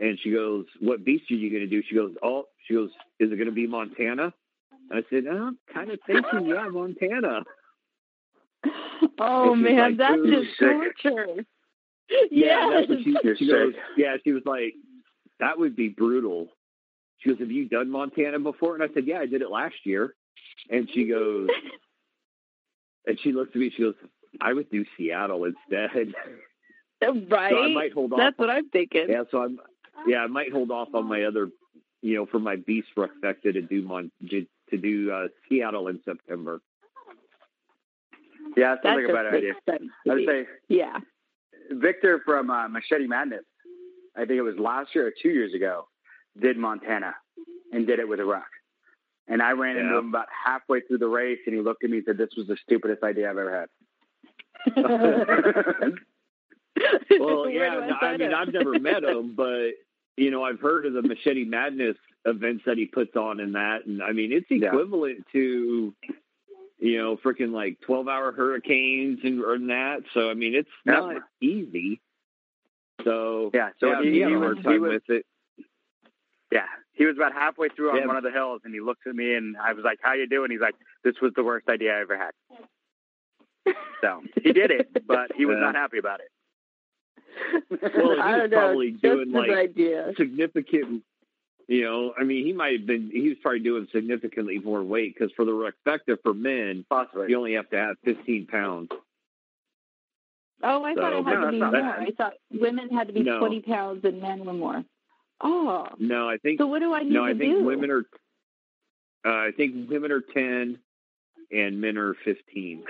and 0.00 0.18
she 0.20 0.30
goes, 0.30 0.66
"What 0.80 1.04
beast 1.04 1.30
are 1.30 1.34
you 1.34 1.50
going 1.50 1.62
to 1.62 1.66
do?" 1.68 1.82
She 1.88 1.94
goes, 1.94 2.14
"Oh, 2.22 2.44
she 2.66 2.74
goes, 2.74 2.90
is 3.18 3.32
it 3.32 3.36
going 3.36 3.46
to 3.46 3.52
be 3.52 3.66
Montana?" 3.66 4.32
And 4.90 5.04
I 5.04 5.08
said, 5.10 5.24
oh, 5.28 5.46
"I'm 5.48 5.58
kind 5.72 5.90
of 5.90 5.98
thinking, 6.06 6.46
yeah, 6.46 6.68
Montana." 6.70 7.42
Oh 9.18 9.54
man, 9.54 9.76
like, 9.76 9.96
that's 9.98 10.16
"Ooh, 10.18 10.30
just 10.44 10.58
sick." 10.58 10.68
torture. 11.02 11.44
Yeah, 12.08 12.26
Yes. 12.30 12.86
that's 12.88 12.88
what 12.88 13.36
she, 13.36 13.44
she 13.44 13.50
goes. 13.50 13.74
Yeah, 13.96 14.16
she 14.22 14.32
was 14.32 14.42
like, 14.46 14.74
"That 15.40 15.58
would 15.58 15.74
be 15.74 15.88
brutal." 15.88 16.48
She 17.22 17.30
goes, 17.30 17.38
"Have 17.38 17.50
you 17.50 17.68
done 17.68 17.90
Montana 17.90 18.38
before?" 18.38 18.74
And 18.74 18.82
I 18.82 18.92
said, 18.92 19.06
"Yeah, 19.06 19.18
I 19.20 19.26
did 19.26 19.42
it 19.42 19.50
last 19.50 19.76
year." 19.84 20.14
And 20.70 20.88
she 20.92 21.06
goes, 21.06 21.48
and 23.06 23.18
she 23.20 23.32
looks 23.32 23.50
at 23.54 23.56
me. 23.60 23.70
She 23.76 23.82
goes, 23.82 23.94
"I 24.40 24.52
would 24.52 24.70
do 24.70 24.84
Seattle 24.96 25.44
instead." 25.44 25.90
right? 25.94 26.08
So 27.02 27.08
I 27.28 27.74
might 27.74 27.92
hold 27.92 28.12
off. 28.12 28.20
That's 28.20 28.38
what 28.38 28.48
I'm 28.48 28.68
thinking. 28.70 29.06
Yeah, 29.08 29.24
so 29.30 29.42
I'm. 29.42 29.58
Yeah, 30.06 30.18
I 30.18 30.28
might 30.28 30.52
hold 30.52 30.70
off 30.70 30.88
on 30.94 31.08
my 31.08 31.24
other, 31.24 31.48
you 32.00 32.14
know, 32.14 32.26
for 32.26 32.38
my 32.38 32.54
beast 32.56 32.88
trifecta 32.96 33.52
to 33.52 33.60
do 33.60 33.82
Mon 33.82 34.10
to, 34.30 34.46
to 34.70 34.76
do 34.78 35.10
uh, 35.10 35.26
Seattle 35.48 35.88
in 35.88 36.00
September. 36.04 36.60
Yeah, 38.56 38.74
it 38.74 38.80
That 38.84 38.88
sounds 38.88 38.96
like 38.96 39.04
a 39.04 39.08
just 39.08 39.16
better 39.16 39.36
idea. 39.36 39.52
sense 39.68 39.90
I 40.08 40.14
would 40.14 40.26
say 40.26 40.46
yeah. 40.68 40.98
Victor 41.70 42.20
from 42.24 42.50
uh, 42.50 42.68
Machete 42.68 43.06
Madness, 43.06 43.44
I 44.16 44.20
think 44.20 44.32
it 44.38 44.42
was 44.42 44.56
last 44.58 44.94
year 44.94 45.06
or 45.06 45.12
two 45.22 45.30
years 45.30 45.54
ago, 45.54 45.88
did 46.40 46.56
Montana 46.56 47.14
and 47.72 47.86
did 47.86 47.98
it 47.98 48.08
with 48.08 48.20
a 48.20 48.24
rock. 48.24 48.46
And 49.28 49.40
I 49.40 49.52
ran 49.52 49.76
into 49.76 49.96
him 49.98 50.08
about 50.08 50.26
halfway 50.44 50.80
through 50.80 50.98
the 50.98 51.08
race, 51.08 51.38
and 51.46 51.54
he 51.54 51.60
looked 51.62 51.84
at 51.84 51.90
me 51.90 51.98
and 51.98 52.06
said, 52.06 52.18
"This 52.18 52.30
was 52.36 52.46
the 52.48 52.56
stupidest 52.64 53.02
idea 53.02 53.30
I've 53.30 53.38
ever 53.38 53.68
had." 54.66 54.74
Well, 57.20 57.48
yeah, 57.48 57.74
do 57.74 57.80
no, 57.86 57.96
I 58.00 58.16
mean, 58.16 58.32
up? 58.32 58.40
I've 58.48 58.52
never 58.52 58.78
met 58.78 59.04
him, 59.04 59.34
but 59.36 59.70
you 60.16 60.30
know, 60.30 60.42
I've 60.42 60.60
heard 60.60 60.86
of 60.86 60.94
the 60.94 61.02
Machete 61.02 61.44
Madness 61.44 61.96
events 62.24 62.64
that 62.66 62.76
he 62.78 62.86
puts 62.86 63.14
on 63.16 63.40
and 63.40 63.54
that, 63.54 63.86
and 63.86 64.02
I 64.02 64.12
mean, 64.12 64.32
it's 64.32 64.46
Yeah. 64.50 64.68
equivalent 64.68 65.24
to, 65.32 65.94
you 66.78 66.98
know, 66.98 67.16
freaking 67.18 67.52
like 67.52 67.78
twelve-hour 67.82 68.32
hurricanes 68.32 69.20
and, 69.22 69.40
and 69.42 69.70
that. 69.70 70.02
So 70.14 70.30
I 70.30 70.34
mean, 70.34 70.54
it's 70.54 70.68
Yeah. 70.84 70.92
not 70.94 71.16
easy. 71.40 72.00
So 73.04 73.50
Yeah, 73.54 73.70
so 73.78 73.88
yeah, 73.88 74.02
he- 74.02 74.10
he, 74.12 74.18
had 74.20 74.28
he 74.30 74.34
a 74.34 74.38
was- 74.38 74.44
hard 74.46 74.56
he 74.58 74.62
time 74.64 74.80
was- 74.80 74.92
with 74.94 75.10
it. 75.10 75.26
Yeah, 76.52 76.66
he 76.92 77.06
was 77.06 77.16
about 77.16 77.32
halfway 77.32 77.68
through 77.70 77.90
on 77.92 77.96
Yeah. 77.96 78.06
one 78.06 78.16
of 78.16 78.22
the 78.22 78.30
hills, 78.30 78.60
and 78.64 78.74
he 78.74 78.80
looked 78.80 79.06
at 79.06 79.14
me, 79.16 79.34
and 79.34 79.56
I 79.56 79.72
was 79.72 79.84
like, 79.84 79.98
"How 80.02 80.12
you 80.12 80.26
doing?" 80.28 80.50
He's 80.50 80.60
like, 80.60 80.74
"This 81.02 81.14
was 81.22 81.32
the 81.34 81.42
worst 81.42 81.66
idea 81.68 81.96
I 81.96 82.00
ever 82.02 82.16
had." 82.18 82.32
So 84.02 84.22
he 84.42 84.52
did 84.52 84.70
it, 84.70 84.88
but 85.06 85.32
he 85.34 85.46
was 85.46 85.56
Yeah. 85.56 85.66
not 85.66 85.74
happy 85.74 85.98
about 85.98 86.20
it. 86.20 86.30
Well, 87.70 87.80
he 88.14 88.20
I 88.20 88.32
was 88.32 88.40
don't 88.40 88.50
know. 88.50 88.56
probably 88.58 88.90
Just 88.92 89.02
doing, 89.02 89.32
like, 89.32 89.50
idea. 89.50 90.12
significant. 90.16 91.02
You 91.68 91.84
know, 91.84 92.14
I 92.18 92.24
mean, 92.24 92.44
he 92.44 92.52
might 92.52 92.72
have 92.80 92.86
been. 92.86 93.10
He 93.10 93.28
was 93.30 93.38
probably 93.40 93.60
doing 93.60 93.86
significantly 93.92 94.58
more 94.58 94.82
weight 94.82 95.14
because 95.16 95.32
for 95.34 95.44
the 95.46 95.52
Ruckfecta 95.52 96.18
for 96.22 96.34
men, 96.34 96.84
Possibly. 96.90 97.28
you 97.30 97.36
only 97.38 97.54
have 97.54 97.70
to 97.70 97.76
have 97.78 97.96
fifteen 98.04 98.46
pounds. 98.46 98.90
Oh, 100.64 100.84
I 100.84 100.94
thought 100.94 101.12
So- 101.12 101.18
it 101.20 101.24
had 101.24 101.34
No, 101.40 101.46
to 101.46 101.50
be 101.52 101.58
more. 101.60 101.70
not 101.70 101.98
I 102.00 102.10
thought 102.10 102.34
women 102.50 102.90
had 102.90 103.06
to 103.08 103.12
be 103.12 103.22
No. 103.22 103.38
20 103.40 103.62
pounds 103.62 104.04
and 104.04 104.20
men 104.20 104.44
were 104.44 104.52
more. 104.52 104.84
Oh, 105.42 105.88
No, 105.98 106.28
I 106.28 106.36
think 106.38 106.58
so 106.60 106.66
what 106.66 106.78
do 106.80 106.94
I 106.94 107.02
need 107.02 107.12
no, 107.12 107.24
to 107.26 107.32
I 107.34 107.38
think 107.38 107.56
do? 107.58 107.64
women 107.64 107.90
are. 107.90 108.04
Uh, 109.24 109.48
I 109.48 109.50
think 109.56 109.88
women 109.90 110.10
are 110.12 110.20
ten, 110.34 110.78
and 111.50 111.80
men 111.80 111.96
are 111.98 112.14
fifteen. 112.24 112.84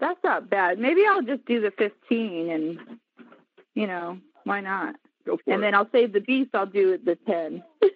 That's 0.00 0.18
not 0.22 0.48
bad. 0.48 0.78
Maybe 0.78 1.02
I'll 1.08 1.22
just 1.22 1.44
do 1.46 1.60
the 1.60 1.72
15 1.76 2.50
and, 2.50 2.78
you 3.74 3.88
know, 3.88 4.18
why 4.44 4.60
not? 4.60 4.94
Go 5.26 5.36
for 5.38 5.50
And 5.52 5.58
it. 5.60 5.66
then 5.66 5.74
I'll 5.74 5.88
save 5.90 6.12
the 6.12 6.20
beast. 6.20 6.50
I'll 6.54 6.66
do 6.66 6.96
the 7.04 7.16
10. 7.26 7.64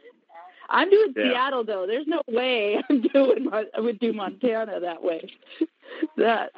I'm 0.68 0.90
doing 0.90 1.12
Yeah. 1.16 1.30
Seattle 1.30 1.62
though. 1.62 1.86
There's 1.86 2.08
no 2.08 2.20
way 2.28 2.82
I'm 2.90 3.02
doing. 3.02 3.48
I 3.52 3.78
would 3.78 4.00
do 4.00 4.12
Montana 4.12 4.80
that 4.80 5.00
way. 5.00 5.30
that. 6.16 6.50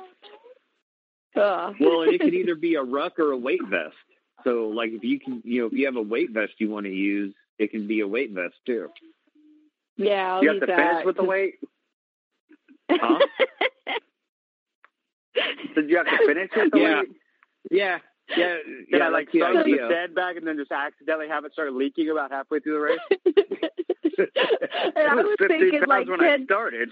Uh. 1.37 1.72
well, 1.78 2.02
and 2.02 2.14
it 2.14 2.20
could 2.22 2.33
either 2.33 2.54
be 2.54 2.76
a 2.76 2.83
ruck 2.83 3.18
or 3.18 3.33
a 3.33 3.37
weight 3.37 3.61
vest. 3.68 3.94
So, 4.44 4.68
like, 4.68 4.90
if 4.92 5.02
you 5.02 5.18
can, 5.18 5.42
you 5.44 5.62
know, 5.62 5.66
if 5.66 5.72
you 5.72 5.87
have 5.87 5.96
a 5.96 6.02
weight 6.02 6.30
vest 6.30 6.52
you 6.59 6.70
want 6.70 6.85
to 6.87 6.92
use, 6.92 7.35
it 7.59 7.70
can 7.70 7.87
be 7.87 8.00
a 8.00 8.07
weight 8.09 8.30
vest 8.33 8.54
too. 8.66 8.88
Yeah, 9.96 10.35
I'll 10.35 10.42
you 10.42 10.50
have 10.50 10.61
to 10.61 10.66
that. 10.66 10.76
finish 10.76 11.04
with 11.07 11.16
the 11.16 11.24
weight. 11.24 11.54
Huh? 12.90 13.18
Did 15.74 15.90
you 15.90 15.96
have 15.96 16.07
to 16.07 16.18
finish 16.26 16.50
with 16.54 16.70
the 16.72 16.78
Yeah. 16.78 17.00
weight? 17.00 17.09
Yeah, 17.70 17.98
yeah, 18.37 18.57
Did 18.57 18.87
yeah. 18.90 18.98
I 19.07 19.09
like 19.09 19.26
that's 19.26 19.33
the 19.33 19.38
start 19.40 19.54
with 19.57 19.64
the 19.66 19.72
idea. 19.72 19.88
sandbag 19.90 20.37
and 20.37 20.46
then 20.46 20.57
just 20.59 20.70
accidentally 20.70 21.28
have 21.28 21.44
it 21.44 21.52
start 21.52 21.72
leaking 21.72 22.11
about 22.11 22.30
halfway 22.30 22.61
through 22.61 22.74
the 22.74 22.80
race? 22.80 23.00
and 24.96 25.09
I 25.09 25.12
It 25.20 25.24
was 25.24 25.37
15 25.38 25.48
thinking 25.48 25.80
pounds 25.80 25.88
like 25.88 26.09
when 26.09 26.20
I 26.22 26.44
started. 26.44 26.90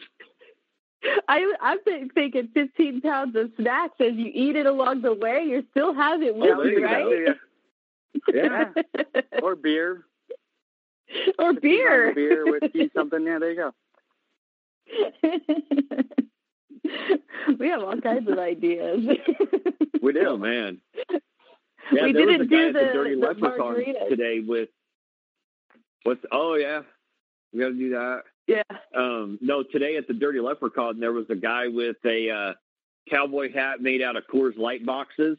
I 1.29 1.53
I've 1.61 1.85
been 1.85 2.09
thinking 2.11 2.49
15 2.55 3.01
pounds 3.01 3.35
of 3.37 3.51
snacks 3.59 3.95
as 4.01 4.12
you 4.15 4.31
eat 4.33 4.57
it 4.57 4.67
along 4.67 5.03
the 5.03 5.15
way. 5.15 5.45
You 5.49 5.65
still 5.73 5.93
have 5.95 6.23
it 6.23 6.35
with 6.35 6.51
oh, 6.55 6.62
Yeah, 6.62 6.71
you, 6.79 6.85
right? 6.85 7.05
go. 7.05 8.33
Yeah. 8.35 8.65
Or 9.43 9.57
beer. 9.57 10.05
or 11.38 11.53
beer. 11.55 12.12
beer, 12.15 12.45
whiskey, 12.47 12.91
something. 12.95 13.25
Yeah, 13.27 13.38
there 13.41 13.51
you 13.51 13.57
go. 13.57 13.73
we 17.59 17.69
have 17.69 17.83
all 17.83 18.01
kinds 18.01 18.29
of 18.29 18.38
ideas. 18.38 19.01
We 20.03 20.12
Oh 20.21 20.37
do. 20.37 20.38
man. 20.38 20.79
Yeah, 21.93 22.05
We 22.07 22.12
there 22.12 22.27
was 22.27 22.35
a 22.35 22.38
didn't 22.38 22.51
guy 22.51 22.57
do 22.57 22.67
at 22.69 22.73
the, 22.75 22.81
the- 22.81 22.93
Dirty 22.93 23.15
the 23.15 23.21
Leprechaun 23.27 23.75
margaritas. 23.77 24.09
today 24.09 24.41
with 24.47 24.69
what's 26.05 26.25
oh 26.31 26.55
yeah. 26.55 26.83
We 27.53 27.61
gotta 27.61 27.75
do 27.75 27.91
that. 27.91 28.23
Yeah. 28.47 28.63
Um 28.95 29.39
no, 29.41 29.63
today 29.63 29.97
at 29.97 30.07
the 30.07 30.15
Dirty 30.15 30.41
Leprechaun 30.41 31.01
there 31.01 31.13
was 31.13 31.27
a 31.31 31.37
guy 31.37 31.69
with 31.69 31.97
a 32.05 32.31
uh 32.31 32.53
cowboy 33.11 33.53
hat 33.53 33.81
made 33.81 34.03
out 34.03 34.17
of 34.17 34.25
Coors 34.33 34.57
Light 34.57 34.85
boxes 34.85 35.39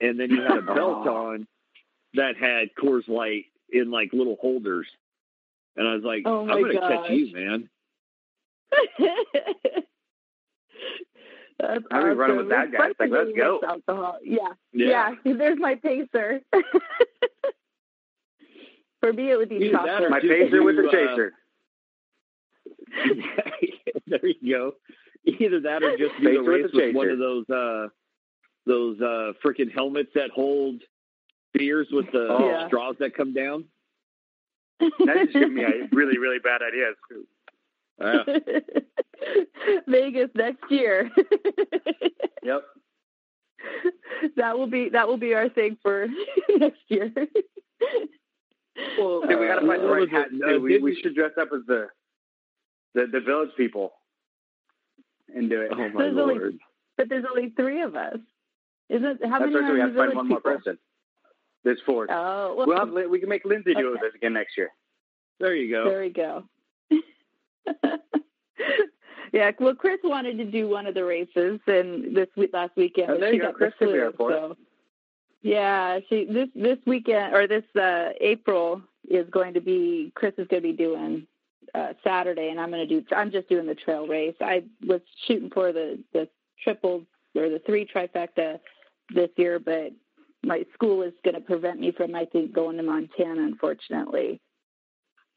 and 0.00 0.18
then 0.18 0.30
he 0.30 0.36
had 0.36 0.58
a 0.58 0.62
belt 0.62 1.06
on 1.08 1.46
that 2.14 2.36
had 2.36 2.68
Coors 2.80 3.08
Light 3.08 3.46
in 3.70 3.90
like 3.90 4.12
little 4.12 4.36
holders. 4.40 4.86
And 5.76 5.86
I 5.86 5.94
was 5.94 6.04
like, 6.04 6.22
Oh, 6.24 6.48
I'm 6.48 6.62
gonna 6.62 6.80
catch 6.80 7.10
you, 7.10 7.34
man. 7.34 7.68
That's 11.60 11.82
I'll 11.90 12.04
be 12.04 12.10
running 12.10 12.36
with 12.36 12.50
that 12.50 12.70
guy. 12.70 12.90
It's 12.90 13.00
like, 13.00 13.10
let's 13.10 13.30
go. 13.36 13.60
Alcohol. 13.66 14.18
Yeah. 14.22 14.38
Yeah. 14.72 15.14
yeah. 15.24 15.32
There's 15.36 15.58
my 15.58 15.74
pacer. 15.74 16.40
For 19.00 19.12
me, 19.12 19.30
it 19.30 19.36
would 19.36 19.48
be 19.48 19.56
Either 19.56 19.72
chocolate. 19.72 20.10
My 20.10 20.20
pacer 20.20 20.62
with 20.62 20.76
the 20.76 20.88
uh, 20.88 20.92
chaser. 20.92 21.32
there 24.06 24.26
you 24.26 24.52
go. 24.52 24.72
Either 25.24 25.60
that 25.60 25.82
or 25.82 25.96
just 25.96 26.14
do 26.20 26.32
the 26.32 26.40
race 26.42 26.66
the 26.72 26.86
with 26.86 26.94
one 26.96 27.08
of 27.10 27.18
those 27.18 27.48
uh 27.50 27.88
those 28.66 29.00
uh 29.00 29.32
freaking 29.44 29.72
helmets 29.72 30.10
that 30.14 30.30
hold 30.30 30.82
beers 31.54 31.88
with 31.90 32.06
the 32.12 32.28
Oh. 32.30 32.48
Yeah. 32.48 32.66
straws 32.68 32.96
that 33.00 33.14
come 33.16 33.32
down. 33.34 33.64
That 34.80 35.16
just 35.24 35.32
giving 35.32 35.54
me 35.54 35.64
a 35.64 35.88
really, 35.92 36.18
really 36.18 36.38
bad 36.38 36.60
ideas. 36.62 36.94
Uh, 38.00 38.24
Vegas 39.88 40.30
next 40.34 40.70
year. 40.70 41.10
Yep. 42.44 42.62
that 44.36 44.56
will 44.56 44.68
be 44.68 44.88
that 44.90 45.08
will 45.08 45.16
be 45.16 45.34
our 45.34 45.48
thing 45.48 45.76
for 45.82 46.06
next 46.56 46.78
year. 46.86 47.12
well, 48.96 49.20
Dude, 49.22 49.38
we 49.40 49.46
got 49.48 49.58
to 49.60 49.66
find 49.66 49.82
the 49.82 49.86
right 49.88 50.08
hat 50.08 50.28
it? 50.32 50.56
Uh, 50.56 50.60
we, 50.60 50.78
we 50.78 50.94
should 51.02 51.14
dress 51.16 51.32
up 51.38 51.48
as 51.52 51.62
the 51.66 51.88
the, 52.94 53.06
the 53.06 53.20
village 53.20 53.50
people 53.56 53.92
and 55.34 55.48
do 55.50 55.60
it. 55.62 55.70
oh 55.72 55.88
my 55.90 56.02
There's 56.02 56.16
only- 56.16 56.38
lord! 56.38 56.58
but 56.96 57.08
there's 57.08 57.24
only 57.30 57.50
three 57.50 57.82
of 57.82 57.94
us. 57.96 58.18
Isn't 58.88 59.24
how 59.26 59.38
That's 59.38 59.52
many 59.52 59.54
right. 59.56 59.64
are 59.64 59.68
So 59.68 59.74
we 59.74 59.80
have 59.80 59.90
to 59.90 59.96
find 59.96 60.10
village 60.12 60.16
one 60.16 60.28
more 60.28 60.40
person. 60.40 60.78
There's 61.64 61.80
four. 61.84 62.06
Oh, 62.10 62.54
well, 62.56 62.66
We'll 62.66 62.78
have, 62.78 63.10
we 63.10 63.20
can 63.20 63.28
make 63.28 63.44
Lindsay 63.44 63.74
do 63.74 63.90
Okay. 63.92 64.00
this 64.02 64.14
again 64.14 64.32
next 64.32 64.56
year. 64.56 64.70
There 65.40 65.54
you 65.54 65.70
go. 65.70 65.84
there 65.90 66.00
we 66.00 66.08
go. 66.10 66.44
yeah, 69.32 69.50
well, 69.60 69.74
Chris 69.74 69.98
wanted 70.02 70.38
to 70.38 70.44
do 70.44 70.68
one 70.68 70.86
of 70.86 70.94
the 70.94 71.04
races, 71.04 71.60
and 71.66 72.16
this 72.16 72.28
week, 72.36 72.50
last 72.52 72.72
weekend, 72.76 73.10
Oh, 73.10 73.14
but 73.14 73.20
there 73.20 73.32
she 73.32 73.38
go. 73.38 73.46
got 73.46 73.54
Chris 73.54 73.74
the 73.78 73.86
could 73.86 74.10
be 74.12 74.16
flu. 74.16 74.28
So, 74.30 74.56
yeah, 75.42 76.00
she 76.08 76.24
this 76.24 76.48
this 76.54 76.78
weekend 76.86 77.34
or 77.34 77.46
this 77.46 77.64
uh, 77.80 78.10
April 78.20 78.82
is 79.08 79.28
going 79.30 79.54
to 79.54 79.60
be 79.60 80.10
Chris 80.14 80.32
is 80.38 80.48
going 80.48 80.62
to 80.62 80.68
be 80.68 80.76
doing 80.76 81.26
uh, 81.74 81.92
Saturday, 82.04 82.48
and 82.50 82.60
I'm 82.60 82.70
going 82.70 82.86
to 82.86 83.00
do. 83.00 83.06
I'm 83.14 83.30
just 83.30 83.48
doing 83.48 83.66
the 83.66 83.74
trail 83.74 84.06
race. 84.06 84.34
I 84.40 84.64
was 84.86 85.00
shooting 85.26 85.50
for 85.50 85.72
the 85.72 85.98
the 86.12 86.28
triple 86.62 87.04
or 87.34 87.48
the 87.48 87.62
three 87.66 87.86
trifecta 87.86 88.58
this 89.14 89.30
year, 89.36 89.58
but 89.58 89.92
my 90.42 90.64
school 90.74 91.02
is 91.02 91.12
going 91.24 91.34
to 91.34 91.40
prevent 91.40 91.80
me 91.80 91.92
from 91.92 92.14
I 92.14 92.24
think 92.26 92.52
going 92.52 92.76
to 92.76 92.82
Montana, 92.82 93.42
unfortunately. 93.42 94.40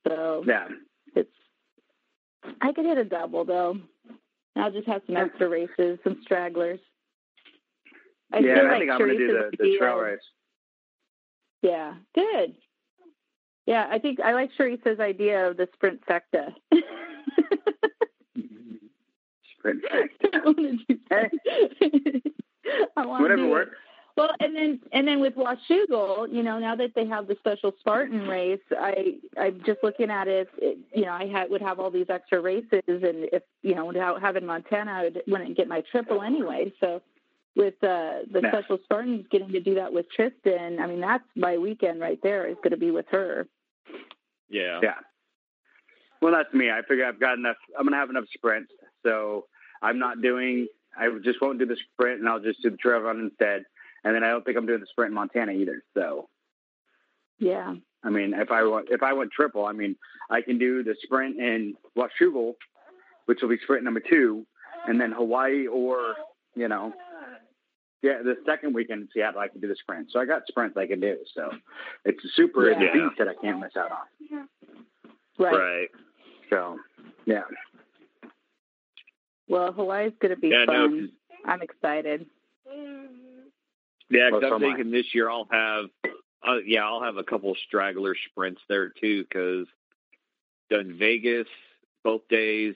So 0.07 0.43
Yeah. 0.47 0.67
it's 1.15 1.29
I 2.61 2.71
could 2.73 2.85
hit 2.85 2.97
a 2.97 3.05
double 3.05 3.45
though. 3.45 3.77
I'll 4.55 4.71
just 4.71 4.87
have 4.87 5.01
some 5.05 5.17
extra 5.17 5.47
races, 5.47 5.99
some 6.03 6.19
stragglers. 6.23 6.79
I 8.33 8.39
yeah, 8.39 8.59
I 8.59 8.61
like 8.63 8.79
think 8.79 8.91
I'm 8.91 8.99
going 8.99 9.11
to 9.11 9.17
do 9.17 9.27
the, 9.27 9.57
the 9.57 9.77
trail 9.77 9.97
race. 9.97 10.19
Yeah, 11.61 11.93
good. 12.15 12.55
Yeah, 13.65 13.87
I 13.89 13.99
think 13.99 14.19
I 14.19 14.33
like 14.33 14.51
Sharice's 14.57 14.99
idea 14.99 15.49
of 15.49 15.57
the 15.57 15.67
sprint 15.73 16.01
secta. 16.07 16.53
sprint 19.57 19.83
secta. 19.83 20.29
I 20.33 20.45
want 20.45 20.57
to 20.57 20.77
do 20.87 20.99
that. 21.09 21.31
I 22.97 23.05
want 23.05 23.21
Whatever 23.21 23.47
works. 23.47 23.75
Well, 24.17 24.29
and 24.39 24.55
then 24.55 24.79
and 24.91 25.07
then 25.07 25.19
with 25.19 25.35
Washougal, 25.35 26.31
you 26.31 26.43
know, 26.43 26.59
now 26.59 26.75
that 26.75 26.93
they 26.95 27.07
have 27.07 27.27
the 27.27 27.35
special 27.39 27.71
Spartan 27.79 28.27
race, 28.27 28.59
I 28.71 29.15
I'm 29.39 29.61
just 29.65 29.79
looking 29.83 30.11
at 30.11 30.27
it. 30.27 30.49
it 30.57 30.77
you 30.93 31.05
know, 31.05 31.13
I 31.13 31.27
had, 31.27 31.49
would 31.49 31.61
have 31.61 31.79
all 31.79 31.89
these 31.89 32.07
extra 32.09 32.41
races, 32.41 32.83
and 32.87 33.29
if 33.31 33.43
you 33.61 33.73
know, 33.73 33.85
without 33.85 34.21
having 34.21 34.45
Montana, 34.45 34.91
I 34.91 35.03
would, 35.05 35.23
wouldn't 35.27 35.55
get 35.55 35.67
my 35.67 35.81
triple 35.91 36.21
anyway. 36.21 36.73
So 36.79 37.01
with 37.55 37.75
uh, 37.83 38.23
the 38.31 38.41
special 38.47 38.79
Spartans 38.83 39.25
getting 39.31 39.51
to 39.51 39.59
do 39.59 39.75
that 39.75 39.91
with 39.91 40.05
Tristan, 40.15 40.79
I 40.79 40.87
mean, 40.87 41.01
that's 41.01 41.23
my 41.35 41.57
weekend 41.57 41.99
right 41.99 42.19
there. 42.23 42.47
Is 42.47 42.55
going 42.57 42.71
to 42.71 42.77
be 42.77 42.91
with 42.91 43.05
her. 43.11 43.47
Yeah. 44.49 44.79
Yeah. 44.81 44.95
Well, 46.21 46.33
that's 46.33 46.53
me. 46.53 46.69
I 46.69 46.81
figure 46.87 47.05
I've 47.05 47.19
got 47.19 47.37
enough. 47.37 47.57
I'm 47.77 47.85
going 47.85 47.93
to 47.93 47.99
have 47.99 48.09
enough 48.09 48.25
sprints, 48.33 48.71
so 49.03 49.45
I'm 49.81 49.99
not 49.99 50.21
doing. 50.21 50.67
I 50.95 51.07
just 51.23 51.41
won't 51.41 51.59
do 51.59 51.65
the 51.65 51.77
sprint, 51.93 52.19
and 52.19 52.29
I'll 52.29 52.39
just 52.39 52.61
do 52.61 52.69
the 52.69 52.77
trail 52.77 52.99
run 52.99 53.19
instead 53.19 53.63
and 54.03 54.15
then 54.15 54.23
I 54.23 54.29
don't 54.29 54.43
think 54.43 54.57
I'm 54.57 54.65
doing 54.65 54.79
the 54.79 54.87
sprint 54.87 55.09
in 55.09 55.15
Montana 55.15 55.51
either. 55.51 55.83
So, 55.93 56.27
yeah. 57.39 57.75
I 58.03 58.09
mean, 58.09 58.33
if 58.33 58.51
I 58.51 58.63
want 58.63 58.87
if 58.89 59.03
I 59.03 59.13
went 59.13 59.31
triple, 59.31 59.65
I 59.65 59.73
mean, 59.73 59.95
I 60.29 60.41
can 60.41 60.57
do 60.57 60.83
the 60.83 60.95
sprint 61.03 61.37
in 61.37 61.75
Washougal, 61.95 62.53
which 63.25 63.39
will 63.41 63.49
be 63.49 63.59
sprint 63.63 63.83
number 63.83 63.99
two, 63.99 64.45
and 64.87 64.99
then 64.99 65.11
Hawaii 65.11 65.67
or 65.67 66.15
you 66.55 66.67
know, 66.67 66.93
yeah, 68.01 68.21
the 68.23 68.35
second 68.45 68.73
weekend 68.73 69.01
in 69.01 69.09
Seattle 69.13 69.39
I 69.39 69.47
can 69.47 69.61
do 69.61 69.67
the 69.67 69.75
sprint. 69.75 70.11
So 70.11 70.19
I 70.19 70.25
got 70.25 70.47
sprints 70.47 70.77
I 70.77 70.87
can 70.87 70.99
do. 70.99 71.17
So 71.35 71.51
it's 72.05 72.23
a 72.23 72.27
super 72.35 72.71
yeah. 72.71 72.91
beast 72.93 73.15
that 73.19 73.27
I 73.27 73.35
can't 73.35 73.59
miss 73.59 73.75
out 73.77 73.91
on. 73.91 74.47
Right. 75.37 75.53
Right. 75.53 75.87
So, 76.49 76.77
yeah. 77.25 77.43
Well, 79.47 79.71
Hawaii's 79.71 80.13
going 80.19 80.33
to 80.33 80.39
be 80.39 80.49
yeah, 80.49 80.65
fun. 80.65 81.11
No, 81.45 81.51
I'm 81.51 81.61
excited. 81.61 82.25
Yeah, 84.09 84.29
cause 84.29 84.43
I'm 84.45 84.59
thinking 84.59 84.91
this 84.91 85.05
year 85.13 85.29
I'll 85.29 85.47
have, 85.51 85.85
uh, 86.45 86.57
yeah, 86.65 86.85
I'll 86.85 87.01
have 87.01 87.15
a 87.15 87.23
couple 87.23 87.55
straggler 87.67 88.15
sprints 88.29 88.61
there 88.67 88.89
too. 88.89 89.23
Because 89.23 89.67
done 90.69 90.97
Vegas 90.97 91.47
both 92.03 92.27
days, 92.29 92.75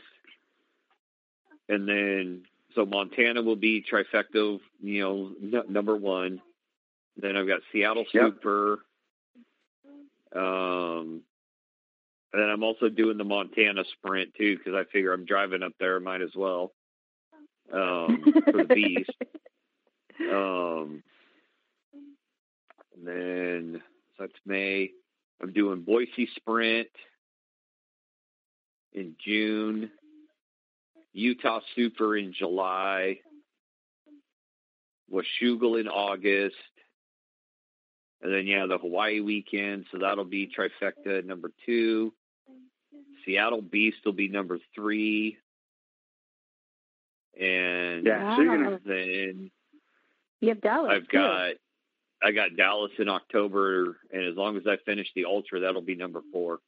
and 1.68 1.88
then 1.88 2.44
so 2.76 2.86
Montana 2.86 3.42
will 3.42 3.56
be 3.56 3.84
trifecta, 3.84 4.60
you 4.82 5.02
know, 5.02 5.32
n- 5.42 5.74
number 5.74 5.96
one. 5.96 6.42
Then 7.18 7.38
I've 7.38 7.48
got 7.48 7.62
Seattle 7.72 8.06
Super. 8.12 8.80
Yep. 10.34 10.44
Um, 10.44 11.22
and 12.34 12.42
then 12.42 12.50
I'm 12.50 12.64
also 12.64 12.90
doing 12.90 13.18
the 13.18 13.24
Montana 13.24 13.84
sprint 13.94 14.34
too 14.36 14.58
because 14.58 14.74
I 14.74 14.84
figure 14.92 15.14
I'm 15.14 15.26
driving 15.26 15.64
up 15.64 15.72
there, 15.80 16.00
might 16.02 16.22
as 16.22 16.36
well 16.36 16.74
um, 17.74 18.24
for 18.46 18.64
the 18.64 18.74
beast. 18.74 19.12
Um, 20.18 21.04
and 22.96 23.06
then 23.06 23.82
so 24.18 24.24
that's 24.24 24.40
May. 24.46 24.92
I'm 25.42 25.52
doing 25.52 25.82
Boise 25.82 26.30
Sprint 26.38 26.88
in 28.94 29.16
June, 29.24 29.92
Utah 31.16 31.62
Super 31.76 32.18
in 32.18 32.34
July, 32.34 33.20
Washougal 35.12 35.80
in 35.80 35.88
August, 35.88 36.56
and 38.22 38.34
then 38.34 38.46
yeah, 38.46 38.66
the 38.66 38.78
Hawaii 38.78 39.22
weekend. 39.22 39.86
So 39.92 40.00
that'll 40.00 40.26
be 40.26 40.52
trifecta 40.52 41.24
number 41.26 41.52
two. 41.66 42.14
Seattle 43.26 43.62
Beast 43.62 43.98
will 44.04 44.12
be 44.12 44.28
number 44.28 44.60
three. 44.76 45.38
And 47.40 48.06
yeah, 48.06 48.38
wow. 48.38 48.80
then 48.86 49.52
you 50.42 50.50
have 50.50 50.62
Dallas. 50.62 50.92
I've 50.94 51.08
got 51.08 51.52
I 52.22 52.32
got 52.32 52.58
Dallas 52.58 52.92
in 53.00 53.08
October, 53.08 53.98
and 54.12 54.26
as 54.26 54.36
long 54.36 54.58
as 54.58 54.64
I 54.68 54.76
finish 54.86 55.08
the 55.16 55.26
Ultra, 55.26 55.62
that'll 55.62 55.82
be 55.82 55.96
number 55.96 56.22
four. 56.34 56.60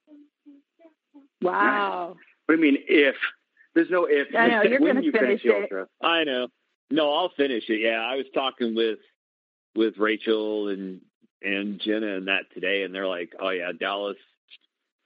Wow. 1.42 2.16
What 2.46 2.56
do 2.56 2.62
you 2.62 2.72
mean 2.72 2.84
if? 2.88 3.16
There's 3.78 3.92
no 3.92 4.08
if. 4.10 4.34
I 4.36 4.48
know 4.48 4.64
you're 4.64 4.80
going 4.80 4.96
to 4.96 5.12
finish, 5.12 5.42
finish 5.42 5.46
it. 5.46 5.62
Ultra. 5.62 5.88
I 6.02 6.24
know. 6.24 6.48
No, 6.90 7.14
I'll 7.14 7.30
finish 7.38 7.64
it. 7.70 7.80
Yeah, 7.80 8.00
I 8.00 8.16
was 8.16 8.26
talking 8.34 8.74
with 8.74 8.98
with 9.76 10.00
Rachel 10.00 10.70
and 10.70 11.00
and 11.44 11.80
Jenna 11.80 12.16
and 12.16 12.28
that 12.28 12.46
today, 12.56 12.82
and 12.82 12.96
they're 12.96 13.06
like, 13.06 13.34
"Oh 13.40 13.52
yeah, 13.52 13.72
Dallas. 13.80 14.18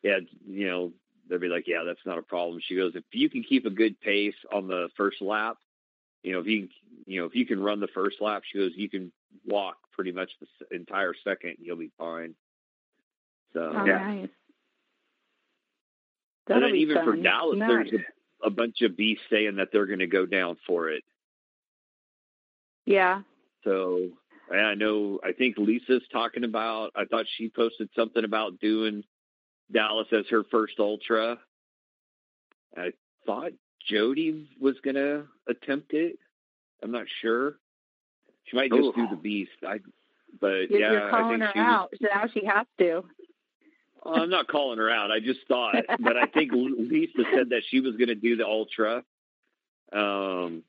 Yeah, 0.03 0.19
you 0.47 0.67
know, 0.69 0.93
they'll 1.27 1.37
be 1.37 1.49
like, 1.49 1.67
yeah, 1.67 1.83
that's 1.85 2.05
not 2.05 2.17
a 2.17 2.21
problem." 2.21 2.61
She 2.65 2.77
goes, 2.77 2.93
"If 2.95 3.03
you 3.11 3.29
can 3.29 3.43
keep 3.43 3.65
a 3.65 3.69
good 3.69 3.99
pace 3.99 4.35
on 4.53 4.69
the 4.69 4.87
first 4.95 5.21
lap, 5.21 5.57
you 6.23 6.31
know, 6.31 6.39
if 6.39 6.47
you 6.47 6.69
you 7.05 7.19
know 7.19 7.25
if 7.25 7.35
you 7.35 7.45
can 7.45 7.61
run 7.61 7.81
the 7.81 7.89
first 7.93 8.21
lap, 8.21 8.43
she 8.49 8.57
goes, 8.57 8.71
you 8.77 8.89
can 8.89 9.11
walk 9.45 9.75
pretty 9.91 10.13
much 10.13 10.29
the 10.39 10.73
entire 10.73 11.13
second, 11.25 11.57
you'll 11.59 11.75
be 11.75 11.91
fine. 11.97 12.35
So 13.51 13.73
oh, 13.75 13.85
yeah. 13.85 13.97
Nice. 13.97 14.29
and 16.47 16.63
then 16.63 16.75
even 16.77 16.95
fun. 16.95 17.05
for 17.05 17.15
Dallas, 17.17 17.57
nice. 17.57 17.67
there's 17.67 18.01
a, 18.01 18.05
a 18.43 18.49
bunch 18.49 18.81
of 18.81 18.97
beasts 18.97 19.23
saying 19.29 19.55
that 19.57 19.69
they're 19.71 19.85
going 19.85 19.99
to 19.99 20.07
go 20.07 20.25
down 20.25 20.57
for 20.65 20.89
it. 20.89 21.03
Yeah. 22.85 23.21
So 23.63 24.09
I 24.51 24.75
know. 24.75 25.19
I 25.23 25.31
think 25.33 25.57
Lisa's 25.57 26.03
talking 26.11 26.43
about. 26.43 26.91
I 26.95 27.05
thought 27.05 27.25
she 27.37 27.49
posted 27.49 27.89
something 27.95 28.23
about 28.23 28.59
doing 28.59 29.03
Dallas 29.71 30.07
as 30.11 30.25
her 30.29 30.43
first 30.49 30.73
ultra. 30.79 31.37
I 32.75 32.91
thought 33.25 33.51
Jody 33.87 34.49
was 34.59 34.75
going 34.83 34.95
to 34.95 35.25
attempt 35.47 35.93
it. 35.93 36.17
I'm 36.83 36.91
not 36.91 37.05
sure. 37.21 37.57
She 38.45 38.57
might 38.57 38.71
just 38.71 38.81
Ooh. 38.81 38.93
do 38.95 39.07
the 39.09 39.15
beast. 39.15 39.51
I, 39.65 39.79
but 40.39 40.69
you're, 40.69 40.79
yeah, 40.79 40.91
you're 40.91 41.09
calling 41.09 41.41
her 41.41 41.51
she 41.53 41.59
out. 41.59 41.89
So 42.01 42.07
now 42.13 42.25
she 42.33 42.45
has 42.45 42.65
to. 42.79 43.03
Well, 44.03 44.21
I'm 44.21 44.29
not 44.29 44.47
calling 44.47 44.77
her 44.77 44.89
out. 44.89 45.11
I 45.11 45.19
just 45.19 45.39
thought, 45.47 45.75
but 45.99 46.17
I 46.17 46.25
think 46.27 46.51
Lisa 46.53 47.23
said 47.33 47.49
that 47.49 47.61
she 47.69 47.79
was 47.79 47.95
going 47.95 48.07
to 48.07 48.15
do 48.15 48.35
the 48.35 48.45
ultra. 48.45 49.03
Um, 49.93 50.63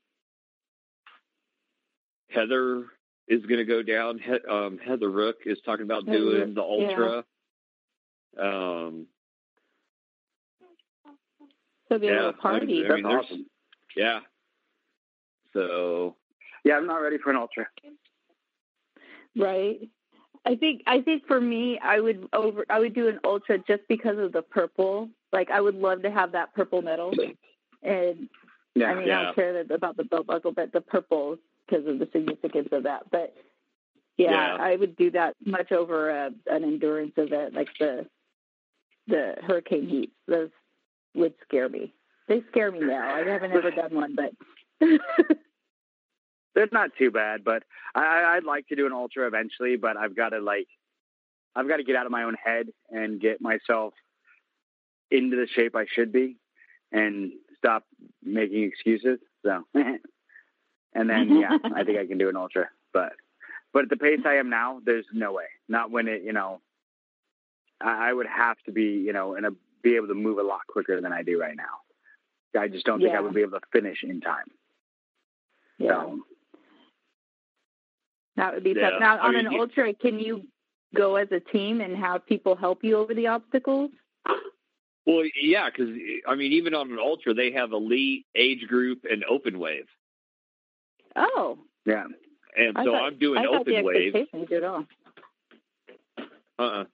Heather 2.31 2.87
is 3.29 3.45
going 3.47 3.59
to 3.59 3.65
go 3.65 3.83
down. 3.83 4.19
He, 4.19 4.33
um, 4.51 4.79
Heather 4.85 5.11
Rook 5.11 5.37
is 5.47 5.59
talking 5.65 5.85
about 5.85 6.07
doing 6.07 6.55
the 6.55 6.63
ultra. 6.63 7.25
Yeah. 8.37 8.43
Um, 8.43 9.07
so 11.89 11.99
be 11.99 12.07
yeah, 12.07 12.33
party. 12.41 12.85
I 12.87 12.95
mean, 12.95 13.03
That's 13.03 13.27
awesome. 13.27 13.47
Yeah. 13.97 14.21
So 15.53 16.17
yeah, 16.65 16.77
I'm 16.77 16.87
not 16.87 16.97
ready 16.97 17.19
for 17.19 17.31
an 17.31 17.37
ultra. 17.37 17.67
Right. 19.37 19.89
I 20.45 20.57
think 20.57 20.83
I 20.87 21.01
think 21.01 21.27
for 21.27 21.41
me, 21.41 21.79
I 21.79 22.01
would 22.01 22.29
over 22.33 22.65
I 22.69 22.81
would 22.81 22.95
do 22.95 23.09
an 23.09 23.21
ultra 23.25 23.59
just 23.59 23.83
because 23.89 24.19
of 24.19 24.33
the 24.33 24.43
purple. 24.43 25.09
Like 25.33 25.51
I 25.51 25.61
would 25.61 25.77
love 25.77 26.03
to 26.03 26.11
have 26.11 26.33
that 26.33 26.53
purple 26.55 26.83
medal, 26.83 27.13
and 27.83 28.29
yeah, 28.75 28.87
I 28.87 28.95
mean 28.95 29.07
yeah. 29.07 29.21
I 29.21 29.23
don't 29.25 29.35
care 29.35 29.53
that, 29.65 29.75
about 29.75 29.97
the 29.97 30.05
belt 30.05 30.27
buckle, 30.27 30.53
but 30.53 30.73
the 30.73 30.81
purple 30.81 31.39
because 31.67 31.87
of 31.87 31.99
the 31.99 32.09
significance 32.13 32.69
of 32.73 32.83
that. 32.83 33.11
But 33.11 33.35
yeah, 34.17 34.31
yeah. 34.31 34.57
I 34.61 34.77
would 34.77 34.97
do 34.97 35.11
that 35.13 35.37
much 35.45 35.71
over 35.71 36.11
a, 36.11 36.31
an 36.49 36.65
endurance 36.65 37.13
event 37.17 37.55
like 37.55 37.69
the 37.79 38.07
the 39.07 39.37
hurricane 39.47 39.89
heats. 39.89 40.13
Those 40.27 40.51
would 41.15 41.35
scare 41.47 41.69
me. 41.69 41.93
They 42.29 42.43
scare 42.51 42.73
me 42.73 42.81
now. 42.81 43.15
I 43.15 43.25
haven't 43.25 43.53
ever 43.53 43.71
done 43.71 43.95
one, 43.95 44.17
but 44.17 44.33
they're 46.55 46.69
not 46.73 46.91
too 46.99 47.11
bad, 47.11 47.45
but 47.45 47.63
I, 47.95 48.37
I'd 48.37 48.45
like 48.45 48.69
to 48.69 48.77
do 48.77 48.87
an 48.87 48.93
ultra 48.93 49.27
eventually. 49.27 49.77
But 49.77 49.97
I've 49.97 50.17
got 50.17 50.31
to 50.31 50.41
like, 50.41 50.69
I've 51.55 51.69
got 51.69 51.79
to 51.79 51.85
get 51.85 51.97
out 51.97 52.07
of 52.07 52.13
my 52.13 52.25
own 52.25 52.35
head 52.35 52.69
and 52.91 53.21
get 53.21 53.41
myself 53.41 53.95
into 55.11 55.37
the 55.37 55.47
shape 55.55 55.77
I 55.77 55.87
should 55.87 56.13
be, 56.13 56.37
and 56.91 57.33
stop 57.59 57.85
making 58.23 58.65
excuses. 58.65 59.19
So, 59.45 59.65
and 59.75 61.11
then 61.11 61.37
yeah, 61.37 61.59
I 61.75 61.85
think 61.85 61.99
I 61.99 62.07
can 62.07 62.19
do 62.19 62.29
an 62.29 62.37
ultra. 62.37 62.69
But 62.93 63.13
but 63.73 63.85
at 63.85 63.91
the 63.91 63.97
pace 63.97 64.21
I 64.27 64.35
am 64.35 64.51
now, 64.51 64.81
there's 64.85 65.07
no 65.13 65.33
way. 65.33 65.47
Not 65.69 65.91
when 65.91 66.09
it, 66.09 66.23
you 66.23 66.33
know, 66.33 66.61
I, 67.81 68.11
I 68.11 68.13
would 68.13 68.27
have 68.27 68.57
to 68.67 68.73
be, 68.73 69.03
you 69.05 69.13
know, 69.13 69.35
and 69.35 69.47
be 69.83 69.97
able 69.97 70.09
to 70.09 70.15
move 70.15 70.39
a 70.39 70.43
lot 70.43 70.61
quicker 70.69 71.01
than 71.01 71.13
I 71.13 71.23
do 71.23 71.41
right 71.41 71.57
now. 71.57 72.61
I 72.61 72.69
just 72.69 72.85
don't 72.85 73.01
think 73.01 73.15
I 73.15 73.21
would 73.21 73.33
be 73.33 73.41
able 73.41 73.59
to 73.59 73.67
finish 73.73 74.03
in 74.03 74.21
time. 74.21 74.45
Yeah. 75.79 75.89
So, 75.89 76.19
that 78.37 78.55
would 78.55 78.65
be 78.65 78.75
yeah. 78.77 78.91
tough. 78.91 79.01
Now, 79.01 79.21
on 79.21 79.35
mean, 79.35 79.47
an 79.47 79.55
ultra, 79.59 79.93
can 79.95 80.19
you 80.19 80.43
go 80.95 81.17
as 81.17 81.29
a 81.33 81.41
team 81.41 81.81
and 81.81 81.97
have 81.97 82.27
people 82.27 82.57
help 82.57 82.83
you 82.83 82.97
over 82.97 83.15
the 83.15 83.27
obstacles? 83.29 83.91
Well, 85.07 85.25
yeah, 85.41 85.69
because 85.69 85.93
I 86.29 86.35
mean, 86.37 86.53
even 86.53 86.75
on 86.75 86.91
an 86.93 86.99
ultra, 86.99 87.35
they 87.35 87.51
have 87.53 87.73
elite, 87.73 88.27
age 88.37 88.67
group, 88.69 89.01
and 89.11 89.25
open 89.25 89.59
wave. 89.59 89.87
Oh, 91.17 91.59
Yeah. 91.85 92.05
And 92.57 92.77
I 92.77 92.85
so 92.85 92.93
thought- 92.93 93.03
I'm 93.05 93.19
doing 93.19 93.39
I 93.41 93.45
thought 93.45 93.61
open 93.63 93.75
the 93.75 93.83
wave. 93.83 94.15
expectations 94.15 94.53
at 94.53 94.65
all. 94.65 94.87
Uh-uh. 96.59 96.85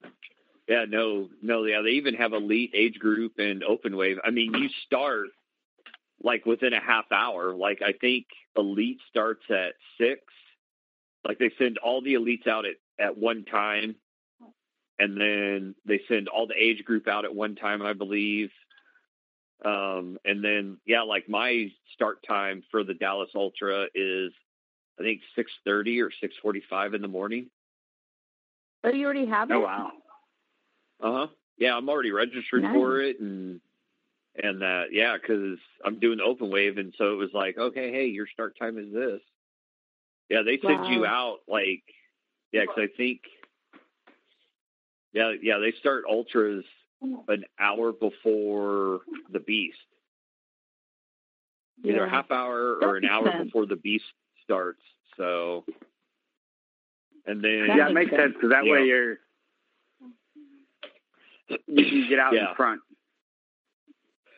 Yeah, 0.69 0.85
no, 0.89 1.29
no, 1.43 1.65
yeah, 1.65 1.81
they 1.83 1.91
even 1.91 2.15
have 2.15 2.33
elite 2.33 2.73
age 2.75 2.99
group 2.99 3.39
and 3.39 3.65
open 3.65 3.97
wave. 3.97 4.19
I 4.25 4.31
mean, 4.31 4.55
you 4.55 4.69
start 4.87 5.29
like 6.23 6.47
within 6.47 6.75
a 6.75 6.81
half 6.81 7.11
hour. 7.11 7.55
Like 7.55 7.81
I 7.83 7.93
think 7.93 8.27
elite 8.57 8.99
starts 9.09 9.45
at 9.51 9.75
six. 9.99 10.21
Like 11.27 11.39
they 11.39 11.51
send 11.59 11.79
all 11.79 12.01
the 12.01 12.15
elites 12.15 12.47
out 12.47 12.65
at, 12.65 12.77
at 12.99 13.17
one 13.17 13.45
time. 13.45 13.97
And 15.01 15.21
then 15.21 15.77
they 15.85 16.01
send 16.09 16.27
all 16.27 16.49
the 16.49 16.61
age 16.61 16.85
group 16.85 17.07
out 17.07 17.25
at 17.25 17.33
one 17.33 17.55
time, 17.55 17.83
I 17.83 17.93
believe. 17.93 18.51
Um, 19.65 20.19
and 20.25 20.45
then 20.45 20.79
yeah, 20.87 21.03
like 21.03 21.29
my 21.29 21.71
start 21.95 22.25
time 22.27 22.63
for 22.71 22.85
the 22.85 22.95
Dallas 22.95 23.31
Ultra 23.35 23.87
is 23.95 24.33
I 24.99 25.03
think 25.03 25.21
six 25.35 25.51
thirty 25.65 26.01
or 26.01 26.11
six 26.21 26.35
forty 26.41 26.63
five 26.69 26.95
in 26.95 27.03
the 27.03 27.09
morning. 27.09 27.49
Oh, 28.85 28.91
you 28.91 29.05
already 29.05 29.27
have 29.27 29.51
it. 29.51 29.55
Oh 29.55 29.61
wow. 29.61 29.91
Uh 31.01 31.13
huh. 31.13 31.27
Yeah, 31.59 31.77
I'm 31.77 31.89
already 31.89 32.13
registered 32.13 32.63
Nice. 32.63 32.73
for 32.73 33.01
it, 33.01 33.19
and 33.19 33.61
and 34.43 34.63
that 34.63 34.87
yeah, 34.93 35.17
because 35.21 35.59
I'm 35.85 35.99
doing 35.99 36.21
open 36.21 36.51
wave, 36.51 36.79
and 36.79 36.95
so 36.97 37.13
it 37.13 37.17
was 37.17 37.31
like, 37.35 37.59
okay, 37.59 37.91
hey, 37.91 38.07
your 38.07 38.29
start 38.29 38.57
time 38.59 38.79
is 38.79 38.93
this. 38.93 39.21
Yeah, 40.29 40.43
they 40.43 40.59
send 40.59 40.87
you 40.87 41.07
out 41.07 41.39
like 41.49 41.83
yeah, 42.53 42.63
because 42.63 42.77
I 42.79 42.97
think 42.97 43.21
yeah, 45.13 45.33
yeah, 45.43 45.59
they 45.59 45.73
start 45.81 46.05
ultras 46.09 46.65
an 47.29 47.45
hour 47.59 47.93
before 47.93 49.01
the 49.31 49.41
beast, 49.41 49.79
either 51.85 52.05
a 52.05 52.07
Yeah. 52.07 52.11
half 52.11 52.31
hour 52.31 52.77
That 52.81 52.87
or 52.87 52.97
an 52.97 53.05
hour 53.07 53.31
sense. 53.31 53.45
before 53.45 53.67
the 53.67 53.77
beast 53.77 54.05
starts. 54.45 54.83
So, 55.17 55.65
and 57.27 57.43
then 57.43 57.69
That 57.69 57.77
yeah, 57.77 57.89
it 57.89 57.95
makes 57.95 58.11
makes 58.11 58.23
sense 58.23 58.35
because 58.35 58.51
that 58.51 58.65
Yeah. 58.65 58.73
way 58.73 58.87
you're 58.87 59.19
you 61.67 61.85
can 61.85 62.09
get 62.09 62.19
out 62.19 62.35
Yeah. 62.35 62.51
in 62.51 62.55
front. 62.57 62.83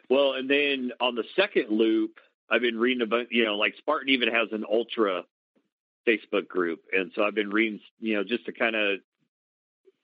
Well, 0.09 0.35
and 0.35 0.49
then 0.49 0.93
on 1.01 1.15
the 1.15 1.25
second 1.37 1.71
loop, 1.71 2.19
I've 2.49 2.61
been 2.61 2.79
reading 2.79 3.03
about, 3.03 3.31
you 3.31 3.45
know, 3.45 3.57
like 3.57 3.77
Spartan 3.77 4.09
even 4.09 4.29
has 4.33 4.49
an 4.53 4.65
ultra 4.69 5.25
Facebook 6.07 6.49
group. 6.49 6.81
And 6.93 7.13
so 7.15 7.23
I've 7.23 7.35
been 7.35 7.51
reading, 7.51 7.81
you 8.01 8.15
know, 8.15 8.25
just 8.25 8.47
to 8.47 8.53
kind 8.53 8.77
of 8.77 9.01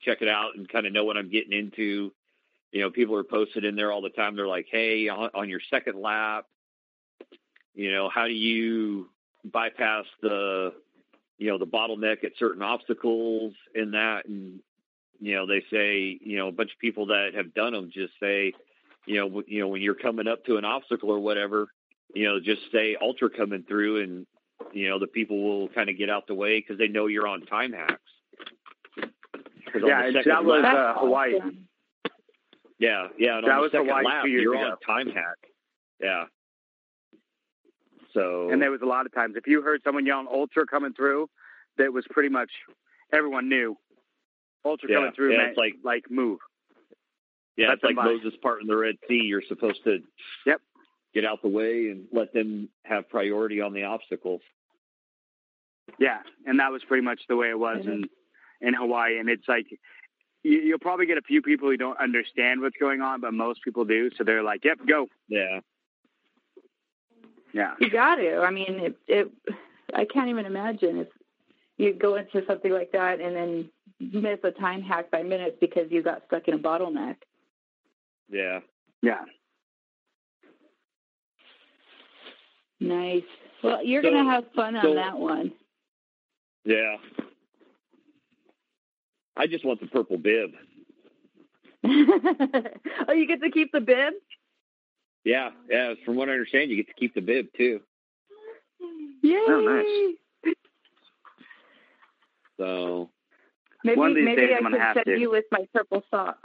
check 0.01 0.19
it 0.21 0.29
out 0.29 0.57
and 0.57 0.69
kind 0.69 0.87
of 0.87 0.93
know 0.93 1.05
what 1.05 1.17
I'm 1.17 1.31
getting 1.31 1.53
into. 1.53 2.13
You 2.73 2.83
know, 2.83 2.91
people 2.91 3.17
are 3.17 3.25
posted 3.25 3.65
in 3.65 3.77
there 3.77 3.93
all 3.93 4.03
the 4.03 4.11
time. 4.11 4.37
They're 4.37 4.47
like, 4.47 4.67
hey, 4.71 5.09
on, 5.09 5.31
on 5.35 5.49
your 5.49 5.61
second 5.71 6.01
lap, 6.01 6.47
you 7.75 7.93
know, 7.93 8.09
how 8.09 8.27
do 8.27 8.33
you 8.33 9.09
bypass 9.45 10.05
the, 10.21 10.73
you 11.39 11.49
know, 11.49 11.59
the 11.59 11.67
bottleneck 11.67 12.25
at 12.25 12.33
certain 12.39 12.63
obstacles 12.63 13.55
in 13.75 13.93
that? 13.93 14.27
And, 14.27 14.61
you 15.21 15.35
know, 15.35 15.47
they 15.47 15.65
say, 15.71 16.19
you 16.21 16.37
know, 16.37 16.49
a 16.49 16.53
bunch 16.53 16.73
of 16.73 16.79
people 16.79 17.07
that 17.07 17.31
have 17.35 17.55
done 17.55 17.73
them 17.73 17.91
just 17.93 18.13
say, 18.21 18.53
you 19.07 19.17
know, 19.17 19.29
w- 19.29 19.47
you 19.47 19.61
know, 19.61 19.69
when 19.69 19.81
you're 19.81 19.95
coming 19.95 20.29
up 20.29 20.45
to 20.45 20.57
an 20.57 20.65
obstacle 20.65 21.11
or 21.11 21.21
whatever, 21.21 21.69
you 22.15 22.25
know, 22.25 22.41
just 22.41 22.63
say 22.73 22.97
ultra 23.01 23.31
coming 23.31 23.63
through 23.63 24.03
and, 24.03 24.27
you 24.73 24.89
know, 24.89 24.99
the 24.99 25.07
people 25.07 25.43
will 25.43 25.69
kind 25.69 25.89
of 25.91 25.97
get 25.99 26.11
out 26.11 26.27
the 26.27 26.35
way 26.35 26.59
because 26.61 26.79
they 26.79 26.89
know 26.89 27.07
you're 27.07 27.27
on 27.29 27.43
time 27.43 27.73
hacks. 27.73 28.01
Yeah, 28.99 29.05
the 29.81 29.87
and 29.89 30.15
second 30.15 30.31
that 30.33 30.45
was 30.45 30.65
uh, 30.65 30.95
Hawaii. 31.01 31.35
awesome. 31.35 31.69
yeah, 32.79 33.09
yeah. 33.19 33.41
That 33.47 33.61
was 33.61 33.71
Hawaii 33.73 34.05
lap, 34.05 34.25
two 34.25 34.31
years 34.31 34.43
you're 34.43 34.55
ago. 34.55 34.71
on 34.73 34.79
time 34.81 35.15
hack. 35.15 35.37
Yeah. 36.01 36.25
So 38.15 38.51
And 38.51 38.63
there 38.63 38.71
was 38.71 38.81
a 38.83 38.87
lot 38.87 39.05
of 39.07 39.13
times 39.13 39.35
if 39.37 39.47
you 39.47 39.61
heard 39.63 39.83
someone 39.85 40.07
yelling 40.07 40.29
ultra 40.31 40.67
coming 40.67 40.95
through, 40.95 41.29
that 41.77 41.93
was 41.93 42.05
pretty 42.11 42.31
much 42.31 42.51
everyone 43.13 43.49
knew. 43.49 43.77
Ultra 44.65 44.89
Yeah, 44.91 44.97
coming 44.97 45.13
through 45.13 45.33
yeah, 45.33 45.37
meant 45.39 45.49
it's 45.51 45.59
like- 45.59 45.75
like 45.85 46.11
move. 46.11 46.39
yeah, 47.57 47.69
let 47.69 47.75
it's 47.75 47.85
like 47.85 47.97
by. 47.97 48.05
Moses 48.05 48.33
parting 48.43 48.67
the 48.67 48.77
Red 48.77 48.97
Sea. 49.07 49.23
You're 49.25 49.43
supposed 49.43 49.85
to 49.85 49.99
Yep. 50.47 50.61
Get 51.17 51.25
out 51.25 51.41
the 51.41 51.49
way 51.49 51.89
and 51.89 52.07
let 52.13 52.35
them 52.35 52.69
have 52.85 53.09
priority 53.09 53.63
on 53.63 53.73
the 53.73 53.85
obstacles. 53.85 54.43
Yeah, 55.99 56.19
and 56.45 56.61
that 56.61 56.71
was 56.71 56.83
pretty 56.87 57.03
much 57.03 57.21
the 57.27 57.37
way 57.37 57.49
it 57.49 57.59
was 57.59 57.79
Mhm. 57.87 57.93
in 57.93 58.11
in 58.61 58.75
Hawaii. 58.75 59.19
And 59.19 59.29
it's 59.31 59.49
like 59.49 59.67
you, 60.43 60.59
you'll 60.61 60.79
probably 60.79 61.07
get 61.07 61.17
a 61.17 61.23
few 61.23 61.41
people 61.41 61.69
who 61.71 61.77
don't 61.79 61.99
understand 61.99 62.61
what's 62.61 62.77
going 62.79 63.01
on, 63.01 63.21
but 63.23 63.33
most 63.33 63.63
people 63.63 63.85
do. 63.87 64.11
So 64.17 64.25
they're 64.25 64.43
like, 64.43 64.63
"Yep, 64.65 64.81
go." 64.87 65.09
Yeah. 65.29 65.61
Yeah, 67.53 67.75
You 67.81 67.89
got 67.89 68.17
to. 68.17 68.41
I 68.41 68.51
mean, 68.51 68.75
it, 68.87 68.97
it. 69.07 69.33
I 69.95 70.05
can't 70.05 70.29
even 70.29 70.45
imagine 70.45 70.99
if 70.99 71.09
you 71.79 71.95
go 71.95 72.17
into 72.17 72.45
something 72.47 72.71
like 72.71 72.93
that 72.93 73.21
and 73.21 73.35
then 73.35 73.71
miss 73.99 74.39
a 74.43 74.51
time 74.51 74.83
hack 74.83 75.11
by 75.11 75.23
minutes 75.23 75.57
because 75.59 75.91
you 75.91 76.03
got 76.03 76.23
stuck 76.27 76.49
in 76.49 76.55
a 76.55 76.59
bottleneck. 76.59 77.17
Yeah. 78.29 78.61
yeah. 79.01 79.25
Nice. 82.81 83.23
Well, 83.63 83.85
you're 83.85 84.03
So- 84.03 84.11
gonna 84.11 84.31
have 84.31 84.45
fun 84.55 84.77
on 84.77 84.83
so- 84.83 84.95
that 84.95 85.19
one. 85.19 85.53
Yeah. 86.65 86.97
I 89.37 89.47
just 89.47 89.65
want 89.65 89.81
the 89.81 89.87
purple 89.87 90.19
bib. 90.19 90.51
oh, 91.85 93.13
you 93.13 93.27
get 93.27 93.41
to 93.43 93.51
keep 93.51 93.71
the 93.73 93.81
bib. 93.81 94.15
Yeah, 95.25 95.51
yeah. 95.69 95.95
From 96.05 96.17
what 96.17 96.29
I 96.29 96.33
understand, 96.33 96.71
you 96.71 96.77
get 96.77 96.89
to 96.89 96.95
keep 96.95 97.15
the 97.15 97.21
bib 97.21 97.47
too. 97.57 97.81
Yay! 99.23 99.37
Oh, 99.49 99.61
nice. 100.45 100.55
So 102.59 103.11
Maybe 103.85 103.99
One 103.99 104.11
of 104.11 104.17
these 104.17 104.25
maybe 104.25 104.41
days 104.41 104.51
I 104.55 104.57
I'm 104.57 104.63
gonna 104.65 104.77
could 104.77 104.83
have 104.83 104.95
send 104.95 105.05
to. 105.07 105.19
you 105.21 105.31
with 105.31 105.45
my 105.53 105.67
purple 105.73 106.03
socks. 106.11 106.39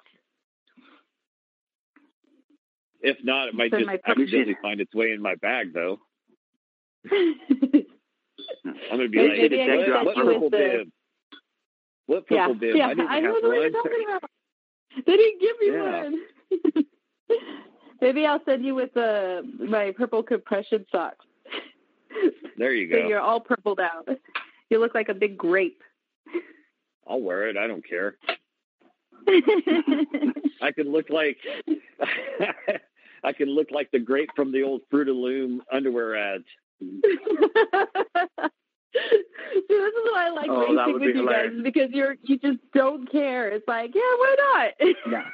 if 3.02 3.18
not, 3.24 3.48
it 3.48 3.56
might 3.56 3.72
Send 3.72 3.82
just 3.82 3.88
my 3.88 3.98
purple- 3.98 4.24
accidentally 4.24 4.58
find 4.62 4.80
its 4.82 4.94
way 4.94 5.12
in 5.12 5.22
my 5.22 5.34
bag, 5.36 5.74
though. 5.74 6.00
I'm 7.10 7.86
gonna 8.92 9.10
be 9.10 9.20
like, 9.20 9.52
maybe 9.52 9.58
what, 9.58 9.86
can 9.86 10.06
what 10.06 10.16
purple 10.16 10.50
the- 10.50 10.58
bib? 10.58 10.90
What 12.08 12.24
yeah, 12.30 12.48
purple 12.48 12.56
bib? 12.60 12.76
yeah. 12.76 12.88
I 12.88 12.94
didn't 12.94 13.08
I 13.10 13.20
know 13.22 13.34
have 13.36 13.44
what 13.44 13.54
you're 13.54 13.62
one. 13.62 13.72
talking 13.72 14.06
about. 14.18 14.30
They 15.06 15.18
didn't 15.18 15.42
give 15.42 15.60
me 15.60 15.68
Yeah. 15.72 16.04
one. 16.04 16.86
maybe 18.02 18.26
I'll 18.26 18.44
send 18.46 18.66
you 18.66 18.76
with 18.76 18.96
uh, 18.98 19.42
my 19.60 19.92
purple 19.96 20.22
compression 20.22 20.86
socks. 20.92 21.26
There 22.58 22.74
you 22.74 22.90
So 22.94 23.02
go. 23.02 23.08
you're 23.08 23.22
all 23.22 23.40
purpled 23.40 23.80
out. 23.80 24.08
You 24.70 24.80
look 24.80 24.94
like 24.94 25.10
a 25.10 25.14
big 25.14 25.38
grape. 25.38 25.82
I'll 27.08 27.22
wear 27.22 27.48
it. 27.50 27.58
I 27.58 27.68
don't 27.68 27.88
care. 27.88 28.16
I 30.62 30.72
could 30.76 30.88
look 30.88 31.10
like 31.10 31.38
I 33.24 33.32
could 33.34 33.48
look 33.50 33.70
like 33.72 33.90
the 33.92 34.00
grape 34.00 34.30
from 34.36 34.52
the 34.52 34.64
old 34.64 34.82
Fruit 34.90 35.08
of 35.10 35.16
Loom 35.16 35.62
underwear 35.72 36.16
ads. 36.18 36.46
See, 38.94 39.64
this 39.70 39.94
is 39.94 40.12
why 40.12 40.28
I 40.28 40.30
like 40.32 40.50
Oh, 40.50 40.62
racing 40.62 40.94
with 40.94 41.02
be 41.02 41.20
you 41.20 41.26
guys 41.30 41.50
because 41.64 41.90
you're 41.92 42.16
you 42.24 42.38
just 42.40 42.60
don't 42.74 43.10
care. 43.12 43.50
It's 43.50 43.68
like, 43.68 43.92
yeah, 43.96 44.02
why 44.02 44.36
not? 44.40 44.72
Yeah. 45.10 45.30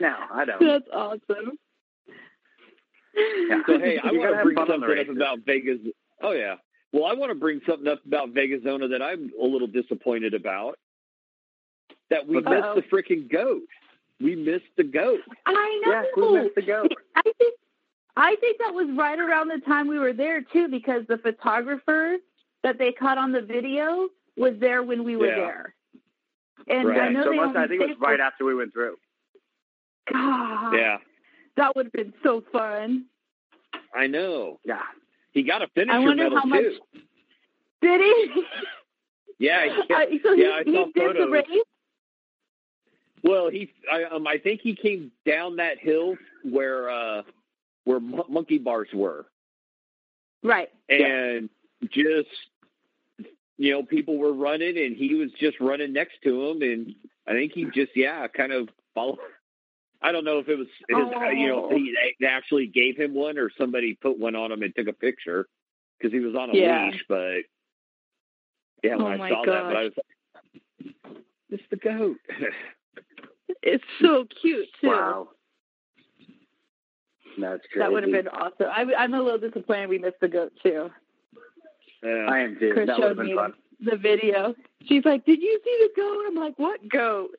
No, 0.00 0.14
I 0.32 0.44
don't. 0.44 0.60
That's 0.60 0.84
awesome. 0.92 1.58
Yeah. 3.14 3.60
So 3.66 3.78
hey, 3.78 3.98
I 4.02 4.12
want 4.12 4.30
gotta 4.30 4.42
bring 4.44 4.56
fun 4.56 4.70
on 4.70 4.80
the 4.80 4.86
something 4.86 5.10
up 5.10 5.16
about 5.16 5.38
Vegas. 5.46 5.78
Oh 6.22 6.32
yeah. 6.32 6.56
Well, 6.92 7.06
I 7.06 7.14
want 7.14 7.30
to 7.30 7.34
bring 7.38 7.60
something 7.68 7.86
up 7.86 8.04
about 8.04 8.34
Vegasona 8.34 8.90
that 8.90 9.00
I'm 9.02 9.30
a 9.40 9.44
little 9.46 9.68
disappointed 9.68 10.34
about. 10.34 10.78
That 12.10 12.26
we 12.26 12.38
Uh-oh. 12.38 12.74
missed 12.74 12.88
the 12.90 12.96
freaking 12.96 13.30
goat. 13.30 13.62
We 14.20 14.34
missed 14.34 14.64
the 14.76 14.84
goat. 14.84 15.20
I 15.46 15.80
know. 15.84 15.92
Yeah, 15.92 16.02
we 16.16 16.42
missed 16.42 16.54
the 16.56 16.62
goat. 16.62 16.92
I 17.16 17.22
think 17.22 17.54
I 18.16 18.36
think 18.40 18.58
that 18.58 18.74
was 18.74 18.88
right 18.96 19.18
around 19.18 19.48
the 19.48 19.60
time 19.66 19.86
we 19.88 19.98
were 19.98 20.12
there 20.12 20.40
too, 20.42 20.68
because 20.68 21.02
the 21.08 21.18
photographer 21.18 22.16
that 22.62 22.78
they 22.78 22.92
caught 22.92 23.18
on 23.18 23.32
the 23.32 23.40
video 23.40 24.08
was 24.36 24.54
there 24.60 24.82
when 24.82 25.04
we 25.04 25.16
were 25.16 25.26
Yeah. 25.28 25.36
there. 25.36 25.74
And 26.68 26.88
Right. 26.88 27.00
I 27.00 27.08
know 27.08 27.24
so 27.24 27.30
they 27.30 27.36
must, 27.36 27.56
I 27.56 27.66
think 27.66 27.82
it 27.82 27.88
was 27.88 27.98
right 27.98 28.20
after 28.20 28.44
we 28.44 28.54
went 28.54 28.72
through. 28.72 28.96
God, 30.12 30.74
Yeah, 30.74 30.98
that 31.56 31.74
would 31.76 31.86
have 31.86 31.92
been 31.92 32.12
so 32.22 32.40
fun. 32.52 33.06
I 33.94 34.06
know. 34.06 34.60
Yeah. 34.64 34.82
He 35.32 35.42
got 35.42 35.62
a 35.62 35.68
finisher 35.68 35.96
I 35.96 36.00
wonder 36.00 36.24
medal 36.24 36.38
how 36.38 36.44
much- 36.46 36.60
too. 36.62 36.80
Did 37.80 38.00
he? 38.00 38.44
Yeah, 39.38 39.64
yeah. 39.64 39.72
Uh, 39.90 40.04
so 40.22 40.34
he, 40.36 40.42
Yeah, 40.42 40.50
I 40.50 40.62
he 40.64 40.74
saw 40.74 40.84
did 40.94 41.16
the 41.16 41.28
race. 41.28 41.46
Well, 43.22 43.48
he, 43.50 43.72
I, 43.90 44.04
um, 44.04 44.26
I 44.26 44.38
think 44.38 44.60
he 44.60 44.74
came 44.74 45.12
down 45.26 45.56
that 45.56 45.78
hill 45.78 46.16
where, 46.42 46.90
uh, 46.90 47.22
where 47.84 48.00
mon- 48.00 48.26
monkey 48.28 48.58
bars 48.58 48.88
were, 48.92 49.26
Right. 50.42 50.68
and 50.88 51.48
just, 51.90 52.28
you 53.58 53.72
know, 53.72 53.82
people 53.82 54.16
were 54.18 54.32
running, 54.32 54.78
and 54.78 54.96
he 54.96 55.14
was 55.14 55.30
just 55.32 55.60
running 55.60 55.92
next 55.92 56.20
to 56.24 56.48
him, 56.50 56.62
and 56.62 56.94
I 57.26 57.32
think 57.32 57.52
he 57.52 57.64
just, 57.74 57.92
yeah, 57.96 58.26
kind 58.28 58.52
of 58.52 58.68
followed, 58.94 59.18
I 60.02 60.12
don't 60.12 60.24
know 60.24 60.38
if 60.38 60.48
it 60.48 60.56
was 60.56 60.68
his, 60.88 60.96
uh, 60.96 61.28
you 61.28 61.48
know, 61.48 61.66
Oh. 61.70 61.76
he, 61.76 61.94
they 62.20 62.26
actually 62.26 62.66
gave 62.66 62.96
him 62.96 63.12
one 63.14 63.38
or 63.38 63.50
somebody 63.58 63.94
put 63.94 64.18
one 64.18 64.34
on 64.34 64.50
him 64.50 64.62
and 64.62 64.74
took 64.74 64.88
a 64.88 64.92
picture 64.94 65.46
because 65.98 66.12
he 66.12 66.20
was 66.20 66.34
on 66.34 66.50
a 66.50 66.56
Yeah. 66.56 66.86
leash. 66.90 67.04
But 67.06 67.42
yeah, 68.82 68.96
when 68.96 69.02
Oh 69.02 69.08
I 69.08 69.16
my 69.18 69.28
saw 69.28 69.44
that, 69.44 69.64
but 69.64 69.76
I 69.76 69.82
was 69.84 69.92
like, 69.96 70.94
"It's 71.50 71.62
the 71.70 71.76
goat." 71.76 72.16
It's 73.62 73.84
so 74.00 74.24
cute 74.40 74.68
too. 74.80 74.88
Wow. 74.88 75.28
That's 77.38 77.62
crazy. 77.72 77.78
That 77.78 77.92
would 77.92 78.02
have 78.02 78.12
been 78.12 78.28
awesome. 78.28 78.66
I, 78.72 78.84
I'm 78.98 79.14
a 79.14 79.20
little 79.22 79.38
disappointed 79.38 79.88
we 79.88 79.98
missed 79.98 80.20
the 80.20 80.28
goat 80.28 80.52
too. 80.62 80.90
Yeah. 82.02 82.26
I 82.28 82.38
am 82.40 82.56
too. 82.58 82.72
Chris 82.72 82.86
that 82.86 82.98
would 82.98 83.08
have 83.08 83.16
showed 83.16 83.18
me 83.18 83.26
been 83.28 83.36
fun. 83.36 83.52
the 83.80 83.96
video. 83.96 84.54
She's 84.86 85.04
like, 85.04 85.24
"Did 85.26 85.40
you 85.42 85.60
see 85.64 85.78
the 85.94 86.00
goat?" 86.00 86.24
I'm 86.26 86.34
like, 86.36 86.58
"What 86.58 86.88
goat?" 86.88 87.30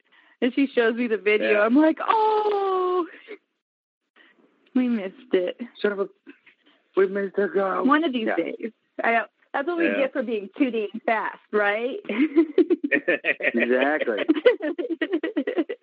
And 0.42 0.54
she 0.54 0.68
shows 0.74 0.96
me 0.96 1.08
the 1.08 1.18
video. 1.18 1.54
Yeah. 1.54 1.62
I'm 1.62 1.76
like, 1.76 1.98
"Oh, 2.08 3.06
we 4.76 4.88
missed 4.88 5.16
it. 5.34 5.60
Son 5.82 5.92
of 5.94 6.00
a. 6.00 6.08
We 6.96 7.08
missed 7.08 7.38
a 7.38 7.48
go. 7.48 7.84
One 7.84 8.04
of 8.04 8.14
these 8.14 8.28
Yeah. 8.28 8.36
days." 8.36 8.72
I 9.04 9.12
know. 9.14 9.26
That's 9.54 9.68
what 9.68 9.78
we 9.78 9.86
Yeah. 9.88 9.98
get 9.98 10.14
for 10.14 10.24
being 10.24 10.50
2D 10.58 10.88
fast, 11.06 11.40
right? 11.52 11.98
Exactly. 12.94 14.20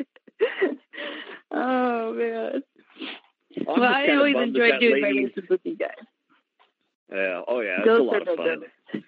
oh 1.50 2.12
man. 2.12 2.62
I'm 3.68 3.80
well, 3.80 3.92
I 3.92 4.06
always 4.14 4.36
enjoy 4.36 4.78
doing 4.78 5.00
my 5.00 5.08
lady- 5.08 5.24
races 5.26 5.44
with 5.48 5.60
you 5.64 5.76
guys. 5.76 5.90
Yeah. 7.12 7.42
Oh 7.48 7.60
yeah, 7.60 7.78
it's 7.80 7.88
a 7.88 7.92
lot 8.02 8.26
of 8.28 8.36
fun. 8.36 8.62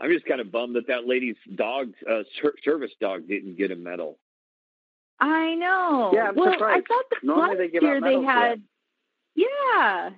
I'm 0.00 0.10
just 0.12 0.26
kind 0.26 0.40
of 0.40 0.52
bummed 0.52 0.76
that 0.76 0.86
that 0.88 1.06
lady's 1.06 1.36
dog, 1.54 1.92
uh, 2.08 2.22
ser- 2.40 2.54
service 2.64 2.92
dog, 3.00 3.26
didn't 3.26 3.56
get 3.56 3.70
a 3.72 3.76
medal. 3.76 4.18
I 5.20 5.54
know. 5.54 6.10
Yeah, 6.14 6.28
I'm 6.28 6.36
well, 6.36 6.52
surprised. 6.52 6.84
I 6.86 6.94
thought 6.94 7.04
the 7.10 7.26
Normally 7.26 7.48
last 7.48 7.58
they 7.58 7.68
give 7.68 7.82
year 7.82 7.96
out 7.96 8.02
they 8.02 8.16
medals 8.16 8.24
for 8.26 8.30
had. 8.30 8.62
Yeah. 9.34 10.10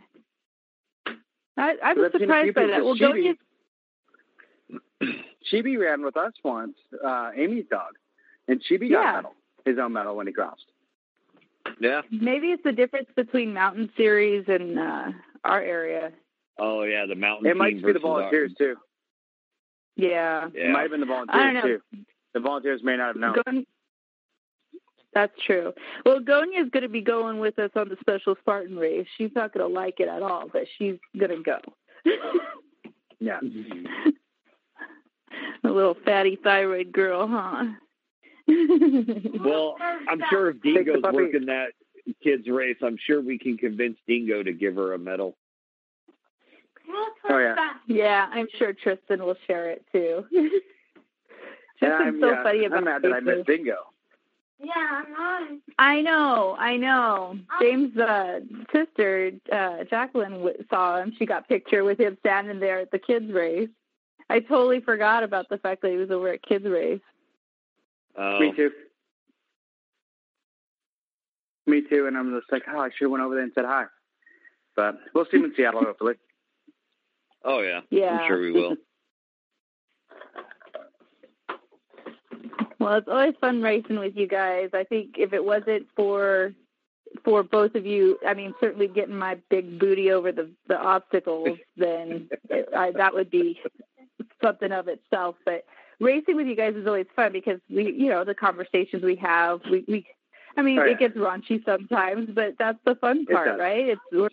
I, 1.57 1.77
I 1.83 1.93
was 1.95 2.11
I've 2.15 2.21
seen 2.21 2.31
a 2.31 2.43
few 2.43 2.53
surprised 2.53 2.55
by 2.55 2.67
that. 2.67 2.85
Well, 2.85 2.97
Chibi- 2.97 3.37
Gonya, 5.01 5.15
Chibi 5.51 5.79
ran 5.79 6.03
with 6.05 6.17
us 6.17 6.33
once, 6.45 6.77
uh, 7.03 7.31
Amy's 7.37 7.65
dog, 7.71 7.95
and 8.49 8.61
Chibi 8.63 8.91
got 8.91 9.03
Yeah. 9.03 9.13
a 9.13 9.17
medal, 9.17 9.35
his 9.65 9.79
own 9.79 9.93
medal 9.95 10.17
when 10.17 10.27
he 10.27 10.33
crossed. 10.33 10.65
Yeah. 11.81 12.03
maybe 12.11 12.49
it's 12.49 12.63
the 12.63 12.73
difference 12.73 13.09
between 13.17 13.55
Mountain 13.55 13.91
Series 13.97 14.45
and 14.49 14.79
uh, 14.79 15.07
our 15.45 15.63
area. 15.63 16.13
Oh 16.59 16.83
yeah, 16.83 17.07
the 17.07 17.15
mountain. 17.15 17.51
It 17.51 17.57
might 17.57 17.71
team 17.71 17.79
just 17.79 17.87
be 17.87 17.93
the 17.95 17.99
versus 17.99 18.05
our- 18.11 18.19
volunteers 18.21 18.53
too. 18.59 18.77
Yeah. 19.97 20.49
yeah. 20.55 20.67
It 20.67 20.71
might 20.71 20.83
have 20.83 20.91
been 20.91 21.01
the 21.01 21.07
I 21.07 21.17
don't 21.17 21.27
volunteers 21.27 21.81
know. 21.93 21.99
too. 21.99 22.05
The 22.35 22.41
volunteers 22.41 22.81
may 22.85 22.97
not 22.97 23.09
have 23.09 23.17
known. 23.17 23.35
Gon- 23.45 23.67
That's 25.15 25.33
true. 25.47 25.73
Well, 26.07 26.21
Gonya 26.21 26.63
is 26.65 26.71
going 26.71 26.83
to 26.85 26.89
be 26.89 27.01
going 27.01 27.41
with 27.41 27.59
us 27.59 27.71
on 27.75 27.89
the 27.89 27.97
special 28.01 28.37
Spartan 28.41 28.77
race. 28.77 29.07
She's 29.19 29.33
not 29.35 29.53
going 29.53 29.69
to 29.69 29.75
like 29.75 29.99
it 30.01 30.09
at 30.09 30.23
all, 30.23 30.49
but 30.53 30.63
she's 30.79 30.95
going 31.19 31.37
to 31.37 31.43
go. 31.43 31.59
Yeah. 33.19 33.41
a 35.65 35.69
little 35.69 35.97
fatty 36.05 36.37
thyroid 36.43 36.93
girl, 36.93 37.27
huh? 37.29 37.65
Well, 39.45 39.77
I'm 40.09 40.23
sure 40.31 40.51
if 40.51 40.63
Dingo's 40.63 41.03
working 41.13 41.47
that 41.47 41.73
kids 42.23 42.49
race, 42.49 42.77
I'm 42.83 42.99
sure 43.07 43.21
we 43.21 43.39
can 43.39 43.57
convince 43.57 43.97
Dingo 44.07 44.43
to 44.43 44.53
give 44.53 44.75
her 44.77 44.95
a 44.95 44.99
medal. 44.99 45.37
Oh 47.29 47.39
yeah. 47.39 47.55
yeah, 47.87 48.29
I'm 48.33 48.49
sure 48.59 48.73
Tristan 48.73 49.23
will 49.25 49.37
share 49.47 49.71
it 49.71 49.85
too. 49.93 50.25
Tristan's 51.79 52.17
I'm, 52.17 52.21
so 52.21 52.31
yeah, 52.31 52.43
funny 52.43 52.65
about 52.65 52.79
I'm 52.79 52.85
mad 52.85 53.03
that 53.03 53.13
I 53.13 53.21
missed 53.21 53.47
Dingo. 53.47 53.77
yeah 54.59 55.03
I 55.79 56.01
know, 56.03 56.57
I 56.59 56.77
know. 56.77 57.39
James' 57.61 57.97
uh, 57.97 58.41
sister, 58.73 59.33
uh, 59.51 59.85
Jacqueline, 59.89 60.33
w- 60.33 60.65
saw 60.69 61.01
him. 61.01 61.15
She 61.19 61.27
got 61.27 61.49
picture 61.49 61.85
with 61.85 61.99
him 61.99 62.19
standing 62.21 62.61
there 62.61 62.81
at 62.81 62.91
the 62.91 62.99
kids' 62.99 63.33
race. 63.33 63.71
I 64.29 64.41
totally 64.41 64.81
forgot 64.81 65.23
about 65.23 65.49
the 65.49 65.59
fact 65.59 65.83
that 65.83 65.91
he 65.91 65.97
was 65.97 66.11
over 66.11 66.29
at 66.29 66.43
kids' 66.43 66.67
race. 66.67 67.01
Oh, 68.17 68.41
Me 68.41 68.53
too. 68.55 68.71
Me 71.67 71.83
too. 71.89 72.07
And 72.07 72.17
I'm 72.17 72.39
just 72.39 72.51
like, 72.51 72.63
oh, 72.69 72.81
I 72.81 72.89
should 72.89 73.05
have 73.05 73.11
went 73.11 73.23
over 73.23 73.35
there 73.35 73.45
and 73.45 73.53
said 73.55 73.65
hi. 73.65 73.85
But 74.77 74.97
we'll 75.15 75.27
see 75.31 75.39
him 75.39 75.45
in 75.45 75.55
Seattle, 75.57 75.85
hopefully. 75.85 76.15
oh 77.45 77.61
yeah. 77.61 77.81
Yeah. 77.91 78.19
I'm 78.19 78.29
sure 78.29 78.41
we 78.41 78.53
will. 78.53 78.77
Well, 82.81 82.95
it's 82.95 83.09
always 83.09 83.35
fun 83.43 83.61
racing 83.61 83.99
with 83.99 84.17
you 84.17 84.27
guys. 84.27 84.71
I 84.73 84.85
think 84.85 85.17
if 85.19 85.35
it 85.35 85.45
wasn't 85.45 85.87
for 85.95 86.55
for 87.25 87.43
both 87.43 87.75
of 87.75 87.85
you, 87.85 88.19
I 88.27 88.33
mean, 88.33 88.55
certainly 88.59 88.89
getting 88.89 89.17
my 89.17 89.37
big 89.51 89.79
booty 89.79 90.11
over 90.13 90.33
the 90.33 90.51
the 90.67 90.79
obstacles, 90.79 91.59
then 91.77 92.31
it, 92.49 92.71
I, 92.75 92.93
that 92.93 93.13
would 93.13 93.31
be 93.31 93.61
something 94.43 94.73
of 94.73 94.89
itself. 94.89 95.37
But 95.45 95.65
racing 96.01 96.37
with 96.37 96.47
you 96.47 96.57
guys 96.57 96.75
is 96.75 96.87
always 96.87 97.07
fun 97.15 97.33
because 97.33 97.61
we, 97.69 97.93
you 97.93 98.09
know, 98.09 98.25
the 98.25 98.35
conversations 98.35 99.03
we 99.03 99.17
have, 99.17 99.61
we, 99.71 99.85
we 99.87 100.07
I 100.57 100.63
mean, 100.63 100.79
Oh, 100.79 100.85
yeah. 100.85 100.93
it 100.93 100.99
gets 100.99 101.17
raunchy 101.17 101.65
sometimes, 101.65 102.31
but 102.35 102.55
that's 102.59 102.79
the 102.85 102.95
fun 102.97 103.25
part, 103.27 103.47
does. 103.49 103.61
right? 103.61 103.89
It's 103.91 104.01
we're 104.13 104.29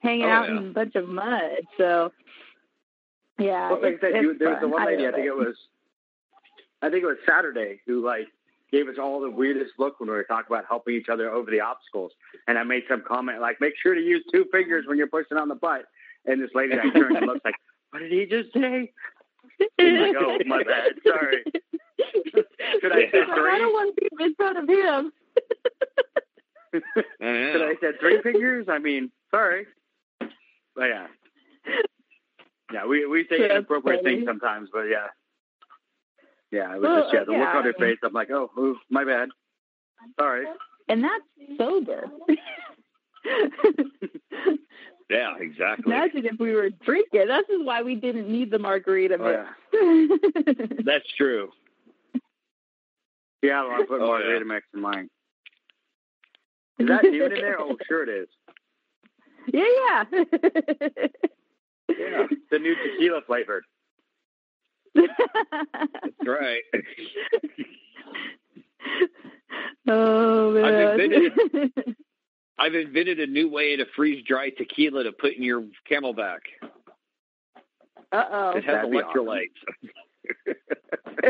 hanging 0.00 0.26
Oh, 0.26 0.28
out 0.30 0.48
yeah. 0.48 0.58
in 0.58 0.66
a 0.68 0.70
bunch 0.70 0.94
of 0.94 1.08
mud, 1.08 1.62
so 1.76 2.12
yeah. 3.38 3.72
Well, 3.72 3.82
like 3.82 3.96
I 4.02 4.12
said, 4.12 4.22
you, 4.22 4.38
there 4.38 4.50
was 4.50 4.58
the 4.60 4.68
one 4.68 4.86
lady, 4.86 5.02
I 5.02 5.06
love 5.06 5.14
think 5.14 5.26
it. 5.26 5.30
it 5.30 5.36
was, 5.36 5.56
I 6.82 6.90
think 6.90 7.02
it 7.02 7.06
was 7.06 7.16
Saturday, 7.26 7.80
who 7.86 8.04
like 8.04 8.28
gave 8.72 8.88
us 8.88 8.96
all 9.00 9.20
the 9.20 9.30
weirdest 9.30 9.72
look 9.78 10.00
when 10.00 10.08
we 10.08 10.14
were 10.16 10.24
talking 10.24 10.46
about 10.54 10.64
helping 10.68 10.94
each 10.94 11.08
other 11.08 11.30
over 11.30 11.50
the 11.50 11.60
obstacles. 11.60 12.12
And 12.48 12.58
I 12.58 12.62
made 12.64 12.84
some 12.88 13.02
comment 13.06 13.40
like, 13.40 13.60
make 13.60 13.74
sure 13.80 13.94
to 13.94 14.00
use 14.00 14.24
two 14.32 14.46
fingers 14.50 14.84
when 14.86 14.98
you're 14.98 15.06
pushing 15.06 15.36
on 15.38 15.48
the 15.48 15.54
butt. 15.54 15.84
And 16.26 16.42
this 16.42 16.50
lady 16.54 16.74
I 16.74 16.90
turned 16.98 17.16
and 17.16 17.26
looks 17.26 17.44
like, 17.44 17.54
what 17.90 18.00
did 18.00 18.10
he 18.12 18.26
just 18.26 18.52
say? 18.52 18.92
I'm 19.78 20.00
like, 20.00 20.16
oh, 20.18 20.38
my 20.46 20.62
bad. 20.62 20.92
Sorry. 21.06 21.42
Should 22.80 22.92
I 22.92 23.00
say 23.00 23.10
She's 23.12 23.28
like, 23.28 23.38
I 23.38 23.58
don't 23.58 23.72
want 23.72 23.96
to 23.96 24.02
be 24.16 24.24
in 24.24 24.34
front 24.34 24.58
of 24.58 24.68
him. 24.68 25.12
Oh, 26.74 26.80
yeah. 27.22 27.52
Should 27.52 27.62
I 27.62 27.74
said 27.80 27.94
three 28.00 28.20
fingers? 28.20 28.66
I 28.68 28.78
mean, 28.78 29.10
sorry. 29.30 29.66
But 30.20 30.84
yeah. 30.90 31.06
Yeah, 32.70 32.84
we, 32.86 33.06
we 33.06 33.22
say 33.30 33.38
That's 33.38 33.50
inappropriate 33.52 34.02
funny. 34.02 34.16
things 34.16 34.26
sometimes, 34.26 34.68
but 34.70 34.82
yeah. 34.82 35.06
Yeah, 36.50 36.74
it 36.74 36.80
was 36.80 36.82
Well, 36.82 37.02
just, 37.04 37.14
yeah, 37.14 37.24
the 37.24 37.32
look 37.32 37.48
on 37.48 37.64
her 37.64 37.72
I 37.78 37.80
mean- 37.80 37.92
face, 37.94 37.98
I'm 38.02 38.12
like, 38.12 38.30
oh, 38.30 38.50
ooh, 38.58 38.76
my 38.90 39.04
bad. 39.04 39.30
Sorry. 40.20 40.44
And 40.88 41.02
that's 41.02 41.24
sober. 41.56 42.10
yeah, 45.10 45.34
exactly. 45.38 45.92
Imagine 45.92 46.26
if 46.26 46.38
we 46.38 46.52
were 46.52 46.70
drinking. 46.70 47.26
This 47.28 47.44
is 47.48 47.64
why 47.64 47.82
we 47.82 47.94
didn't 47.94 48.28
need 48.28 48.50
the 48.50 48.58
margarita 48.58 49.16
Oh, 49.20 49.30
yeah. 49.30 49.46
mix. 50.08 50.72
That's 50.84 51.06
true. 51.16 51.50
Yeah, 53.42 53.62
I 53.62 53.64
want 53.68 53.80
to 53.82 53.86
put 53.86 54.00
Oh, 54.00 54.06
margarita 54.06 54.44
yeah. 54.46 54.52
mix 54.54 54.66
in 54.74 54.80
mine. 54.80 55.08
Is 56.78 56.88
that 56.88 57.04
noon 57.04 57.32
in 57.32 57.40
there? 57.40 57.60
Oh, 57.60 57.76
sure 57.86 58.02
it 58.02 58.08
is. 58.08 58.28
yeah, 59.52 59.64
yeah. 59.64 60.04
Yeah, 61.98 62.26
the 62.50 62.58
new 62.58 62.74
tequila 62.74 63.20
flavored. 63.26 63.64
That's 64.94 66.26
right. 66.26 66.62
oh 69.88 70.50
man. 70.52 71.72
I've 72.58 72.74
invented 72.74 73.20
a 73.20 73.26
new 73.26 73.50
way 73.50 73.76
to 73.76 73.84
freeze 73.94 74.24
dry 74.26 74.50
tequila 74.50 75.04
to 75.04 75.12
put 75.12 75.34
in 75.34 75.42
your 75.42 75.64
camelback. 75.90 76.40
Uh 78.12 78.24
oh. 78.30 78.50
It 78.56 78.64
has 78.64 78.76
That'd 78.76 78.90
be 78.90 78.98
electrolytes. 78.98 79.48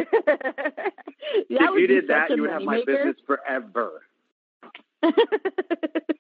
if 1.51 1.81
you 1.81 1.87
did 1.87 2.09
that, 2.09 2.31
you 2.31 2.43
would 2.43 2.51
have 2.51 2.63
my 2.63 2.83
business 2.85 3.17
forever. 3.27 4.03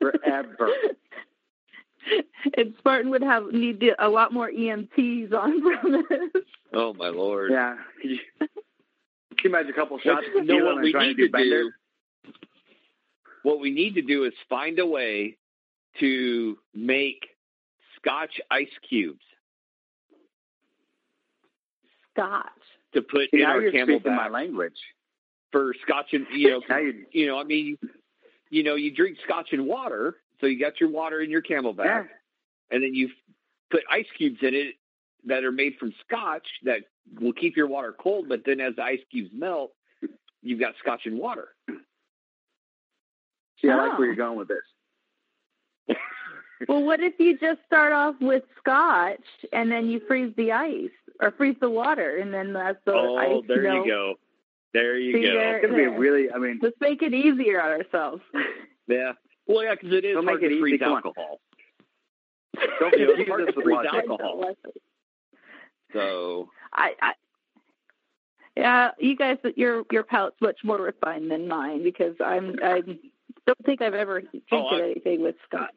Forever. 0.00 0.70
and 2.56 2.74
Spartan 2.78 3.10
would 3.10 3.22
have 3.22 3.52
need 3.52 3.80
to- 3.80 4.04
a 4.04 4.08
lot 4.08 4.32
more 4.32 4.50
EMTs 4.50 5.32
on 5.32 5.80
from 5.80 5.92
this. 5.92 6.42
Oh 6.72 6.92
my 6.94 7.08
lord. 7.08 7.50
Yeah. 7.50 7.76
Can 8.00 8.10
you, 8.10 8.18
imagine 9.44 9.70
a 9.70 9.74
couple 9.74 9.98
shots 9.98 10.26
of 10.28 10.44
no, 10.44 10.54
tequila 10.54 10.64
what 10.64 10.74
and 10.74 10.82
we 10.82 10.92
trying 10.92 11.08
need 11.08 11.16
to 11.16 11.22
do 11.22 11.26
to 11.28 11.32
bender? 11.32 11.76
Do 13.46 13.50
what 13.50 13.60
we 13.60 13.70
need 13.70 13.94
to 13.94 14.02
do 14.02 14.24
is 14.24 14.32
find 14.48 14.78
a 14.78 14.86
way 14.86 15.36
to 16.00 16.56
make 16.74 17.26
scotch 17.96 18.40
ice 18.50 18.66
cubes 18.88 19.20
Scotch. 22.12 22.46
to 22.94 23.02
put 23.02 23.30
See, 23.30 23.42
in 23.42 23.46
our 23.46 23.60
you're 23.60 24.00
my 24.04 24.28
language. 24.28 24.76
for 25.52 25.74
scotch 25.82 26.12
and 26.12 26.26
you 26.34 26.50
know 26.50 26.62
Now 26.68 26.78
you, 26.78 27.06
you 27.12 27.26
know 27.26 27.38
I 27.38 27.44
mean 27.44 27.78
you 28.50 28.62
know 28.62 28.74
you 28.74 28.94
drink 28.94 29.18
scotch 29.24 29.48
and 29.52 29.66
water 29.66 30.16
so 30.40 30.46
you 30.46 30.58
got 30.60 30.80
your 30.80 30.90
water 30.90 31.20
in 31.20 31.30
your 31.30 31.42
camelback 31.42 31.84
yeah. 31.84 32.04
and 32.70 32.82
then 32.82 32.94
you 32.94 33.10
put 33.70 33.82
ice 33.90 34.06
cubes 34.16 34.38
in 34.42 34.54
it 34.54 34.74
that 35.24 35.44
are 35.44 35.52
made 35.52 35.74
from 35.78 35.92
scotch 36.06 36.46
that 36.64 36.80
will 37.20 37.32
keep 37.32 37.56
your 37.56 37.66
water 37.66 37.94
cold 37.98 38.28
but 38.28 38.42
then 38.44 38.60
as 38.60 38.76
the 38.76 38.82
ice 38.82 39.00
cubes 39.10 39.30
melt 39.32 39.72
you've 40.42 40.60
got 40.60 40.74
scotch 40.80 41.02
and 41.06 41.18
water 41.18 41.48
See, 43.60 43.68
I 43.70 43.76
like 43.76 43.92
Oh. 43.94 43.98
where 43.98 44.06
you're 44.06 44.16
going 44.16 44.38
with 44.38 44.48
this. 44.48 45.96
Well, 46.68 46.82
what 46.84 47.00
if 47.00 47.12
you 47.18 47.36
just 47.38 47.60
start 47.66 47.92
off 47.92 48.14
with 48.20 48.42
scotch 48.58 49.20
and 49.52 49.70
then 49.70 49.88
you 49.90 50.00
freeze 50.08 50.32
the 50.38 50.52
ice 50.52 50.88
or 51.20 51.30
freeze 51.32 51.56
the 51.60 51.68
water 51.68 52.16
and 52.16 52.32
then 52.32 52.54
that's 52.54 52.78
the 52.86 52.94
oh, 52.94 53.16
ice? 53.16 53.44
there 53.46 53.62
know? 53.62 53.84
you 53.84 53.90
go. 53.90 54.14
There 54.72 54.98
you 54.98 55.12
See, 55.12 55.22
go. 55.22 55.34
there- 55.34 55.58
It's 55.58 55.66
gonna 55.66 55.76
be 55.76 55.86
really. 55.98 56.30
I 56.32 56.38
mean, 56.38 56.58
Let's 56.62 56.76
make 56.80 57.02
it 57.02 57.12
easier 57.12 57.60
on 57.60 57.70
ourselves. 57.80 58.22
Yeah. 58.88 59.12
Well, 59.48 59.64
yeah, 59.64 59.74
because 59.74 59.92
it 59.92 60.04
is 60.04 60.14
Don't 60.14 60.24
hard 60.26 60.40
make 60.40 60.48
it 60.50 60.54
to 60.54 60.60
freeze 60.60 60.78
come 60.80 60.92
alcohol. 60.92 61.40
don't 62.78 62.96
You 62.98 63.16
know, 63.18 63.24
hard 63.26 63.46
to 63.48 63.52
freeze 63.52 63.78
alcohol. 63.92 64.54
So 65.92 66.48
I, 66.72 66.92
I 67.02 67.12
yeah, 68.56 68.90
you 69.00 69.16
guys, 69.16 69.38
your 69.56 69.82
your 69.90 70.04
palate's 70.04 70.40
much 70.40 70.58
more 70.64 70.78
refined 70.80 71.30
than 71.30 71.48
mine 71.48 71.82
because 71.82 72.14
I'm 72.24 72.56
I 72.62 72.82
don't 73.46 73.64
think 73.64 73.82
I've 73.82 73.94
ever 73.94 74.18
oh, 74.18 74.20
drinking 74.20 74.42
Oh, 74.52 74.66
I- 74.76 74.80
anything 74.82 75.22
with 75.22 75.36
scotch. 75.46 75.70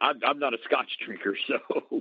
I'm, 0.00 0.18
I'm 0.26 0.38
not 0.40 0.52
a 0.54 0.58
Scotch 0.64 0.88
drinker, 1.04 1.36
so 1.46 1.58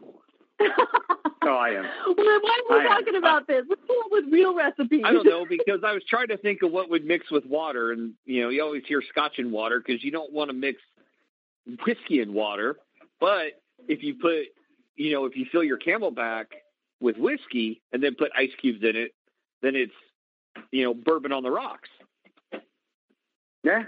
Oh, 1.46 1.48
I 1.56 1.70
am. 1.72 1.84
Well, 2.08 2.16
then 2.16 2.26
why 2.42 2.60
are 2.72 2.78
we 2.78 2.80
I 2.80 2.84
am. 2.86 2.88
talking 3.00 3.16
about 3.18 3.48
this? 3.48 3.64
Let's 3.70 3.82
come 3.86 3.98
up 4.06 4.12
with 4.12 4.26
real 4.32 4.56
recipes. 4.56 5.02
I 5.06 5.12
don't 5.12 5.26
know 5.26 5.46
because 5.48 5.82
I 5.86 5.92
was 5.94 6.02
trying 6.10 6.30
to 6.30 6.38
think 6.38 6.62
of 6.64 6.72
what 6.72 6.90
would 6.90 7.06
mix 7.06 7.30
with 7.30 7.46
water, 7.46 7.92
and 7.92 8.14
you 8.26 8.42
know, 8.42 8.50
you 8.50 8.64
always 8.64 8.84
hear 8.88 9.02
Scotch 9.10 9.34
and 9.40 9.52
water 9.52 9.82
because 9.86 10.04
you 10.04 10.10
don't 10.12 10.32
want 10.34 10.50
to 10.50 10.54
mix 10.56 10.82
whiskey 11.86 12.22
and 12.22 12.34
water. 12.34 12.78
But 13.20 13.62
if 13.88 14.02
you 14.04 14.16
put, 14.16 14.46
you 14.96 15.12
know, 15.12 15.26
if 15.26 15.36
you 15.36 15.46
fill 15.52 15.64
your 15.64 15.78
Camelback 15.78 16.46
with 17.02 17.18
whiskey 17.18 17.82
and 17.92 18.02
then 18.02 18.16
put 18.16 18.32
ice 18.38 18.52
cubes 18.60 18.82
in 18.82 18.96
it, 18.96 19.14
then 19.62 19.76
it's, 19.76 19.94
you 20.72 20.84
know, 20.86 20.94
bourbon 20.94 21.32
on 21.34 21.44
the 21.44 21.52
rocks. 21.52 21.90
Yeah, 23.64 23.84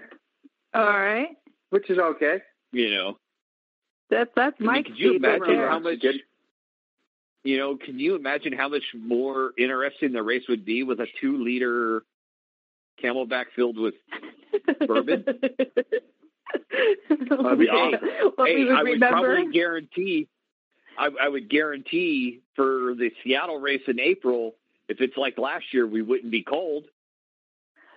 All 0.76 0.86
right, 0.86 1.30
which 1.70 1.90
is 1.90 1.98
okay. 1.98 2.40
You 2.72 2.92
know, 2.94 3.18
that's 4.10 4.30
that's 4.36 4.56
I 4.60 4.64
mean, 4.64 4.72
my 4.72 4.84
could 4.84 4.98
you 5.00 5.16
imagine 5.16 5.56
how 5.58 5.80
much? 5.80 6.02
Good. 6.02 6.16
You 7.44 7.58
know, 7.60 7.78
can 7.78 8.00
you 8.00 8.16
imagine 8.16 8.54
how 8.54 8.68
much 8.70 8.84
more 8.98 9.52
interesting 9.58 10.12
the 10.12 10.24
race 10.24 10.44
would 10.50 10.66
be 10.66 10.84
with 10.84 11.00
a 11.00 11.08
two 11.22 11.44
liter 11.44 12.04
Camelback 13.02 13.46
filled 13.56 13.78
with 13.78 13.94
bourbon? 14.88 15.24
That'd 17.10 17.60
be 17.60 17.70
awesome. 17.70 18.10
Hey, 18.46 18.64
would 18.66 18.74
I 18.74 18.84
would 18.84 18.92
remember. 18.94 19.08
probably 19.10 19.52
guarantee, 19.54 20.28
I, 20.98 21.10
I 21.22 21.30
would 21.30 21.50
guarantee 21.50 22.42
for 22.56 22.96
the 22.96 23.12
Seattle 23.24 23.60
race 23.60 23.84
in 23.88 24.00
April, 24.00 24.56
if 24.90 25.00
it's 25.02 25.16
like 25.18 25.38
last 25.38 25.66
year, 25.72 25.86
we 25.88 26.02
wouldn't 26.02 26.32
be 26.32 26.42
cold. 26.44 26.86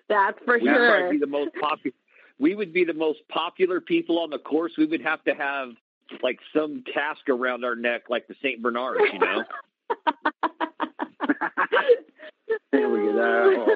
That's 0.08 0.38
for 0.44 0.58
We 0.58 0.64
would 0.68 0.74
sure. 0.76 0.90
probably 0.90 1.16
be 1.16 1.20
the 1.20 1.26
most 1.26 1.50
popular. 1.60 1.94
We 2.38 2.54
would 2.54 2.72
be 2.72 2.84
the 2.84 2.94
most 2.94 3.20
popular 3.28 3.80
people 3.80 4.18
on 4.18 4.30
the 4.30 4.38
course. 4.38 4.72
We 4.78 4.86
would 4.86 5.02
have 5.02 5.22
to 5.24 5.34
have 5.34 5.70
like 6.22 6.38
some 6.54 6.84
task 6.94 7.28
around 7.28 7.64
our 7.64 7.74
neck, 7.74 8.02
like 8.08 8.26
the 8.28 8.34
Saint 8.42 8.62
Bernards, 8.62 9.00
you 9.12 9.18
know. 9.18 9.44
There 12.72 12.88
we 12.90 12.98
go. 13.12 13.66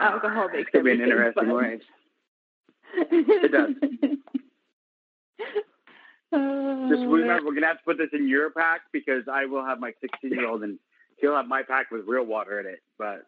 Alcohol 0.00 0.48
makes 0.52 0.70
Could 0.70 0.84
be 0.84 0.92
an 0.92 1.00
interesting 1.00 1.44
fun. 1.44 1.54
race. 1.54 1.82
It 2.94 3.52
does. 3.52 3.70
Oh, 6.32 6.88
Just 6.88 7.02
remember, 7.08 7.44
we're 7.44 7.54
gonna 7.54 7.66
have 7.66 7.78
to 7.78 7.84
put 7.84 7.98
this 7.98 8.10
in 8.12 8.28
your 8.28 8.50
pack 8.50 8.82
because 8.92 9.24
I 9.26 9.46
will 9.46 9.64
have 9.64 9.80
my 9.80 9.90
16 10.00 10.30
year 10.30 10.46
old 10.48 10.62
and 10.62 10.78
he'll 11.16 11.34
have 11.34 11.48
my 11.48 11.64
pack 11.64 11.90
with 11.90 12.06
real 12.06 12.24
water 12.24 12.60
in 12.60 12.66
it. 12.66 12.78
But 12.98 13.24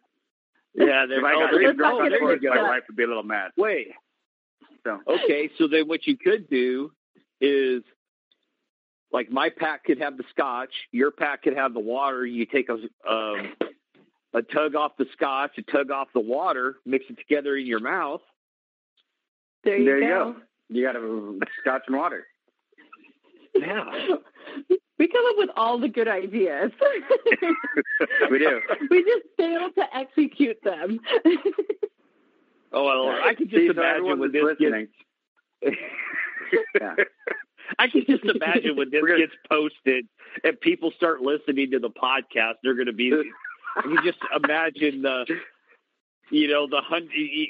Yeah, 0.75 1.05
if 1.07 1.23
I 1.23 1.33
got 1.33 1.51
there 1.51 1.69
him 1.69 1.77
drunk 1.77 2.01
on 2.01 2.19
course, 2.19 2.39
my 2.41 2.61
wife 2.63 2.83
would 2.87 2.95
be 2.97 3.03
a 3.03 3.07
little 3.07 3.23
mad. 3.23 3.51
Wait, 3.57 3.89
So 4.83 4.99
okay, 5.07 5.49
so 5.57 5.67
then 5.67 5.87
what 5.87 6.07
you 6.07 6.17
could 6.17 6.49
do 6.49 6.91
is 7.39 7.83
like 9.11 9.29
my 9.29 9.49
pack 9.49 9.83
could 9.83 9.99
have 9.99 10.17
the 10.17 10.23
scotch, 10.31 10.71
your 10.91 11.11
pack 11.11 11.43
could 11.43 11.55
have 11.55 11.73
the 11.73 11.79
water. 11.79 12.25
You 12.25 12.45
take 12.47 12.69
a 12.69 12.73
um, 13.09 13.53
a 14.33 14.41
tug 14.41 14.75
off 14.75 14.93
the 14.97 15.05
scotch, 15.13 15.51
a 15.57 15.61
tug 15.61 15.91
off 15.91 16.07
the 16.13 16.19
water, 16.19 16.77
mix 16.85 17.05
it 17.09 17.17
together 17.19 17.55
in 17.55 17.67
your 17.67 17.79
mouth. 17.79 18.21
there 19.63 19.77
you 19.77 19.85
there 19.85 20.01
you 20.01 20.07
go. 20.07 20.33
go. 20.33 20.39
You 20.69 20.83
got 20.83 20.95
a 20.95 21.39
scotch 21.61 21.83
and 21.87 21.95
water. 21.95 22.25
Yeah, 23.55 23.85
We 25.03 25.09
come 25.09 25.25
up 25.31 25.35
with 25.37 25.49
all 25.57 25.77
the 25.79 25.89
good 25.89 26.07
ideas. 26.07 26.71
We 28.31 28.39
do. 28.39 28.61
we 28.89 29.03
just 29.03 29.25
fail 29.37 29.69
to 29.71 29.95
execute 29.97 30.57
them. 30.63 30.99
Oh, 32.71 32.85
well, 32.85 33.09
I 33.23 33.33
can 33.35 33.49
just 33.49 33.55
See, 33.57 33.65
imagine 33.67 33.83
everyone 33.83 34.19
when 34.19 34.31
this 34.31 34.43
listening. 34.43 34.87
gets. 35.61 35.75
Yeah. 36.79 36.95
I 37.79 37.87
can 37.89 38.05
just 38.07 38.23
imagine 38.23 38.77
when 38.77 38.91
this 38.91 39.01
gonna- 39.01 39.17
gets 39.17 39.33
posted 39.49 40.07
and 40.45 40.59
people 40.61 40.91
start 40.95 41.21
listening 41.21 41.71
to 41.71 41.79
the 41.79 41.89
podcast. 41.89 42.55
They're 42.63 42.73
going 42.75 42.87
to 42.87 42.93
be. 42.93 43.11
I 43.75 43.81
can 43.81 43.97
just 44.05 44.19
imagine 44.41 45.01
the, 45.01 45.25
you 46.31 46.47
know, 46.47 46.65
the 46.67 46.79
hundred, 46.81 47.09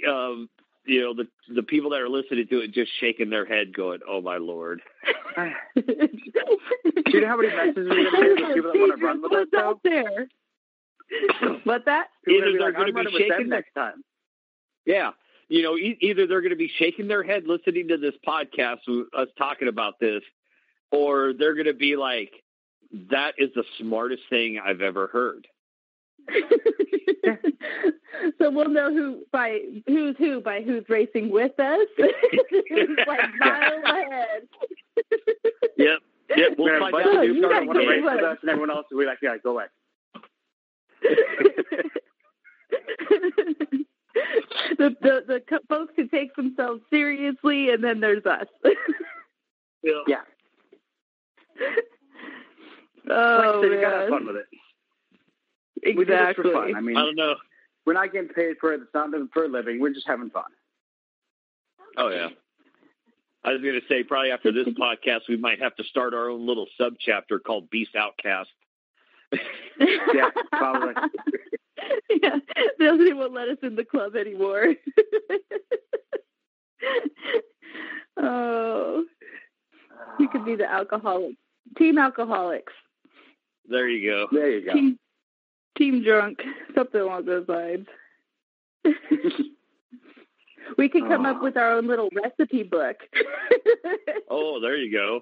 um, 0.09 0.49
you 0.85 1.01
know, 1.01 1.13
the 1.13 1.27
the 1.53 1.63
people 1.63 1.89
that 1.91 2.01
are 2.01 2.09
listening 2.09 2.47
to 2.47 2.59
it 2.59 2.71
just 2.71 2.91
shaking 2.99 3.29
their 3.29 3.45
head, 3.45 3.75
going, 3.75 3.99
"Oh 4.07 4.21
my 4.21 4.37
lord." 4.37 4.81
Do 5.75 5.83
you 7.07 7.21
know 7.21 7.27
how 7.27 7.37
many 7.37 7.55
messages 7.55 7.87
we're 7.89 8.11
gonna 8.11 8.35
get 8.35 8.45
with 8.45 8.55
people 8.55 8.71
that 8.71 8.79
want 8.79 8.99
to 8.99 9.05
run 9.05 9.21
with 9.21 9.33
us? 9.33 9.47
Out 9.57 9.79
there? 9.83 10.27
What's 11.63 11.85
that? 11.85 12.07
People 12.25 12.43
are 12.43 12.47
Either 12.49 12.51
gonna 12.51 12.51
be 12.51 12.57
they're 12.57 12.67
like, 12.67 12.73
gonna 12.73 12.85
be 12.85 12.91
running 12.91 13.13
with 13.13 13.21
them 13.21 13.29
shaking 13.37 13.49
next 13.49 13.73
time. 13.73 14.03
Yeah. 14.85 15.11
You 15.49 15.61
know, 15.61 15.75
e- 15.77 15.97
either 16.01 16.25
they're 16.25 16.41
going 16.41 16.51
to 16.51 16.55
be 16.55 16.71
shaking 16.77 17.07
their 17.07 17.23
head 17.23 17.43
listening 17.45 17.89
to 17.89 17.97
this 17.97 18.15
podcast, 18.27 18.77
us 19.15 19.27
talking 19.37 19.67
about 19.67 19.99
this, 19.99 20.23
or 20.91 21.33
they're 21.33 21.53
going 21.53 21.67
to 21.67 21.73
be 21.73 21.95
like, 21.95 22.31
that 23.11 23.33
is 23.37 23.49
the 23.55 23.63
smartest 23.79 24.23
thing 24.29 24.59
I've 24.63 24.81
ever 24.81 25.07
heard. 25.07 25.47
so 28.37 28.49
we'll 28.49 28.69
know 28.69 28.93
who 28.93 29.23
by 29.31 29.59
who's 29.87 30.15
who 30.17 30.41
by 30.41 30.61
who's 30.61 30.83
racing 30.89 31.29
with 31.29 31.57
us. 31.59 31.87
Like 33.07 33.19
mile 33.39 33.81
ahead. 33.85 34.47
Yep. 35.75 35.99
Yep. 36.35 36.57
We'll 36.57 36.67
We're 36.67 36.79
find 36.79 36.93
gonna 36.93 37.07
out 37.07 37.13
bunch 37.13 37.27
who's 37.27 37.29
you 37.35 37.35
people 37.35 37.49
guys 37.49 37.59
that 37.59 37.67
want 37.67 37.79
to 37.79 37.87
race 37.87 38.03
with 38.03 38.23
us, 38.23 38.37
and 38.41 38.49
everyone 38.49 38.69
else 38.69 38.85
will 38.91 38.99
be 38.99 39.05
like, 39.05 39.19
"Yeah, 39.21 39.37
go 39.43 39.51
away." 39.51 39.65
the, 44.77 44.95
the 45.01 45.23
the 45.27 45.41
folks 45.67 45.93
who 45.95 46.07
take 46.07 46.35
themselves 46.35 46.81
seriously, 46.91 47.71
and 47.71 47.83
then 47.83 47.99
there's 47.99 48.25
us. 48.25 48.47
Yeah. 49.83 50.21
oh 53.09 53.09
like 53.09 53.09
I 53.09 53.61
said, 53.61 53.71
you 53.71 53.81
gotta 53.81 53.95
have 53.95 53.95
oh, 53.95 53.99
man. 53.99 54.09
fun 54.09 54.27
with 54.27 54.35
it. 54.37 54.45
We 55.85 55.93
do 55.93 56.05
this 56.05 56.35
for 56.35 56.43
fun. 56.43 56.75
I 56.75 56.81
mean, 56.81 56.97
I 56.97 57.01
don't 57.01 57.15
know. 57.15 57.35
we're 57.85 57.93
not 57.93 58.11
getting 58.11 58.29
paid 58.29 58.57
for 58.59 58.73
it. 58.73 58.81
It's 58.81 58.93
not 58.93 59.09
for 59.33 59.45
a 59.45 59.47
living. 59.47 59.79
We're 59.79 59.93
just 59.93 60.07
having 60.07 60.29
fun. 60.29 60.43
Oh, 61.97 62.09
yeah. 62.09 62.29
I 63.45 63.51
was 63.51 63.61
going 63.61 63.73
to 63.73 63.81
say, 63.89 64.03
probably 64.03 64.31
after 64.31 64.51
this 64.51 64.67
podcast, 64.79 65.21
we 65.27 65.37
might 65.37 65.61
have 65.61 65.75
to 65.75 65.83
start 65.83 66.13
our 66.13 66.29
own 66.29 66.47
little 66.47 66.67
sub 66.77 66.93
chapter 66.99 67.39
called 67.39 67.69
Beast 67.69 67.95
Outcast. 67.95 68.49
Yeah, 69.79 70.29
probably. 70.51 70.93
yeah, 72.21 72.35
nobody 72.79 73.13
will 73.13 73.31
let 73.31 73.49
us 73.49 73.57
in 73.63 73.75
the 73.75 73.83
club 73.83 74.15
anymore. 74.15 74.75
oh, 78.17 79.03
we 80.19 80.27
could 80.27 80.45
be 80.45 80.55
the 80.55 80.71
alcoholics, 80.71 81.35
team 81.77 81.97
alcoholics, 81.97 82.73
There 83.67 83.89
you 83.89 84.09
go. 84.09 84.27
There 84.31 84.51
you 84.51 84.65
go. 84.65 84.73
team 84.73 84.99
team 85.77 86.03
drunk, 86.03 86.39
something 86.75 87.01
along 87.01 87.25
those 87.25 87.47
lines. 87.47 87.87
we 90.77 90.89
could 90.89 91.07
come 91.07 91.25
up 91.25 91.37
Oh. 91.39 91.43
with 91.43 91.57
our 91.57 91.71
own 91.73 91.87
little 91.87 92.09
recipe 92.13 92.63
book. 92.63 92.97
Oh, 94.29 94.59
there 94.59 94.75
you 94.77 94.91
go. 94.91 95.21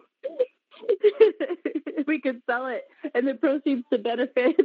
we 2.08 2.22
could 2.22 2.42
sell 2.50 2.68
it, 2.68 2.84
and 3.14 3.28
the 3.28 3.34
proceeds 3.34 3.84
to 3.92 3.98
benefit 3.98 4.56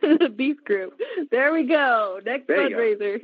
the 0.00 0.32
beef 0.34 0.56
group. 0.64 0.94
There 1.30 1.52
we 1.52 1.64
go. 1.66 2.20
Next 2.24 2.46
There 2.46 2.70
fundraiser. 2.70 3.20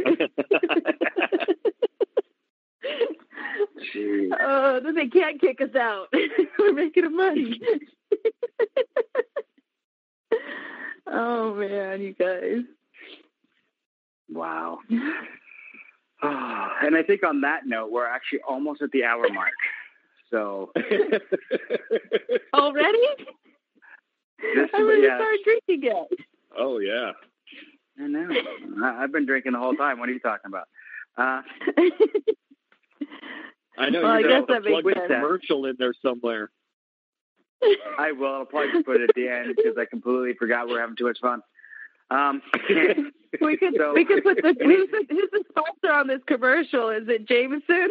Oh, 4.39 4.81
then 4.83 4.95
they 4.95 5.09
can't 5.09 5.41
kick 5.41 5.61
us 5.61 5.75
out. 5.75 6.09
We're 6.59 6.73
making 6.73 7.17
money. 7.17 7.59
Oh 11.07 11.55
man, 11.55 12.01
you 12.03 12.15
guys. 12.15 12.63
Wow. 14.29 14.79
Oh, 16.23 16.69
and 16.83 16.97
I 16.97 17.03
think 17.03 17.23
on 17.25 17.43
that 17.43 17.67
note, 17.67 17.91
we're 17.93 18.07
actually 18.07 18.41
almost 18.49 18.83
at 18.83 18.91
the 18.91 19.05
hour 19.05 19.27
mark. 19.33 19.53
So 20.31 20.73
Already? 22.55 22.99
this 24.55 24.71
I'm 24.75 24.87
ready 24.89 25.03
yeah, 25.03 25.11
to 25.11 25.17
start 25.17 25.37
drinking 25.45 25.91
it. 25.91 26.19
oh, 26.59 26.79
yeah. 26.79 27.13
I 27.99 28.07
know. 28.09 28.29
I, 28.83 29.03
I've 29.03 29.13
been 29.13 29.27
drinking 29.27 29.53
the 29.53 29.59
whole 29.59 29.75
time. 29.75 29.99
What 29.99 30.09
are 30.09 30.13
you 30.13 30.21
talking 30.21 30.49
about? 30.51 30.67
Uh, 31.17 31.43
I 33.79 33.91
know 33.91 34.03
Well, 34.03 34.11
I 34.11 34.19
you're 34.21 34.29
guess 34.29 34.47
going 34.49 34.63
that 34.63 34.69
to 34.69 34.71
plug 34.71 34.85
makes 34.85 34.99
a 34.99 35.07
commercial 35.07 35.67
in 35.67 35.77
there 35.79 35.95
somewhere. 36.03 36.51
I 37.99 38.13
will. 38.13 38.35
I'll 38.35 38.45
probably 38.45 38.73
just 38.73 38.87
put 38.87 39.01
it 39.01 39.09
at 39.09 39.15
the 39.15 39.29
end 39.29 39.55
because 39.57 39.77
I 39.79 39.85
completely 39.87 40.35
forgot 40.39 40.69
we're 40.69 40.81
having 40.81 40.97
too 40.97 41.07
much 41.07 41.19
fun. 41.21 41.41
Um, 42.11 42.41
we 43.41 43.57
could 43.57 43.75
So- 43.77 43.93
we 43.95 44.05
could 44.05 44.23
put 44.23 44.37
the 44.37 44.55
who's 44.63 44.91
the, 44.91 45.05
who's 45.11 45.31
the 45.33 45.45
sponsor 45.49 45.93
on 45.93 46.07
this 46.07 46.21
commercial? 46.27 46.91
Is 46.91 47.09
it 47.09 47.27
Jameson? 47.29 47.89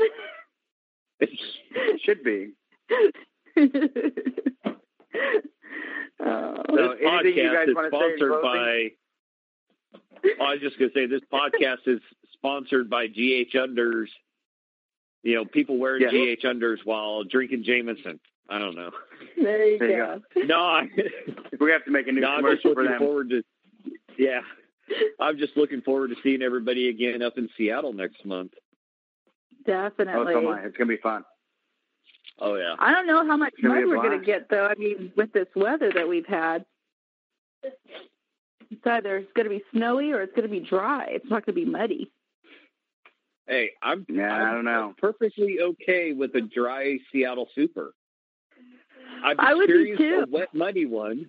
should 2.04 2.24
be. 2.24 2.52
oh. 2.92 3.12
So 6.18 6.96
this 6.98 7.00
anything 7.02 7.44
you 7.44 7.54
guys 7.54 7.68
podcast 7.68 7.70
is 7.70 7.76
wanna 7.76 7.90
say 7.92 7.98
sponsored 8.18 8.42
by. 8.42 8.92
I 10.44 10.52
was 10.54 10.60
just 10.62 10.80
going 10.80 10.90
to 10.92 10.94
say 10.96 11.06
this 11.06 11.22
podcast 11.32 11.88
is 11.88 12.00
sponsored 12.34 12.90
by 12.90 13.08
GH 13.08 13.54
Unders. 13.54 14.08
You 15.24 15.36
know, 15.36 15.46
people 15.46 15.78
wearing 15.78 16.02
Yeah. 16.04 16.10
GH 16.36 16.44
Unders 16.46 16.78
while 16.84 17.24
drinking 17.24 17.64
Jameson. 17.64 18.20
I 18.50 18.60
don't 18.60 18.76
know. 18.76 18.92
There 19.42 19.66
you 19.66 19.80
There 19.80 19.90
you 19.90 20.22
go. 20.36 20.46
No, 20.46 20.60
I, 20.60 20.88
We 21.60 21.72
have 21.72 21.84
to 21.86 21.92
make 21.92 22.08
a 22.08 22.12
new 22.12 22.22
no 22.22 22.28
I'm 22.30 22.44
just 22.44 22.62
commercial 22.62 22.74
for 22.74 22.84
looking 22.84 22.92
them. 22.92 23.00
forward 23.00 23.30
to. 23.32 23.44
Yeah, 24.18 24.42
I'm 25.20 25.38
just 25.38 25.58
looking 25.58 25.82
forward 25.82 26.10
to 26.10 26.16
seeing 26.24 26.42
everybody 26.42 26.90
again 26.90 27.22
up 27.22 27.38
in 27.38 27.50
Seattle 27.58 27.94
next 27.94 28.26
month. 28.26 28.52
Oh, 28.56 29.64
Definitely. 29.66 30.34
so 30.34 30.54
am 30.54 30.66
It's 30.66 30.78
gonna 30.78 30.88
be 30.88 30.98
fun. 30.98 31.24
Oh 32.40 32.56
yeah. 32.56 32.76
I 32.80 32.92
don't 32.92 33.08
know 33.08 33.26
how 33.26 33.38
much 33.38 33.54
It's 33.58 33.64
mud 33.64 33.84
we're 33.88 33.96
going 33.96 34.20
to 34.20 34.26
get, 34.26 34.50
though. 34.50 34.66
I 34.68 34.76
mean, 34.76 35.12
with 35.16 35.32
this 35.32 35.48
weather 35.56 35.92
that 35.94 36.08
we've 36.08 36.26
had, 36.26 36.66
it's 37.64 38.86
either 38.86 39.18
it's 39.18 39.32
going 39.34 39.46
to 39.46 39.50
be 39.50 39.64
snowy 39.72 40.12
or 40.12 40.22
it's 40.22 40.36
going 40.36 40.48
to 40.48 40.52
be 40.52 40.60
dry. 40.60 41.06
It's 41.12 41.30
not 41.30 41.46
going 41.46 41.56
to 41.56 41.66
be 41.66 41.66
muddy. 41.66 42.12
Hey, 43.48 43.72
I'm. 43.82 44.06
Yeah, 44.10 44.30
I'm 44.30 44.50
I 44.50 44.54
don't 44.54 44.66
know. 44.66 44.94
Perfectly 44.98 45.60
okay 45.62 46.12
with 46.14 46.36
a 46.36 46.42
dry 46.42 46.98
Seattle 47.12 47.48
Super. 47.56 47.94
I've 49.26 49.40
I 49.40 49.54
would 49.54 49.68
be 49.68 49.92
experienced 49.92 50.02
too. 50.02 50.26
a 50.28 50.32
wet, 50.32 50.54
muddy 50.54 50.86
one. 50.86 51.28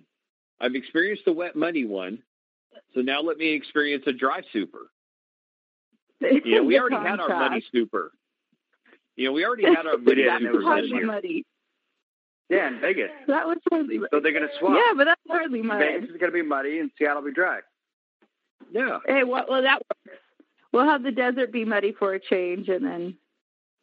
I've 0.61 0.75
experienced 0.75 1.25
the 1.25 1.33
wet, 1.33 1.55
muddy 1.55 1.85
one. 1.85 2.19
So 2.93 3.01
now 3.01 3.21
let 3.21 3.37
me 3.37 3.53
experience 3.53 4.03
a 4.07 4.13
dry 4.13 4.41
super. 4.53 4.87
You 6.21 6.55
know, 6.55 6.63
we 6.63 6.73
The 6.75 6.79
already 6.79 6.95
had 6.95 7.19
our 7.19 7.27
contrast. 7.27 7.51
muddy 7.51 7.63
super. 7.71 8.11
You 9.15 9.25
know, 9.27 9.31
we 9.33 9.45
already 9.45 9.65
had 9.65 9.85
our 9.87 9.97
muddy 9.97 10.15
did, 10.15 10.27
That 10.29 10.37
and 10.37 10.45
it 10.47 10.51
was 10.53 10.63
was 10.63 10.73
super 10.75 10.81
this 10.81 10.91
year. 10.91 11.05
muddy. 11.05 11.45
Yeah, 12.49 12.67
in 12.69 12.79
Vegas. 12.79 13.09
That 13.27 13.45
was 13.45 13.57
hardly 13.69 13.97
muddy. 13.97 14.09
So 14.11 14.19
they're 14.19 14.31
gonna 14.31 14.47
swap. 14.59 14.73
Yeah, 14.77 14.93
but 14.95 15.05
that's 15.05 15.21
hardly 15.27 15.61
muddy. 15.61 15.85
Vegas 15.85 16.09
is 16.11 16.17
gonna 16.17 16.31
be 16.31 16.41
muddy 16.43 16.79
and 16.79 16.89
Seattle 16.97 17.21
will 17.21 17.29
be 17.29 17.33
dry. 17.35 17.59
Yeah. 18.71 18.99
Hey, 19.05 19.23
well, 19.23 19.45
well, 19.49 19.61
that 19.63 19.81
works. 20.07 20.19
We'll 20.71 20.85
have 20.85 21.03
the 21.03 21.11
desert 21.11 21.51
be 21.51 21.65
muddy 21.65 21.93
for 21.97 22.13
a 22.13 22.19
change, 22.19 22.67
and 22.69 22.85
then 22.85 23.17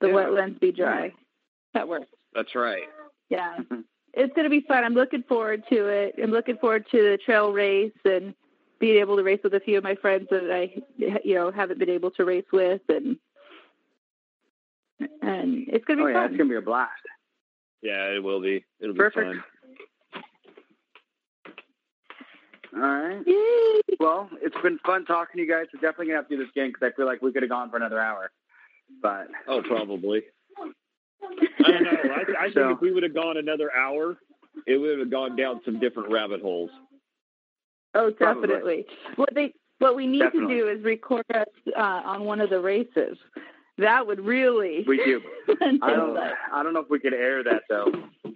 the 0.01 0.09
Yeah. 0.09 0.15
wetlands 0.15 0.61
be 0.61 0.73
dry. 0.73 1.13
That 1.75 1.89
works. 1.89 2.07
That's 2.35 2.55
right. 2.55 2.83
Yeah, 3.31 3.57
Mhm. 3.59 3.85
It's 4.17 4.33
going 4.35 4.45
to 4.45 4.51
be 4.51 4.61
fun. 4.67 4.85
I'm 4.85 4.95
looking 4.95 5.23
forward 5.25 5.65
to 5.71 5.89
it. 5.89 6.15
I'm 6.23 6.31
looking 6.31 6.57
forward 6.57 6.87
to 6.91 6.97
the 7.11 7.19
trail 7.25 7.53
race 7.53 7.93
and 8.05 8.35
being 8.79 8.99
able 8.99 9.17
to 9.17 9.23
race 9.23 9.41
with 9.43 9.55
a 9.55 9.61
few 9.61 9.79
of 9.79 9.85
my 9.85 9.95
friends 9.95 10.29
that 10.31 10.51
I, 10.51 10.83
you 11.25 11.35
know, 11.35 11.51
haven't 11.51 11.79
been 11.79 11.91
able 11.91 12.11
to 12.13 12.25
race 12.25 12.45
with, 12.53 12.83
and 12.89 13.17
and 15.23 15.67
it's 15.69 15.85
going 15.85 15.99
to 15.99 16.05
be 16.05 16.11
Oh 16.11 16.13
be 16.13 16.13
yeah, 16.13 16.25
it's 16.27 16.37
gonna 16.37 16.51
be 16.51 16.57
a 16.57 16.61
blast. 16.61 16.93
Yeah, 17.83 18.07
it 18.15 18.23
will 18.23 18.41
be. 18.41 18.65
It'll 18.81 18.95
be 18.95 18.99
Perfect. 18.99 19.27
fun. 19.27 19.45
All 22.75 22.81
right. 22.81 23.23
Yay! 23.27 23.97
Well, 24.01 24.29
it's 24.43 24.57
been 24.63 24.79
fun 24.85 25.05
talking 25.05 25.37
to 25.39 25.43
you 25.43 25.49
guys. 25.49 25.67
We're 25.73 25.81
definitely 25.81 26.07
gonna 26.07 26.19
have 26.19 26.29
to 26.29 26.37
do 26.37 26.43
this 26.43 26.51
again 26.51 26.71
because 26.73 26.91
I 26.93 26.97
feel 26.97 27.07
like 27.07 27.23
we 27.23 27.33
could 27.33 27.43
have 27.43 27.51
gone 27.51 27.71
for 27.71 27.77
another 27.77 28.01
hour. 28.01 28.31
But 29.03 29.29
Oh, 29.47 29.63
probably. 29.63 30.23
I 31.65 31.79
know. 31.81 31.91
I, 31.91 32.21
I 32.21 32.43
think 32.45 32.55
So- 32.55 32.71
if 32.71 32.81
we 32.81 32.93
would 32.93 33.03
have 33.03 33.15
gone 33.15 33.37
another 33.37 33.71
hour, 33.75 34.17
it 34.67 34.77
would 34.79 34.99
have 34.99 35.11
gone 35.11 35.37
down 35.37 35.61
some 35.65 35.81
different 35.81 36.11
rabbit 36.11 36.41
holes. 36.41 36.71
Oh, 37.95 38.11
Probably. 38.13 38.49
definitely. 38.49 38.87
What 39.17 39.29
they 39.35 39.53
what 39.79 39.95
we 39.97 40.07
need 40.07 40.21
Definitely. 40.21 40.55
to 40.57 40.61
do 40.63 40.69
is 40.69 40.85
record 40.85 41.25
us 41.35 41.47
uh, 41.77 41.81
on 41.81 42.25
one 42.25 42.41
of 42.41 42.49
the 42.51 42.61
races. 42.61 43.19
That 43.79 44.07
would 44.07 44.21
really. 44.21 44.85
we 44.87 44.97
do. 44.99 45.21
I 45.83 45.91
don't. 45.95 46.17
I 46.53 46.63
don't 46.63 46.75
know 46.75 46.81
if 46.81 46.91
we 46.91 46.99
could 47.01 47.15
air 47.15 47.43
that 47.45 47.63
though. 47.69 47.93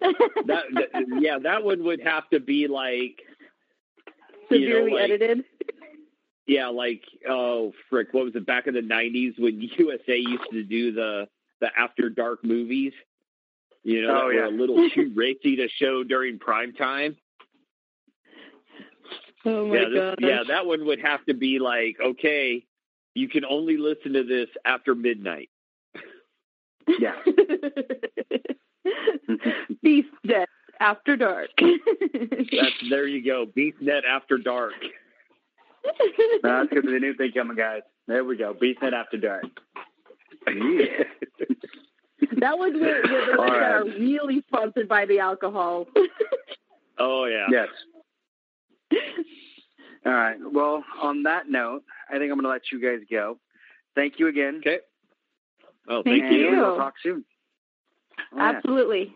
That, 0.00 0.64
that 0.74 1.06
yeah, 1.20 1.38
that 1.42 1.64
one 1.64 1.82
would 1.84 2.00
have 2.02 2.28
to 2.30 2.38
be 2.40 2.66
like 2.68 3.22
you 4.50 4.60
know, 4.60 4.66
severely 4.66 4.92
like- 4.92 5.02
edited. 5.04 5.44
yeah, 6.46 6.66
like 6.68 7.02
oh 7.26 7.72
frick, 7.88 8.08
what 8.12 8.24
was 8.26 8.34
it 8.36 8.44
back 8.44 8.66
in 8.66 8.74
the 8.74 8.82
nineties 8.82 9.32
when 9.38 9.60
USA 9.78 10.16
used 10.18 10.44
to 10.52 10.62
do 10.62 10.92
the 10.92 11.26
the 11.60 11.68
after 11.78 12.08
dark 12.10 12.44
movies? 12.44 12.92
You 13.82 14.02
know, 14.02 14.22
Oh, 14.24 14.28
that 14.28 14.34
yeah. 14.34 14.40
were 14.42 14.46
a 14.46 14.50
little 14.50 14.88
too 14.90 15.12
racy 15.16 15.56
to 15.56 15.68
show 15.68 16.02
during 16.04 16.38
prime 16.38 16.72
time. 16.72 17.16
Oh 19.46 19.66
my 19.68 19.74
yeah, 19.76 19.88
this, 19.90 19.98
god. 19.98 20.18
yeah, 20.20 20.42
that 20.48 20.64
one 20.66 20.86
would 20.86 21.00
have 21.00 21.22
to 21.26 21.34
be 21.34 21.58
like, 21.58 21.96
okay, 22.02 22.64
you 23.14 23.28
can 23.28 23.44
only 23.44 23.76
listen 23.76 24.14
to 24.14 24.24
this 24.24 24.48
after 24.64 24.94
midnight. 24.94 25.50
Yeah. 26.98 27.14
Beast 29.82 30.08
Death 30.26 30.48
After 30.80 31.16
Dark. 31.16 31.50
That's 31.60 32.74
there 32.90 33.06
you 33.06 33.24
go, 33.24 33.46
BeastNet 33.46 34.02
after 34.08 34.38
dark. 34.38 34.72
That's 36.42 36.68
gonna 36.70 36.82
be 36.82 36.92
the 36.92 36.98
new 37.00 37.14
thing 37.14 37.32
coming, 37.32 37.56
guys. 37.56 37.82
There 38.06 38.24
we 38.24 38.36
go. 38.36 38.54
BeastNet 38.54 38.92
after 38.92 39.16
dark. 39.18 39.44
Yeah. 40.46 41.04
that 42.40 42.58
would 42.58 42.72
be 42.74 42.78
the 42.78 42.84
the 42.86 43.36
All 43.38 43.38
ones 43.38 43.52
that 43.52 43.72
are 43.72 43.84
really 43.84 44.42
sponsored 44.48 44.88
by 44.88 45.06
the 45.06 45.18
alcohol. 45.18 45.86
oh 46.98 47.24
yeah. 47.26 47.46
Yes. 47.50 47.68
All 50.06 50.12
right. 50.12 50.36
Well, 50.52 50.84
on 51.02 51.22
that 51.24 51.48
note, 51.48 51.82
I 52.08 52.18
think 52.18 52.30
I'm 52.30 52.38
going 52.38 52.42
to 52.42 52.48
let 52.50 52.70
you 52.70 52.80
guys 52.80 53.04
go. 53.10 53.38
Thank 53.94 54.18
you 54.18 54.28
again. 54.28 54.58
Okay. 54.58 54.78
Oh, 55.88 56.02
Thank 56.02 56.22
thank 56.22 56.24
and 56.24 56.34
you. 56.34 56.50
you. 56.50 56.56
We'll 56.56 56.76
talk 56.76 56.94
soon. 57.02 57.24
All 58.32 58.38
right. 58.38 58.56
Absolutely. 58.56 59.12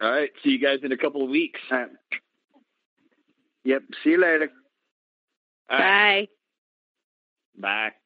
All 0.00 0.10
right. 0.10 0.30
See 0.42 0.50
you 0.50 0.58
guys 0.58 0.78
in 0.82 0.92
a 0.92 0.96
couple 0.96 1.22
of 1.22 1.30
weeks. 1.30 1.60
All 1.70 1.78
right. 1.78 1.88
Yep. 3.64 3.82
See 4.02 4.10
you 4.10 4.20
later. 4.20 4.50
All 5.70 5.78
right. 5.78 6.28
Bye. 7.56 7.90
Bye. 7.90 8.05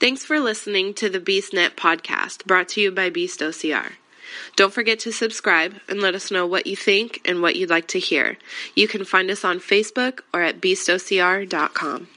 Thanks 0.00 0.24
for 0.24 0.40
listening 0.40 0.94
to 0.94 1.10
the 1.10 1.20
BeastNet 1.20 1.72
podcast 1.72 2.46
brought 2.46 2.70
to 2.70 2.80
you 2.80 2.90
by 2.90 3.10
Beast 3.10 3.40
OCR. 3.40 3.92
Don't 4.56 4.72
forget 4.72 4.98
to 5.00 5.12
subscribe 5.12 5.74
and 5.90 6.00
let 6.00 6.14
us 6.14 6.30
know 6.30 6.46
what 6.46 6.66
you 6.66 6.74
think 6.74 7.20
and 7.26 7.42
what 7.42 7.54
you'd 7.54 7.68
like 7.68 7.86
to 7.88 7.98
hear. 7.98 8.38
You 8.74 8.88
can 8.88 9.04
find 9.04 9.30
us 9.30 9.44
on 9.44 9.58
Facebook 9.58 10.20
or 10.32 10.40
at 10.40 10.58
beastocr.com. 10.58 12.08